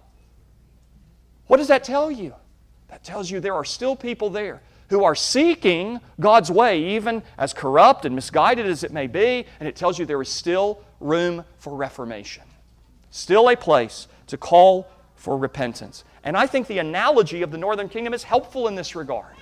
What 1.45 1.57
does 1.57 1.67
that 1.67 1.83
tell 1.83 2.09
you? 2.09 2.33
That 2.87 3.03
tells 3.03 3.29
you 3.29 3.39
there 3.39 3.53
are 3.53 3.63
still 3.63 3.95
people 3.95 4.31
there 4.31 4.63
who 4.89 5.03
are 5.03 5.13
seeking 5.13 5.99
God's 6.19 6.49
way, 6.49 6.83
even 6.95 7.21
as 7.37 7.53
corrupt 7.53 8.05
and 8.05 8.15
misguided 8.15 8.65
as 8.65 8.83
it 8.83 8.91
may 8.91 9.05
be, 9.05 9.45
and 9.59 9.69
it 9.69 9.75
tells 9.75 9.99
you 9.99 10.07
there 10.07 10.23
is 10.23 10.29
still 10.29 10.81
room 10.99 11.45
for 11.59 11.75
reformation, 11.75 12.45
still 13.11 13.47
a 13.47 13.55
place 13.55 14.07
to 14.25 14.37
call 14.37 14.89
for 15.13 15.37
repentance. 15.37 16.03
And 16.23 16.37
I 16.37 16.47
think 16.47 16.67
the 16.67 16.79
analogy 16.79 17.41
of 17.41 17.51
the 17.51 17.57
northern 17.57 17.89
kingdom 17.89 18.13
is 18.13 18.23
helpful 18.23 18.67
in 18.67 18.75
this 18.75 18.95
regard. 18.95 19.35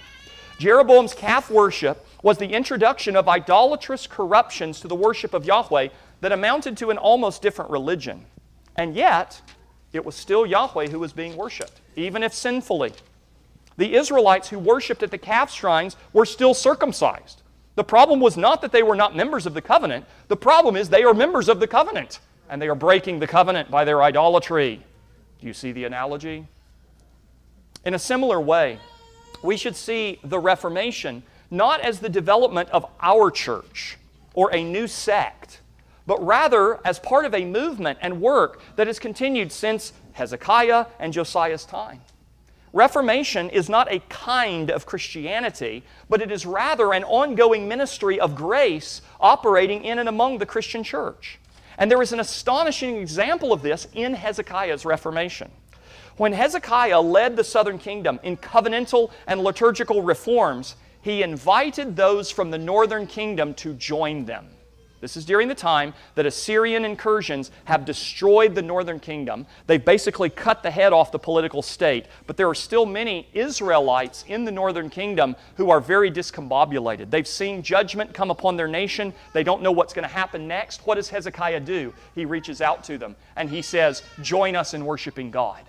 Jeroboam's 0.60 1.14
calf 1.14 1.50
worship 1.50 2.06
was 2.24 2.38
the 2.38 2.54
introduction 2.54 3.16
of 3.16 3.28
idolatrous 3.28 4.08
corruptions 4.08 4.80
to 4.82 4.88
the 4.88 4.96
worship 4.96 5.34
of 5.34 5.46
Yahweh 5.46 5.90
that 6.22 6.32
amounted 6.32 6.78
to 6.78 6.92
an 6.92 6.98
almost 6.98 7.42
different 7.42 7.72
religion. 7.72 8.26
And 8.76 8.96
yet, 8.96 9.42
it 9.94 10.06
was 10.06 10.16
still 10.16 10.46
Yahweh 10.46 10.88
who 10.88 11.00
was 11.00 11.14
being 11.14 11.36
worshiped, 11.36 11.82
even 11.96 12.24
if 12.24 12.34
sinfully. 12.34 12.94
The 13.78 13.96
Israelites 13.96 14.50
who 14.50 14.60
worshiped 14.60 15.04
at 15.04 15.12
the 15.12 15.18
calf 15.18 15.52
shrines 15.52 15.96
were 16.14 16.26
still 16.26 16.54
circumcised. 16.54 17.42
The 17.76 17.84
problem 17.84 18.20
was 18.20 18.38
not 18.38 18.62
that 18.62 18.72
they 18.72 18.84
were 18.84 18.96
not 18.96 19.16
members 19.16 19.46
of 19.46 19.54
the 19.54 19.62
covenant, 19.62 20.06
the 20.28 20.38
problem 20.38 20.76
is 20.76 20.90
they 20.90 21.04
are 21.04 21.14
members 21.14 21.50
of 21.50 21.60
the 21.60 21.68
covenant, 21.68 22.20
and 22.50 22.62
they 22.62 22.68
are 22.68 22.76
breaking 22.76 23.20
the 23.20 23.28
covenant 23.28 23.72
by 23.72 23.86
their 23.86 24.04
idolatry. 24.04 24.84
Do 25.40 25.48
you 25.48 25.54
see 25.54 25.72
the 25.72 25.86
analogy? 25.86 26.48
In 27.84 27.94
a 27.94 28.00
similar 28.00 28.40
way, 28.40 28.80
we 29.42 29.58
should 29.58 29.76
see 29.76 30.20
the 30.24 30.40
Reformation 30.40 31.24
not 31.50 31.82
as 31.82 32.00
the 32.00 32.10
development 32.10 32.70
of 32.70 32.86
our 33.02 33.32
church 33.32 33.98
or 34.34 34.54
a 34.54 34.64
new 34.64 34.88
sect, 34.88 35.62
but 36.06 36.24
rather 36.26 36.80
as 36.86 37.00
part 37.00 37.26
of 37.26 37.34
a 37.34 37.44
movement 37.44 37.98
and 38.02 38.22
work 38.22 38.62
that 38.76 38.88
has 38.88 39.00
continued 39.00 39.52
since 39.52 39.94
Hezekiah 40.14 40.86
and 41.00 41.12
Josiah's 41.12 41.66
time. 41.66 42.02
Reformation 42.74 43.50
is 43.50 43.68
not 43.68 43.92
a 43.92 44.00
kind 44.08 44.70
of 44.70 44.86
Christianity, 44.86 45.84
but 46.10 46.22
it 46.22 46.32
is 46.32 46.46
rather 46.46 46.94
an 46.94 47.04
ongoing 47.04 47.68
ministry 47.68 48.20
of 48.20 48.36
grace 48.36 49.02
operating 49.20 49.84
in 49.84 50.00
and 50.00 50.08
among 50.08 50.38
the 50.38 50.46
Christian 50.46 50.84
church. 50.84 51.38
And 51.78 51.92
there 51.92 52.02
is 52.02 52.14
an 52.14 52.20
astonishing 52.20 52.96
example 52.98 53.52
of 53.52 53.62
this 53.62 53.88
in 53.94 54.14
Hezekiah's 54.14 54.86
Reformation. 54.86 55.52
When 56.22 56.34
Hezekiah 56.34 57.02
led 57.02 57.36
the 57.36 57.44
southern 57.44 57.80
kingdom 57.80 58.20
in 58.22 58.38
covenantal 58.38 59.10
and 59.26 59.44
liturgical 59.44 60.04
reforms, 60.04 60.76
he 61.02 61.24
invited 61.24 61.96
those 61.96 62.30
from 62.30 62.52
the 62.52 62.60
northern 62.60 63.08
kingdom 63.08 63.56
to 63.56 63.74
join 63.74 64.26
them. 64.26 64.48
This 65.00 65.18
is 65.18 65.26
during 65.26 65.48
the 65.48 65.56
time 65.56 65.96
that 66.14 66.28
Assyrian 66.28 66.86
incursions 66.86 67.50
have 67.66 67.86
destroyed 67.86 68.54
the 68.54 68.62
northern 68.62 69.00
kingdom. 69.00 69.48
They've 69.66 69.84
basically 69.84 70.30
cut 70.30 70.62
the 70.62 70.70
head 70.70 70.94
off 70.94 71.12
the 71.12 71.18
political 71.18 71.64
state, 71.64 72.06
but 72.28 72.38
there 72.38 72.48
are 72.48 72.54
still 72.54 72.86
many 72.86 73.28
Israelites 73.34 74.24
in 74.28 74.46
the 74.46 74.52
northern 74.52 74.92
kingdom 74.92 75.36
who 75.56 75.72
are 75.72 75.82
very 75.82 76.12
discombobulated. 76.12 77.10
They've 77.10 77.28
seen 77.28 77.64
judgment 77.64 78.14
come 78.14 78.30
upon 78.30 78.58
their 78.58 78.68
nation. 78.68 79.12
They 79.34 79.44
don't 79.44 79.64
know 79.64 79.72
what's 79.72 79.96
going 79.96 80.08
to 80.08 80.14
happen 80.14 80.48
next. 80.48 80.86
What 80.86 80.96
does 80.96 81.10
Hezekiah 81.10 81.62
do? 81.62 81.96
He 82.14 82.26
reaches 82.26 82.62
out 82.62 82.84
to 82.84 83.00
them 83.00 83.16
and 83.36 83.50
he 83.50 83.64
says, 83.64 84.04
Join 84.22 84.56
us 84.56 84.76
in 84.76 84.86
worshiping 84.86 85.32
God. 85.32 85.64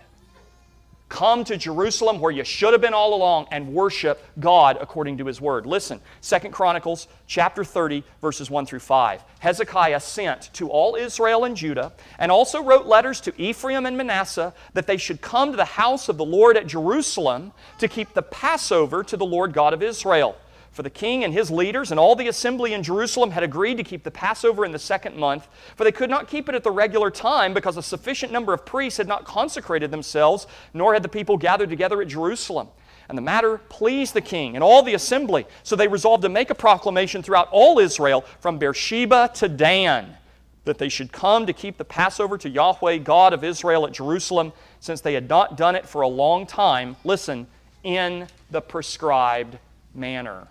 Come 1.12 1.44
to 1.44 1.58
Jerusalem 1.58 2.20
where 2.20 2.32
you 2.32 2.42
should 2.42 2.72
have 2.72 2.80
been 2.80 2.94
all 2.94 3.12
along 3.12 3.46
and 3.50 3.74
worship 3.74 4.24
God 4.40 4.78
according 4.80 5.18
to 5.18 5.26
his 5.26 5.42
word. 5.42 5.66
Listen, 5.66 6.00
Second 6.22 6.52
Chronicles 6.52 7.06
chapter 7.26 7.64
30 7.64 8.02
verses 8.22 8.50
1 8.50 8.64
through 8.64 8.78
5. 8.78 9.22
Hezekiah 9.40 10.00
sent 10.00 10.48
to 10.54 10.70
all 10.70 10.94
Israel 10.94 11.44
and 11.44 11.54
Judah 11.54 11.92
and 12.18 12.32
also 12.32 12.62
wrote 12.62 12.86
letters 12.86 13.20
to 13.20 13.34
Ephraim 13.38 13.84
and 13.84 13.94
Manasseh 13.94 14.54
that 14.72 14.86
they 14.86 14.96
should 14.96 15.20
come 15.20 15.50
to 15.50 15.56
the 15.58 15.66
house 15.66 16.08
of 16.08 16.16
the 16.16 16.24
Lord 16.24 16.56
at 16.56 16.66
Jerusalem 16.66 17.52
to 17.76 17.88
keep 17.88 18.14
the 18.14 18.22
Passover 18.22 19.04
to 19.04 19.16
the 19.18 19.26
Lord 19.26 19.52
God 19.52 19.74
of 19.74 19.82
Israel. 19.82 20.34
For 20.72 20.82
the 20.82 20.90
king 20.90 21.22
and 21.22 21.34
his 21.34 21.50
leaders 21.50 21.90
and 21.90 22.00
all 22.00 22.16
the 22.16 22.28
assembly 22.28 22.72
in 22.72 22.82
Jerusalem 22.82 23.30
had 23.30 23.42
agreed 23.42 23.76
to 23.76 23.84
keep 23.84 24.04
the 24.04 24.10
Passover 24.10 24.64
in 24.64 24.72
the 24.72 24.78
second 24.78 25.16
month, 25.16 25.46
for 25.76 25.84
they 25.84 25.92
could 25.92 26.08
not 26.08 26.28
keep 26.28 26.48
it 26.48 26.54
at 26.54 26.64
the 26.64 26.70
regular 26.70 27.10
time 27.10 27.52
because 27.52 27.76
a 27.76 27.82
sufficient 27.82 28.32
number 28.32 28.54
of 28.54 28.64
priests 28.64 28.96
had 28.96 29.06
not 29.06 29.26
consecrated 29.26 29.90
themselves, 29.90 30.46
nor 30.72 30.94
had 30.94 31.02
the 31.02 31.10
people 31.10 31.36
gathered 31.36 31.68
together 31.68 32.00
at 32.00 32.08
Jerusalem. 32.08 32.68
And 33.10 33.18
the 33.18 33.22
matter 33.22 33.58
pleased 33.68 34.14
the 34.14 34.22
king 34.22 34.54
and 34.54 34.64
all 34.64 34.82
the 34.82 34.94
assembly, 34.94 35.46
so 35.62 35.76
they 35.76 35.88
resolved 35.88 36.22
to 36.22 36.30
make 36.30 36.48
a 36.48 36.54
proclamation 36.54 37.22
throughout 37.22 37.48
all 37.50 37.78
Israel 37.78 38.24
from 38.40 38.58
Beersheba 38.58 39.30
to 39.34 39.48
Dan 39.48 40.16
that 40.64 40.78
they 40.78 40.88
should 40.88 41.12
come 41.12 41.44
to 41.46 41.52
keep 41.52 41.76
the 41.76 41.84
Passover 41.84 42.38
to 42.38 42.48
Yahweh, 42.48 42.98
God 42.98 43.32
of 43.32 43.42
Israel, 43.44 43.84
at 43.84 43.92
Jerusalem, 43.92 44.52
since 44.80 45.00
they 45.00 45.12
had 45.12 45.28
not 45.28 45.56
done 45.56 45.74
it 45.74 45.86
for 45.86 46.02
a 46.02 46.08
long 46.08 46.46
time. 46.46 46.96
Listen, 47.04 47.46
in 47.82 48.28
the 48.50 48.60
prescribed 48.60 49.58
manner. 49.94 50.46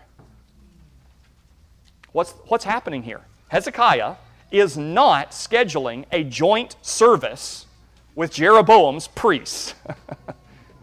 What's, 2.11 2.31
what's 2.47 2.65
happening 2.65 3.03
here? 3.03 3.21
Hezekiah 3.49 4.15
is 4.51 4.77
not 4.77 5.31
scheduling 5.31 6.05
a 6.11 6.23
joint 6.23 6.75
service 6.81 7.65
with 8.15 8.33
Jeroboam's 8.33 9.07
priests. 9.07 9.73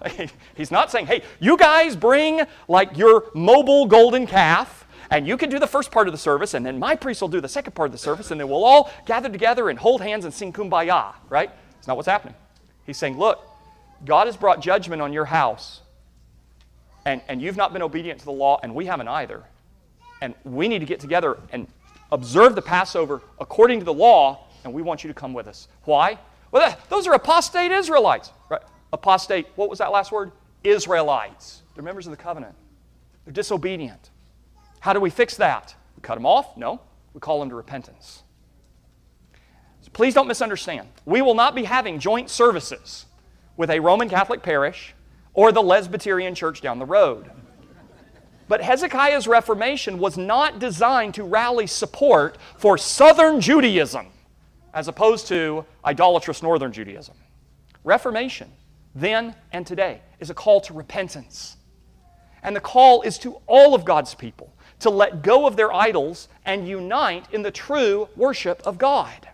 He's 0.55 0.71
not 0.71 0.91
saying, 0.91 1.07
hey, 1.07 1.23
you 1.41 1.57
guys 1.57 1.97
bring 1.97 2.43
like 2.67 2.97
your 2.97 3.27
mobile 3.35 3.87
golden 3.87 4.27
calf, 4.27 4.87
and 5.11 5.27
you 5.27 5.37
can 5.37 5.51
do 5.51 5.59
the 5.59 5.67
first 5.67 5.91
part 5.91 6.09
of 6.09 6.13
the 6.13 6.19
service, 6.19 6.55
and 6.55 6.65
then 6.65 6.79
my 6.79 6.95
priest 6.95 7.21
will 7.21 7.29
do 7.29 7.41
the 7.41 7.49
second 7.49 7.75
part 7.75 7.87
of 7.87 7.93
the 7.93 7.99
service, 7.99 8.31
and 8.31 8.41
then 8.41 8.49
we'll 8.49 8.65
all 8.65 8.91
gather 9.07 9.29
together 9.29 9.69
and 9.69 9.79
hold 9.79 10.01
hands 10.01 10.25
and 10.25 10.33
sing 10.33 10.53
kumbaya, 10.53 11.15
right? 11.29 11.51
It's 11.79 11.89
not 11.89 11.97
what's 11.97 12.09
happening. 12.09 12.35
He's 12.87 12.97
saying, 12.97 13.19
look, 13.19 13.45
God 14.05 14.27
has 14.27 14.37
brought 14.37 14.61
judgment 14.61 15.03
on 15.03 15.13
your 15.13 15.27
house, 15.27 15.81
and, 17.05 17.21
and 17.29 17.43
you've 17.43 17.57
not 17.57 17.73
been 17.73 17.83
obedient 17.83 18.21
to 18.21 18.25
the 18.25 18.33
law, 18.33 18.61
and 18.63 18.75
we 18.75 18.87
haven't 18.87 19.09
either 19.09 19.45
and 20.21 20.35
we 20.45 20.69
need 20.69 20.81
to 20.81 20.87
get 20.87 21.01
together 21.01 21.39
and 21.53 21.67
observe 22.13 22.55
the 22.55 22.63
Passover 22.63 23.23
according 23.41 23.79
to 23.79 23.85
the 23.85 23.93
law, 23.93 24.47
and 24.65 24.73
we 24.73 24.83
want 24.83 25.05
you 25.05 25.09
to 25.09 25.15
come 25.15 25.33
with 25.33 25.47
us. 25.47 25.69
Why? 25.85 26.19
Well, 26.51 26.77
those 26.89 27.07
are 27.07 27.15
apostate 27.15 27.73
Israelites. 27.73 28.33
Right? 28.49 28.63
Apostate, 28.93 29.47
what 29.57 29.69
was 29.69 29.79
that 29.79 29.93
last 29.93 30.13
word? 30.13 30.33
Israelites. 30.65 31.63
They're 31.75 31.85
members 31.85 32.07
of 32.07 32.11
the 32.11 32.17
covenant. 32.17 32.55
They're 33.25 33.33
disobedient. 33.33 34.11
How 34.81 34.93
do 34.93 35.01
we 35.01 35.11
fix 35.11 35.37
that? 35.37 35.75
We 35.97 36.03
cut 36.03 36.15
them 36.15 36.27
off? 36.27 36.57
No. 36.57 36.81
We 37.15 37.21
call 37.21 37.41
them 37.41 37.51
to 37.51 37.55
repentance. 37.55 38.23
So 39.83 39.91
please 39.93 40.15
don't 40.15 40.29
misunderstand. 40.29 40.89
We 41.05 41.23
will 41.23 41.35
not 41.35 41.55
be 41.55 41.65
having 41.65 41.99
joint 41.99 42.31
services 42.31 43.07
with 43.57 43.71
a 43.71 43.81
Roman 43.81 44.09
Catholic 44.09 44.43
parish 44.43 44.95
or 45.35 45.53
the 45.53 45.63
Lesbiterian 45.63 46.35
church 46.35 46.61
down 46.61 46.79
the 46.79 46.87
road. 46.87 47.31
But 48.49 48.63
Hezekiah's 48.63 49.29
reformation 49.29 49.99
was 49.99 50.17
not 50.17 50.59
designed 50.59 51.15
to 51.15 51.25
rally 51.25 51.67
support 51.67 52.39
for 52.57 52.79
southern 52.79 53.41
Judaism 53.41 54.07
as 54.73 54.89
opposed 54.89 55.27
to 55.29 55.65
idolatrous 55.85 56.43
northern 56.43 56.73
Judaism. 56.73 57.15
Reformation, 57.85 58.51
then 58.95 59.35
and 59.53 59.67
today, 59.67 60.01
is 60.19 60.31
a 60.31 60.35
call 60.35 60.61
to 60.63 60.73
repentance. 60.73 61.57
And 62.43 62.55
the 62.55 62.61
call 62.61 63.03
is 63.03 63.19
to 63.19 63.41
all 63.47 63.75
of 63.75 63.85
God's 63.85 64.15
people 64.15 64.53
to 64.81 64.91
let 64.91 65.23
go 65.23 65.47
of 65.47 65.57
their 65.57 65.73
idols 65.73 66.29
and 66.45 66.69
unite 66.69 67.27
in 67.33 67.43
the 67.43 67.51
true 67.51 68.09
worship 68.17 68.63
of 68.65 68.79
God. 68.79 69.29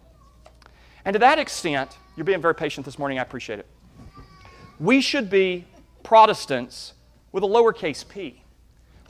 And 1.05 1.13
to 1.13 1.19
that 1.19 1.39
extent, 1.39 1.99
you're 2.17 2.25
being 2.25 2.41
very 2.41 2.55
patient 2.55 2.87
this 2.87 2.99
morning, 2.99 3.19
I 3.19 3.23
appreciate 3.23 3.59
it. 3.59 3.67
We 4.81 5.01
should 5.01 5.29
be 5.29 5.67
Protestants 6.03 6.95
with 7.33 7.45
a 7.45 7.47
lowercase 7.47 8.09
p 8.09 8.44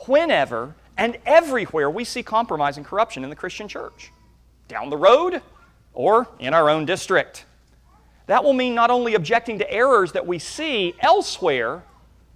whenever 0.07 0.75
and 0.97 1.19
everywhere 1.27 1.91
we 1.91 2.05
see 2.05 2.23
compromise 2.23 2.77
and 2.77 2.87
corruption 2.87 3.25
in 3.25 3.31
the 3.31 3.37
Christian 3.37 3.69
church, 3.69 4.13
down 4.69 4.91
the 4.91 4.97
road 4.97 5.43
or 5.93 6.29
in 6.39 6.55
our 6.55 6.71
own 6.71 6.85
district. 6.85 7.45
That 8.27 8.43
will 8.43 8.53
mean 8.53 8.75
not 8.75 8.91
only 8.91 9.15
objecting 9.15 9.59
to 9.59 9.71
errors 9.71 10.13
that 10.13 10.27
we 10.27 10.39
see 10.39 10.95
elsewhere, 11.01 11.83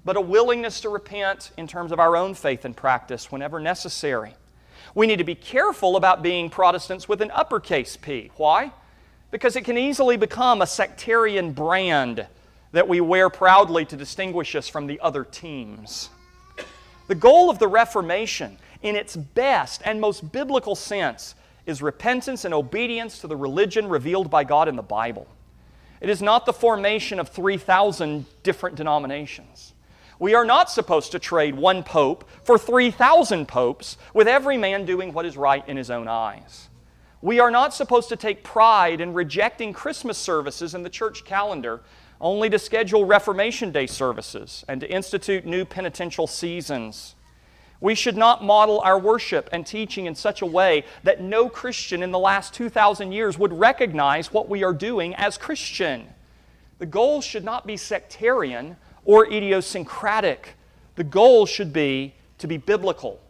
but 0.05 0.17
a 0.17 0.21
willingness 0.21 0.81
to 0.83 0.89
repent 0.89 1.51
in 1.57 1.67
terms 1.67 1.93
of 1.93 2.01
our 2.01 2.17
own 2.17 2.35
faith 2.35 2.65
and 2.65 2.77
practice 2.77 3.31
whenever 3.33 3.59
necessary. 3.61 4.35
We 4.95 5.07
need 5.07 5.17
to 5.17 5.25
be 5.25 5.35
careful 5.35 5.97
about 5.97 6.23
being 6.23 6.51
Protestants 6.51 7.09
with 7.09 7.21
an 7.21 7.31
uppercase 7.31 7.97
P. 7.97 8.31
Why? 8.37 8.73
Because 9.31 9.57
it 9.57 9.65
can 9.65 9.77
easily 9.77 10.17
become 10.17 10.63
a 10.63 10.67
sectarian 10.67 11.53
brand 11.53 12.27
that 12.73 12.89
we 12.89 13.01
wear 13.01 13.31
proudly 13.31 13.85
to 13.87 13.97
distinguish 13.97 14.55
us 14.55 14.69
from 14.69 14.87
the 14.87 15.01
other 15.01 15.25
teams. 15.25 16.11
The 17.09 17.15
goal 17.15 17.51
of 17.51 17.59
the 17.59 17.69
Reformation, 17.69 18.59
in 18.83 18.95
its 18.95 19.17
best 19.17 19.83
and 19.85 20.01
most 20.01 20.31
biblical 20.31 20.75
sense, 20.75 21.35
is 21.67 21.83
repentance 21.83 22.45
and 22.45 22.55
obedience 22.55 23.19
to 23.21 23.27
the 23.27 23.37
religion 23.37 23.89
revealed 23.89 24.31
by 24.31 24.45
God 24.45 24.69
in 24.69 24.77
the 24.77 24.83
Bible. 24.83 25.27
It 26.01 26.11
is 26.11 26.23
not 26.23 26.47
the 26.47 26.53
formation 26.53 27.19
of 27.19 27.31
3,000 27.31 28.27
different 28.43 28.77
denominations. 28.77 29.73
We 30.19 30.35
are 30.35 30.45
not 30.45 30.71
supposed 30.71 31.13
to 31.13 31.19
trade 31.19 31.55
one 31.55 31.83
pope 31.83 32.29
for 32.43 32.59
3,000 32.59 33.49
popes 33.49 33.97
with 34.13 34.29
every 34.29 34.59
man 34.59 34.85
doing 34.85 35.13
what 35.13 35.27
is 35.27 35.37
right 35.37 35.67
in 35.67 35.77
his 35.77 35.91
own 35.91 36.09
eyes. 36.09 36.69
We 37.23 37.41
are 37.41 37.51
not 37.51 37.75
supposed 37.75 38.11
to 38.11 38.17
take 38.17 38.45
pride 38.45 39.01
in 39.01 39.15
rejecting 39.15 39.73
Christmas 39.73 40.19
services 40.19 40.75
in 40.75 40.83
the 40.83 40.91
church 40.91 41.25
calendar 41.25 41.81
only 42.21 42.51
to 42.51 42.59
schedule 42.59 43.05
Reformation 43.05 43.71
Day 43.71 43.87
services 43.87 44.65
and 44.69 44.81
to 44.81 44.91
institute 44.91 45.47
new 45.47 45.65
penitential 45.65 46.27
seasons. 46.27 47.15
We 47.81 47.95
should 47.95 48.17
not 48.17 48.43
model 48.43 48.81
our 48.81 48.99
worship 48.99 49.49
and 49.53 49.65
teaching 49.65 50.07
in 50.07 50.15
such 50.17 50.43
a 50.43 50.47
way 50.47 50.85
that 51.05 51.21
no 51.21 51.49
Christian 51.49 52.03
in 52.03 52.11
the 52.11 52.19
last 52.19 52.53
2,000 52.55 53.13
years 53.13 53.39
would 53.39 53.53
recognize 53.53 54.33
what 54.33 54.49
we 54.49 54.65
are 54.65 54.73
doing 54.73 55.15
as 55.15 55.39
Christian. 55.39 56.09
The 56.79 56.87
goal 56.87 57.21
should 57.21 57.45
not 57.45 57.67
be 57.67 57.77
sectarian 57.77 58.77
or 59.05 59.27
idiosyncratic. 59.27 60.55
The 60.97 61.05
goal 61.05 61.47
should 61.47 61.73
be 61.73 62.15
to 62.39 62.49
be 62.49 62.57
biblical 62.57 63.21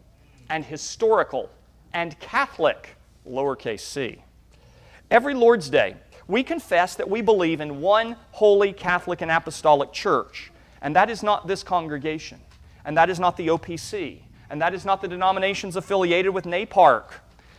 and 0.49 0.65
historical 0.65 1.51
and 1.93 2.19
Catholic, 2.19 2.97
lowercase 3.29 3.81
c. 3.81 4.23
Every 5.11 5.35
Lord's 5.35 5.69
Day, 5.69 5.97
we 6.29 6.43
confess 6.43 6.95
that 6.95 7.09
we 7.09 7.23
believe 7.23 7.61
in 7.61 7.81
one 7.81 8.15
holy 8.33 8.73
Catholic 8.73 9.23
and 9.23 9.31
Apostolic 9.31 9.93
Church, 9.93 10.53
and 10.83 10.95
that 10.95 11.09
is 11.09 11.23
not 11.23 11.49
this 11.49 11.63
congregation, 11.63 12.39
and 12.85 12.97
that 12.97 13.09
is 13.09 13.19
not 13.19 13.37
the 13.39 13.49
OPC, 13.49 14.21
and 14.51 14.61
that 14.61 14.75
is 14.75 14.85
not 14.85 15.01
the 15.01 15.09
denominations 15.09 15.75
affiliated 15.75 16.33
with 16.33 16.45
NAPARC. 16.45 17.05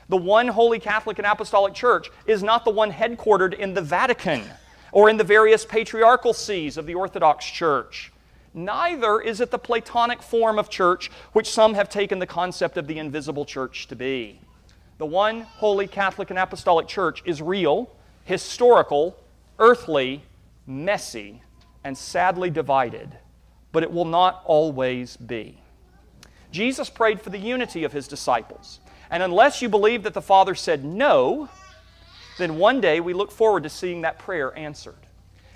The 0.07 0.17
one 0.17 0.47
holy 0.47 0.79
Catholic 0.79 1.17
and 1.17 1.27
Apostolic 1.27 1.73
Church 1.73 2.09
is 2.25 2.43
not 2.43 2.63
the 2.63 2.71
one 2.71 2.91
headquartered 2.91 3.53
in 3.57 3.73
the 3.73 3.81
Vatican 3.81 4.43
or 4.91 5.09
in 5.09 5.17
the 5.17 5.23
various 5.23 5.65
patriarchal 5.65 6.33
sees 6.33 6.77
of 6.77 6.85
the 6.85 6.95
Orthodox 6.95 7.45
Church. 7.45 8.11
Neither 8.53 9.21
is 9.21 9.41
it 9.41 9.51
the 9.51 9.59
Platonic 9.59 10.23
form 10.23 10.57
of 10.57 10.69
church 10.69 11.11
which 11.33 11.51
some 11.51 11.75
have 11.75 11.89
taken 11.89 12.17
the 12.17 12.25
concept 12.25 12.77
of 12.77 12.87
the 12.87 12.97
invisible 12.97 13.45
church 13.45 13.87
to 13.87 13.95
be. 13.95 14.39
The 14.97 15.05
one 15.05 15.41
holy 15.41 15.87
Catholic 15.87 16.31
and 16.31 16.39
Apostolic 16.39 16.87
Church 16.87 17.21
is 17.25 17.41
real 17.41 17.91
historical, 18.29 19.17
earthly, 19.57 20.21
messy, 20.67 21.41
and 21.83 21.97
sadly 21.97 22.51
divided, 22.51 23.17
but 23.71 23.81
it 23.81 23.91
will 23.91 24.05
not 24.05 24.43
always 24.45 25.17
be. 25.17 25.59
Jesus 26.51 26.91
prayed 26.91 27.19
for 27.19 27.31
the 27.31 27.39
unity 27.39 27.83
of 27.83 27.91
his 27.91 28.07
disciples. 28.07 28.81
And 29.09 29.23
unless 29.23 29.63
you 29.63 29.67
believe 29.67 30.03
that 30.03 30.13
the 30.13 30.21
Father 30.21 30.53
said 30.53 30.85
no, 30.85 31.49
then 32.37 32.59
one 32.59 32.79
day 32.79 32.99
we 32.99 33.15
look 33.15 33.31
forward 33.31 33.63
to 33.63 33.69
seeing 33.69 34.01
that 34.01 34.19
prayer 34.19 34.55
answered. 34.55 35.07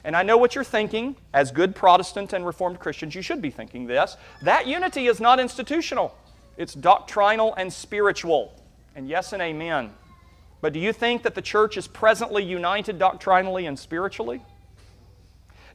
And 0.04 0.16
I 0.16 0.24
know 0.24 0.38
what 0.38 0.56
you're 0.56 0.64
thinking, 0.64 1.16
as 1.32 1.52
good 1.52 1.76
Protestant 1.76 2.34
and 2.34 2.44
Reformed 2.44 2.80
Christians, 2.80 3.14
you 3.14 3.22
should 3.22 3.40
be 3.40 3.52
thinking 3.52 3.86
this. 3.86 4.18
That 4.42 4.66
unity 4.66 5.06
is 5.06 5.20
not 5.20 5.40
institutional, 5.40 6.18
it's 6.58 6.74
doctrinal 6.74 7.54
and 7.54 7.72
spiritual. 7.72 8.60
And 8.96 9.08
yes 9.08 9.32
and 9.32 9.44
amen. 9.44 9.92
But 10.64 10.72
do 10.72 10.80
you 10.80 10.94
think 10.94 11.24
that 11.24 11.36
the 11.36 11.42
church 11.42 11.76
is 11.76 11.88
presently 11.88 12.42
united 12.42 12.98
doctrinally 12.98 13.66
and 13.66 13.78
spiritually? 13.78 14.40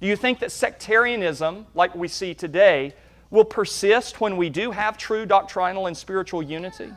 Do 0.01 0.07
you 0.07 0.17
think 0.17 0.39
that 0.39 0.51
sectarianism, 0.51 1.67
like 1.75 1.95
we 1.95 2.09
see 2.09 2.33
today, 2.33 2.95
will 3.29 3.45
persist 3.45 4.19
when 4.19 4.39
we 4.39 4.49
do 4.49 4.71
have 4.71 4.97
true 4.97 5.27
doctrinal 5.27 5.89
and 5.89 5.95
spiritual 5.95 6.43
unity? 6.43 6.89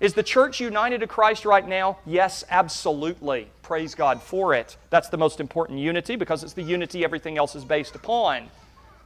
Is 0.00 0.14
the 0.14 0.24
church 0.24 0.60
united 0.60 0.98
to 0.98 1.06
Christ 1.06 1.44
right 1.44 1.66
now? 1.68 1.98
Yes, 2.04 2.42
absolutely. 2.50 3.48
Praise 3.62 3.94
God 3.94 4.20
for 4.20 4.52
it. 4.52 4.76
That's 4.90 5.08
the 5.08 5.18
most 5.18 5.38
important 5.38 5.78
unity 5.78 6.16
because 6.16 6.42
it's 6.42 6.54
the 6.54 6.62
unity 6.62 7.04
everything 7.04 7.38
else 7.38 7.54
is 7.54 7.64
based 7.64 7.94
upon. 7.94 8.48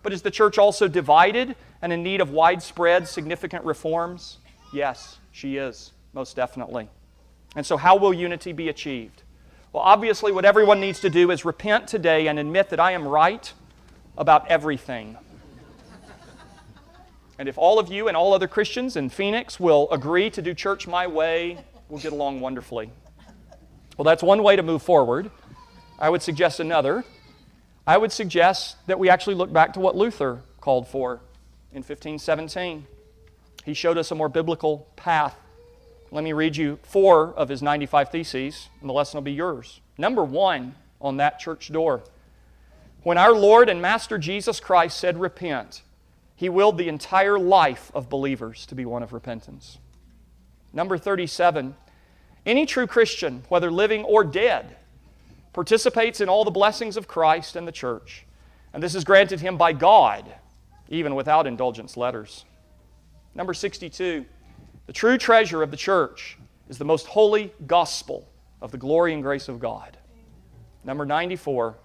But 0.03 0.15
is 0.15 0.23
the 0.23 0.31
church 0.31 0.57
also 0.57 0.89
divided 0.89 1.55
and 1.83 1.93
in 1.93 2.03
need 2.03 2.23
of 2.23 2.31
widespread, 2.31 3.07
significant 3.07 3.67
reforms? 3.67 4.39
Yes, 4.73 5.19
she 5.31 5.59
is, 5.59 5.93
most 6.15 6.37
definitely. 6.37 6.89
And 7.55 7.67
so, 7.67 7.77
how 7.77 7.97
will 7.97 8.15
unity 8.15 8.53
be 8.53 8.69
achieved? 8.69 9.23
Well, 9.73 9.83
obviously, 9.83 10.33
what 10.33 10.45
everyone 10.45 10.81
needs 10.81 11.01
to 11.01 11.11
do 11.11 11.31
is 11.31 11.45
repent 11.45 11.87
today 11.87 12.27
and 12.27 12.39
admit 12.39 12.71
that 12.71 12.81
I 12.81 12.93
am 12.93 13.07
right 13.07 13.53
about 14.17 14.49
everything. 14.49 15.17
And 17.39 17.49
if 17.49 17.59
all 17.59 17.79
of 17.79 17.91
you 17.91 18.09
and 18.09 18.17
all 18.17 18.35
other 18.35 18.47
Christians 18.47 18.97
in 18.97 19.09
Phoenix 19.09 19.59
will 19.59 19.91
agree 19.91 20.31
to 20.31 20.43
do 20.43 20.55
church 20.55 20.87
my 20.87 21.07
way, 21.07 21.59
we'll 21.89 22.01
get 22.01 22.13
along 22.13 22.41
wonderfully. 22.41 22.91
Well, 23.97 24.05
that's 24.05 24.23
one 24.23 24.43
way 24.43 24.57
to 24.57 24.63
move 24.63 24.83
forward. 24.83 25.31
I 25.99 26.09
would 26.09 26.23
suggest 26.23 26.61
another. 26.61 27.05
I 27.87 27.99
would 27.99 28.13
suggest 28.13 28.77
that 28.87 28.99
we 28.99 29.09
actually 29.09 29.35
look 29.35 29.53
back 29.53 29.73
to 29.73 29.81
what 29.81 29.97
Luther 29.97 30.43
called 30.61 30.87
for 30.87 31.15
in 31.73 31.79
1517. 31.79 32.87
He 33.65 33.75
showed 33.75 33.99
us 33.99 34.11
a 34.11 34.15
more 34.15 34.29
biblical 34.29 34.87
path 34.97 35.37
let 36.13 36.23
me 36.23 36.35
read 36.35 36.59
you 36.59 36.79
four 36.83 37.33
of 37.35 37.49
his 37.49 37.63
95 37.63 38.11
theses, 38.11 38.69
and 38.81 38.89
the 38.89 38.93
lesson 38.93 39.17
will 39.17 39.23
be 39.23 39.33
yours. 39.33 39.81
Number 39.97 40.23
one 40.23 40.75
on 41.01 41.17
that 41.17 41.41
church 41.41 41.73
door. 41.73 42.03
When 43.03 43.17
our 43.17 43.33
Lord 43.33 43.71
and 43.71 43.81
Master 43.81 44.19
Jesus 44.19 44.61
Christ 44.61 44.99
said, 44.99 45.19
Repent, 45.19 45.83
he 46.37 46.51
willed 46.51 46.77
the 46.77 46.89
entire 46.89 47.39
life 47.39 47.91
of 47.95 48.11
believers 48.11 48.67
to 48.67 48.75
be 48.75 48.85
one 48.85 49.03
of 49.03 49.15
repentance. 49.15 49.79
Number 50.75 50.99
37, 50.99 51.75
any 52.45 52.67
true 52.67 52.87
Christian, 52.87 53.45
whether 53.49 53.71
living 53.71 54.05
or 54.05 54.23
dead, 54.23 54.77
participates 55.55 56.21
in 56.21 56.29
all 56.29 56.45
the 56.45 56.51
blessings 56.51 56.99
of 56.99 57.09
Christ 57.09 57.57
and 57.57 57.67
the 57.67 57.73
church. 57.73 58.27
And 58.75 58.83
this 58.83 58.95
is 58.95 59.05
granted 59.05 59.41
him 59.41 59.57
by 59.57 59.73
God, 59.73 60.31
even 60.91 61.15
without 61.15 61.47
indulgence 61.47 61.97
letters. 61.97 62.45
Number 63.35 63.55
62, 63.55 64.27
the 64.87 64.93
true 64.93 65.19
treasure 65.19 65.63
of 65.63 65.71
the 65.71 65.77
church 65.77 66.39
is 66.69 66.79
the 66.79 66.85
most 66.85 67.07
holy 67.07 67.53
gospel 67.67 68.29
of 68.61 68.71
the 68.71 68.79
glory 68.79 69.13
and 69.15 69.23
grace 69.23 69.49
of 69.49 69.61
God. 69.61 69.97
Number 70.85 71.07
94, 71.07 71.77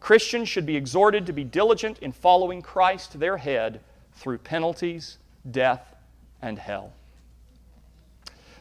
Christians 0.00 0.48
should 0.48 0.66
be 0.66 0.76
exhorted 0.76 1.26
to 1.26 1.32
be 1.32 1.44
diligent 1.44 1.98
in 2.00 2.12
following 2.12 2.62
Christ, 2.62 3.18
their 3.18 3.38
head, 3.38 3.80
through 4.12 4.38
penalties, 4.38 5.18
death, 5.50 5.94
and 6.42 6.58
hell. 6.58 6.92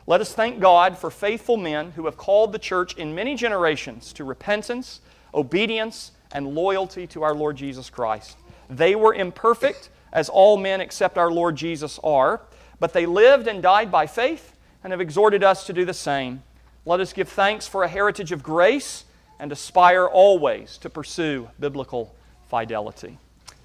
Let 0.06 0.22
us 0.22 0.34
thank 0.34 0.60
God 0.60 0.98
for 0.98 1.10
faithful 1.10 1.58
men 1.58 1.92
who 1.92 2.06
have 2.06 2.18
called 2.18 2.52
the 2.52 2.60
church 2.60 2.96
in 2.98 3.16
many 3.16 3.36
generations 3.36 4.12
to 4.14 4.24
repentance, 4.24 5.02
obedience, 5.34 6.12
and 6.32 6.56
loyalty 6.56 7.08
to 7.08 7.24
our 7.24 7.34
Lord 7.34 7.56
Jesus 7.56 7.90
Christ. 7.90 8.38
They 8.70 8.96
were 8.96 9.14
imperfect, 9.14 9.90
as 10.12 10.30
all 10.30 10.58
men 10.58 10.82
except 10.82 11.18
our 11.18 11.32
Lord 11.32 11.56
Jesus 11.56 12.00
are, 12.04 12.42
but 12.84 12.92
they 12.92 13.06
lived 13.06 13.48
and 13.48 13.64
died 13.64 13.90
by 13.90 14.06
faith 14.06 14.58
and 14.84 14.92
have 14.92 15.00
exhorted 15.00 15.42
us 15.42 15.68
to 15.68 15.72
do 15.72 15.86
the 15.86 15.94
same. 15.94 16.44
Let 16.86 17.00
us 17.00 17.14
give 17.14 17.30
thanks 17.30 17.66
for 17.66 17.84
a 17.84 17.88
heritage 17.88 18.34
of 18.34 18.44
grace 18.44 19.06
and 19.40 19.54
aspire 19.54 20.06
always 20.06 20.78
to 20.80 20.90
pursue 20.90 21.48
biblical 21.62 22.14
fidelity. 22.50 23.18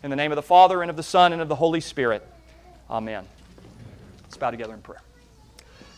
In 0.05 0.11
the 0.11 0.15
name 0.15 0.31
of 0.31 0.37
the 0.37 0.43
Father, 0.43 0.83
and 0.83 0.89
of 0.89 0.97
the 0.97 1.03
Son, 1.03 1.33
and 1.33 1.43
of 1.43 1.49
the 1.49 1.57
Holy 1.57 1.81
Spirit. 1.81 2.25
Amen. 2.89 3.25
Let's 4.23 4.37
bow 4.37 4.53
together 4.53 4.75
in 4.75 4.83
prayer. 4.83 5.03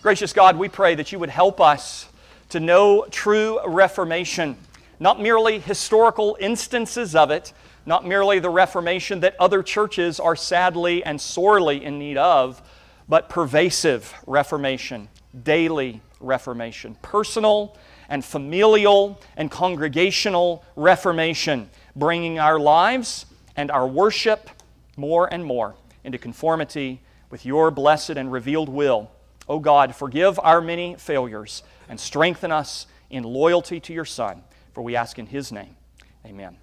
Gracious 0.01 0.33
God, 0.33 0.57
we 0.57 0.71
pray 0.71 0.95
that 0.95 1.13
you 1.13 1.19
would 1.19 1.29
help 1.29 1.61
us 1.61 2.09
to 2.49 2.59
know 2.59 3.05
true 3.11 3.61
Reformation, 3.67 4.57
not 4.99 5.21
merely 5.21 5.59
historical 5.59 6.39
instances 6.41 7.15
of 7.15 7.31
it, 7.31 7.53
not 7.85 8.07
merely 8.07 8.39
the 8.39 8.49
Reformation 8.49 9.21
that 9.21 9.37
other 9.39 9.63
churches 9.63 10.19
are 10.19 10.37
sadly 10.37 11.05
and 11.05 11.21
sorely 11.21 11.85
in 11.85 11.99
need 11.99 12.17
of 12.17 12.63
but 13.11 13.29
pervasive 13.29 14.15
reformation, 14.25 15.09
daily 15.43 16.01
reformation, 16.21 16.97
personal 17.03 17.77
and 18.09 18.25
familial 18.25 19.21
and 19.37 19.51
congregational 19.51 20.65
reformation, 20.77 21.69
bringing 21.97 22.39
our 22.39 22.59
lives 22.59 23.27
and 23.57 23.69
our 23.69 23.87
worship 23.87 24.49
more 24.97 25.27
and 25.33 25.45
more 25.45 25.75
into 26.05 26.19
conformity 26.19 27.03
with 27.31 27.45
your 27.45 27.73
blessed 27.73 28.11
and 28.11 28.31
revealed 28.31 28.69
will. 28.69 29.11
O 29.49 29.57
oh 29.57 29.59
God, 29.59 29.97
forgive 29.97 30.39
our 30.39 30.61
many 30.61 30.95
failures 30.95 31.65
and 31.89 31.99
strengthen 31.99 32.53
us 32.53 32.87
in 33.11 33.25
loyalty 33.25 33.81
to 33.81 33.93
your 33.93 34.05
Son. 34.05 34.43
For 34.73 34.83
we 34.83 34.95
ask 34.95 35.19
in 35.19 35.27
his 35.27 35.51
name. 35.51 35.75
Amen. 36.25 36.57